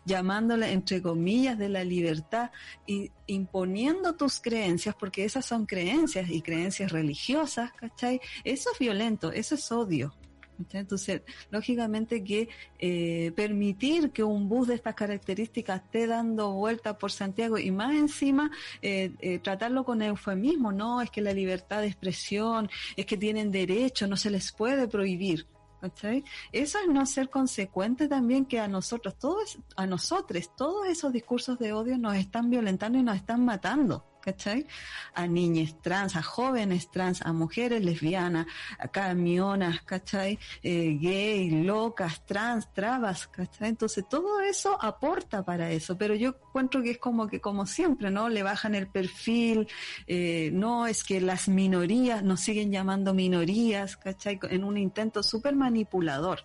llamándole 0.04 0.72
entre 0.72 1.02
comillas 1.02 1.58
de 1.58 1.68
la 1.68 1.84
libertad 1.84 2.50
y 2.86 3.10
imponiendo 3.26 4.14
tus 4.14 4.40
creencias, 4.40 4.94
porque 4.94 5.24
esas 5.24 5.44
son 5.44 5.66
creencias 5.66 6.30
y 6.30 6.42
creencias 6.42 6.90
religiosas, 6.90 7.72
¿cachai? 7.72 8.20
Eso 8.42 8.70
es 8.72 8.78
violento, 8.78 9.30
eso 9.32 9.54
es 9.54 9.70
odio. 9.70 10.14
Entonces, 10.72 11.22
lógicamente 11.50 12.22
que 12.22 12.48
eh, 12.78 13.32
permitir 13.34 14.10
que 14.10 14.22
un 14.22 14.48
bus 14.48 14.68
de 14.68 14.74
estas 14.74 14.94
características 14.94 15.82
esté 15.82 16.06
dando 16.06 16.52
vuelta 16.52 16.96
por 16.98 17.12
Santiago 17.12 17.58
y 17.58 17.70
más 17.70 17.94
encima 17.94 18.50
eh, 18.82 19.12
eh, 19.20 19.38
tratarlo 19.38 19.84
con 19.84 20.02
eufemismo, 20.02 20.72
no, 20.72 21.02
es 21.02 21.10
que 21.10 21.20
la 21.20 21.32
libertad 21.32 21.80
de 21.80 21.88
expresión, 21.88 22.68
es 22.96 23.06
que 23.06 23.16
tienen 23.16 23.50
derecho, 23.50 24.06
no 24.06 24.16
se 24.16 24.30
les 24.30 24.52
puede 24.52 24.88
prohibir. 24.88 25.46
Eso 26.52 26.78
es 26.78 26.88
no 26.88 27.06
ser 27.06 27.30
consecuente 27.30 28.08
también 28.08 28.46
que 28.46 28.60
a 28.60 28.68
nosotros, 28.68 29.18
todos, 29.18 29.58
a 29.76 29.86
nosotros, 29.86 30.50
todos 30.56 30.86
esos 30.86 31.12
discursos 31.12 31.58
de 31.58 31.72
odio 31.72 31.98
nos 31.98 32.16
están 32.16 32.50
violentando 32.50 32.98
y 32.98 33.02
nos 33.02 33.16
están 33.16 33.44
matando. 33.44 34.13
¿Cachai? 34.24 34.66
A 35.14 35.26
niñas 35.26 35.76
trans, 35.82 36.16
a 36.16 36.22
jóvenes 36.22 36.90
trans, 36.90 37.20
a 37.20 37.32
mujeres 37.32 37.84
lesbianas, 37.84 38.46
a 38.78 38.88
camionas, 38.88 39.82
¿cachai? 39.82 40.38
Eh, 40.62 40.96
gay, 40.98 41.50
locas, 41.50 42.24
trans, 42.24 42.72
trabas, 42.72 43.28
¿cachai? 43.28 43.68
Entonces 43.68 44.04
todo 44.08 44.40
eso 44.40 44.78
aporta 44.82 45.44
para 45.44 45.70
eso, 45.70 45.98
pero 45.98 46.14
yo 46.14 46.30
encuentro 46.30 46.82
que 46.82 46.92
es 46.92 46.98
como 46.98 47.28
que, 47.28 47.40
como 47.40 47.66
siempre, 47.66 48.10
¿no? 48.10 48.30
Le 48.30 48.42
bajan 48.42 48.74
el 48.74 48.86
perfil, 48.86 49.68
eh, 50.06 50.50
no 50.54 50.86
es 50.86 51.04
que 51.04 51.20
las 51.20 51.48
minorías 51.48 52.22
nos 52.22 52.40
siguen 52.40 52.72
llamando 52.72 53.12
minorías, 53.12 53.98
¿cachai? 53.98 54.40
En 54.50 54.64
un 54.64 54.78
intento 54.78 55.22
súper 55.22 55.54
manipulador. 55.54 56.40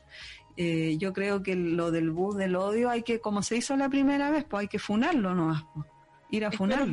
Eh, 0.57 0.97
yo 0.97 1.13
creo 1.13 1.41
que 1.41 1.55
lo 1.55 1.89
del 1.91 2.11
bus 2.11 2.35
del 2.35 2.57
odio 2.57 2.89
hay 2.89 3.03
que, 3.03 3.21
como 3.21 3.41
se 3.41 3.55
hizo 3.55 3.77
la 3.77 3.87
primera 3.87 4.29
vez, 4.29 4.43
pues 4.43 4.61
hay 4.61 4.67
que 4.67 4.79
funarlo 4.79 5.33
¿no? 5.33 5.87
ir 6.31 6.45
a 6.45 6.51
funarlo 6.51 6.91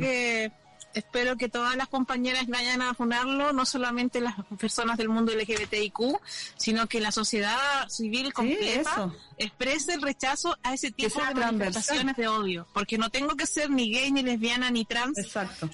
espero 0.97 1.37
que 1.37 1.49
todas 1.49 1.75
las 1.75 1.87
compañeras 1.87 2.47
vayan 2.47 2.81
a 2.81 2.93
funarlo, 2.93 3.53
no 3.53 3.65
solamente 3.65 4.21
las 4.21 4.35
personas 4.59 4.97
del 4.97 5.09
mundo 5.09 5.33
LGBTIQ, 5.33 6.19
sino 6.57 6.87
que 6.87 6.99
la 6.99 7.11
sociedad 7.11 7.87
civil 7.87 8.33
completa 8.33 9.11
exprese 9.37 9.93
el 9.93 10.01
rechazo 10.01 10.57
a 10.63 10.73
ese 10.73 10.91
tipo 10.91 11.19
de 11.19 11.33
manifestaciones 11.35 12.15
de 12.15 12.27
odio, 12.27 12.67
porque 12.73 12.97
no 12.97 13.09
tengo 13.09 13.35
que 13.35 13.45
ser 13.45 13.69
ni 13.69 13.91
gay, 13.91 14.11
ni 14.11 14.23
lesbiana, 14.23 14.71
ni 14.71 14.85
trans 14.85 15.17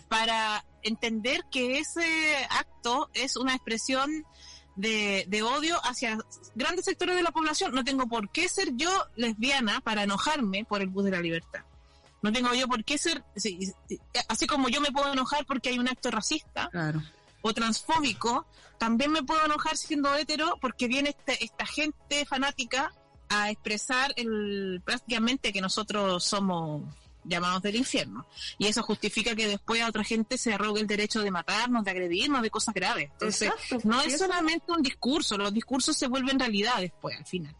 para 0.07 0.63
entender 0.83 1.45
que 1.49 1.79
ese 1.79 2.05
acto 2.49 3.09
es 3.13 3.37
una 3.37 3.55
expresión 3.55 4.25
de, 4.75 5.25
de, 5.27 5.43
odio 5.43 5.77
hacia 5.83 6.17
grandes 6.55 6.85
sectores 6.85 7.15
de 7.15 7.23
la 7.23 7.31
población. 7.31 7.73
No 7.73 7.83
tengo 7.83 8.07
por 8.07 8.29
qué 8.29 8.49
ser 8.49 8.75
yo 8.75 8.91
lesbiana 9.15 9.81
para 9.81 10.03
enojarme 10.03 10.65
por 10.65 10.81
el 10.81 10.89
bus 10.89 11.05
de 11.05 11.11
la 11.11 11.21
libertad. 11.21 11.61
No 12.23 12.31
tengo 12.31 12.53
yo 12.53 12.67
por 12.67 12.83
qué 12.85 12.97
ser, 12.97 13.23
así 14.29 14.47
como 14.47 14.69
yo 14.69 14.79
me 14.79 14.91
puedo 14.91 15.11
enojar 15.11 15.45
porque 15.45 15.69
hay 15.69 15.77
un 15.77 15.89
acto 15.89 16.09
racista 16.09 16.71
o 17.41 17.53
transfóbico, 17.53 18.47
también 18.77 19.11
me 19.11 19.21
puedo 19.23 19.45
enojar 19.45 19.75
siendo 19.75 20.15
hetero 20.15 20.57
porque 20.61 20.87
viene 20.87 21.09
este, 21.09 21.43
esta 21.43 21.65
gente 21.65 22.25
fanática 22.25 22.93
a 23.27 23.51
expresar 23.51 24.13
el, 24.15 24.81
prácticamente 24.85 25.51
que 25.51 25.59
nosotros 25.59 26.23
somos 26.23 26.83
llamados 27.25 27.61
del 27.61 27.75
infierno. 27.75 28.25
Y 28.57 28.67
eso 28.67 28.83
justifica 28.83 29.35
que 29.35 29.47
después 29.47 29.81
a 29.81 29.89
otra 29.89 30.05
gente 30.05 30.37
se 30.37 30.53
arrogue 30.53 30.79
el 30.79 30.87
derecho 30.87 31.21
de 31.21 31.29
matarnos, 31.29 31.83
de 31.83 31.91
agredirnos, 31.91 32.41
de 32.41 32.49
cosas 32.49 32.73
graves. 32.73 33.09
Entonces, 33.11 33.51
no 33.83 34.01
es 34.01 34.17
solamente 34.17 34.71
un 34.71 34.81
discurso, 34.81 35.37
los 35.37 35.53
discursos 35.53 35.97
se 35.97 36.07
vuelven 36.07 36.39
realidad 36.39 36.79
después, 36.79 37.17
al 37.17 37.25
final. 37.25 37.55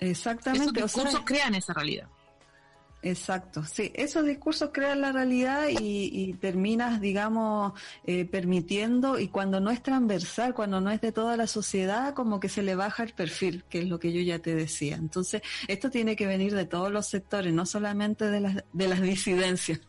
Exactamente. 0.00 0.80
Esos 0.80 0.94
discursos 0.94 1.20
crean 1.24 1.54
esa 1.54 1.72
realidad. 1.72 2.08
Exacto, 3.00 3.64
sí, 3.64 3.92
esos 3.94 4.26
discursos 4.26 4.70
crean 4.72 5.00
la 5.00 5.12
realidad 5.12 5.66
y, 5.70 6.32
terminas, 6.34 7.00
digamos, 7.00 7.72
eh, 8.04 8.24
permitiendo, 8.24 9.20
y 9.20 9.28
cuando 9.28 9.60
no 9.60 9.70
es 9.70 9.80
transversal, 9.84 10.52
cuando 10.52 10.80
no 10.80 10.90
es 10.90 11.00
de 11.00 11.12
toda 11.12 11.36
la 11.36 11.46
sociedad, 11.46 12.12
como 12.14 12.40
que 12.40 12.48
se 12.48 12.62
le 12.62 12.74
baja 12.74 13.04
el 13.04 13.12
perfil, 13.12 13.62
que 13.70 13.80
es 13.80 13.88
lo 13.88 14.00
que 14.00 14.12
yo 14.12 14.20
ya 14.20 14.40
te 14.40 14.52
decía. 14.52 14.96
Entonces, 14.96 15.42
esto 15.68 15.90
tiene 15.90 16.16
que 16.16 16.26
venir 16.26 16.54
de 16.54 16.64
todos 16.64 16.90
los 16.90 17.06
sectores, 17.06 17.52
no 17.52 17.66
solamente 17.66 18.24
de 18.26 18.40
las, 18.40 18.64
de 18.72 18.88
las 18.88 19.00
disidencias. 19.00 19.80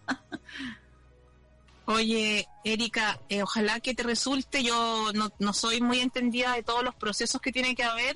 Oye, 1.86 2.47
Erika, 2.64 3.20
eh, 3.30 3.41
ojalá 3.41 3.80
que 3.80 3.95
te 3.95 4.03
resulte, 4.03 4.62
yo 4.62 5.12
no, 5.16 5.32
no 5.39 5.53
soy 5.53 5.82
muy 5.82 5.99
entendida 5.99 6.53
de 6.53 6.62
todos 6.62 6.84
los 6.84 6.93
procesos 6.93 7.41
que 7.41 7.51
tiene 7.51 7.74
que 7.74 7.82
haber, 7.82 8.16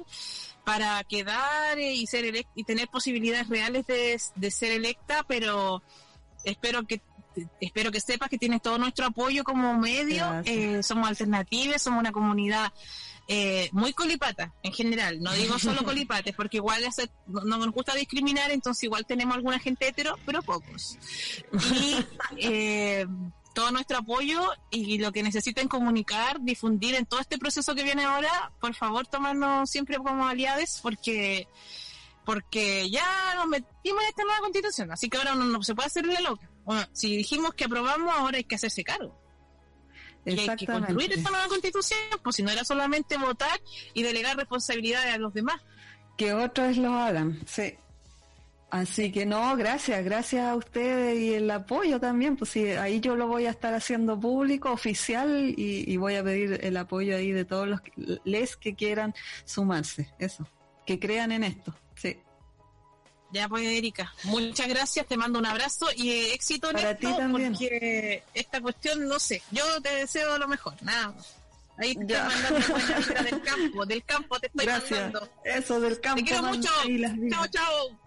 para 0.63 1.03
quedar 1.03 1.79
y 1.79 2.05
ser 2.07 2.45
y 2.55 2.63
tener 2.63 2.87
posibilidades 2.87 3.49
reales 3.49 3.85
de, 3.87 4.51
ser 4.51 4.71
electa, 4.71 5.23
pero 5.27 5.81
espero 6.43 6.83
que 6.83 7.01
espero 7.59 7.91
que 7.91 7.99
sepas 7.99 8.29
que 8.29 8.37
tienes 8.37 8.61
todo 8.61 8.77
nuestro 8.77 9.07
apoyo 9.07 9.43
como 9.43 9.77
medio. 9.77 10.25
Eh, 10.45 10.83
somos 10.83 11.07
alternativas, 11.07 11.81
somos 11.81 11.99
una 11.99 12.11
comunidad 12.11 12.71
eh, 13.27 13.69
muy 13.71 13.93
colipata 13.93 14.53
en 14.63 14.73
general. 14.73 15.21
No 15.21 15.31
digo 15.33 15.57
solo 15.57 15.83
colipates, 15.85 16.35
porque 16.35 16.57
igual 16.57 16.83
no, 17.27 17.41
nos 17.43 17.71
gusta 17.71 17.95
discriminar, 17.95 18.51
entonces 18.51 18.83
igual 18.83 19.05
tenemos 19.05 19.35
alguna 19.35 19.59
gente 19.59 19.87
hetero, 19.87 20.17
pero 20.25 20.41
pocos. 20.43 20.97
Y 21.73 21.97
eh, 22.37 23.05
todo 23.53 23.71
nuestro 23.71 23.99
apoyo 23.99 24.41
y 24.71 24.97
lo 24.97 25.11
que 25.11 25.23
necesiten 25.23 25.67
comunicar, 25.67 26.41
difundir 26.41 26.95
en 26.95 27.05
todo 27.05 27.19
este 27.19 27.37
proceso 27.37 27.75
que 27.75 27.83
viene 27.83 28.03
ahora, 28.03 28.51
por 28.59 28.73
favor, 28.75 29.07
tomarnos 29.07 29.69
siempre 29.69 29.97
como 29.97 30.27
aliados 30.27 30.79
porque 30.81 31.47
porque 32.25 32.89
ya 32.89 33.35
nos 33.35 33.47
metimos 33.47 34.01
en 34.01 34.09
esta 34.09 34.23
nueva 34.23 34.39
constitución, 34.39 34.91
así 34.91 35.09
que 35.09 35.17
ahora 35.17 35.35
no, 35.35 35.61
se 35.61 35.75
puede 35.75 35.87
hacer 35.87 36.05
la 36.05 36.21
loca. 36.21 36.49
si 36.93 37.17
dijimos 37.17 37.53
que 37.53 37.65
aprobamos, 37.65 38.13
ahora 38.15 38.37
hay 38.37 38.45
que 38.45 38.55
hacerse 38.55 38.83
cargo. 38.83 39.19
Y 40.25 40.39
hay 40.39 40.55
que 40.55 40.65
construir 40.65 41.11
esta 41.11 41.29
nueva 41.29 41.47
constitución, 41.47 41.99
pues 42.23 42.37
si 42.37 42.43
no 42.43 42.51
era 42.51 42.63
solamente 42.63 43.17
votar 43.17 43.59
y 43.93 44.03
delegar 44.03 44.37
responsabilidades 44.37 45.13
a 45.13 45.17
los 45.17 45.33
demás. 45.33 45.61
Que 46.17 46.33
otros 46.33 46.77
lo 46.77 46.93
hagan, 46.93 47.41
sí. 47.45 47.75
Así 48.73 49.11
que 49.11 49.27
no, 49.27 49.55
gracias, 49.55 50.03
gracias 50.03 50.47
a 50.47 50.55
ustedes 50.55 51.19
y 51.19 51.35
el 51.35 51.51
apoyo 51.51 51.99
también, 51.99 52.35
pues 52.35 52.49
sí, 52.49 52.71
ahí 52.71 53.01
yo 53.01 53.15
lo 53.15 53.27
voy 53.27 53.45
a 53.45 53.51
estar 53.51 53.71
haciendo 53.75 54.19
público, 54.19 54.71
oficial 54.71 55.53
y, 55.55 55.95
voy 55.97 56.15
a 56.15 56.23
pedir 56.23 56.59
el 56.59 56.75
apoyo 56.77 57.15
ahí 57.15 57.31
de 57.31 57.45
todos 57.45 57.67
los 57.67 57.81
les 58.23 58.57
que 58.57 58.73
quieran 58.73 59.13
sumarse, 59.45 60.09
eso, 60.17 60.47
que 60.87 60.99
crean 60.99 61.31
en 61.31 61.43
esto, 61.43 61.75
sí. 61.93 62.17
Ya 63.31 63.47
pues 63.47 63.63
Erika, 63.63 64.11
muchas 64.23 64.67
gracias, 64.67 65.05
te 65.05 65.17
mando 65.17 65.37
un 65.37 65.45
abrazo 65.45 65.89
y 65.95 66.09
éxito 66.31 66.71
en 66.71 66.77
Para 66.77 66.97
ti 66.97 67.05
también. 67.15 67.51
porque 67.51 68.23
esta 68.33 68.59
cuestión, 68.59 69.07
no 69.07 69.19
sé, 69.19 69.43
yo 69.51 69.63
te 69.83 69.97
deseo 69.97 70.35
lo 70.39 70.47
mejor, 70.47 70.73
nada 70.81 71.13
Ahí 71.77 71.93
te 71.93 72.01
estoy 72.01 72.17
mandando 72.17 73.23
del 73.23 73.41
campo, 73.43 73.85
del 73.85 74.03
campo 74.03 74.39
te 74.39 74.47
estoy 74.47 74.65
Gracias. 74.65 75.13
Eso 75.43 75.79
del 75.79 75.99
campo. 75.99 76.21
Te 76.21 76.27
quiero 76.27 76.43
mucho. 76.43 76.69
Chao, 77.29 77.47
chao. 77.47 77.99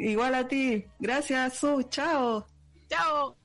Igual 0.00 0.34
a 0.34 0.48
ti. 0.48 0.84
Gracias, 0.98 1.58
Su. 1.58 1.82
Chao. 1.90 2.46
Chao. 2.88 3.36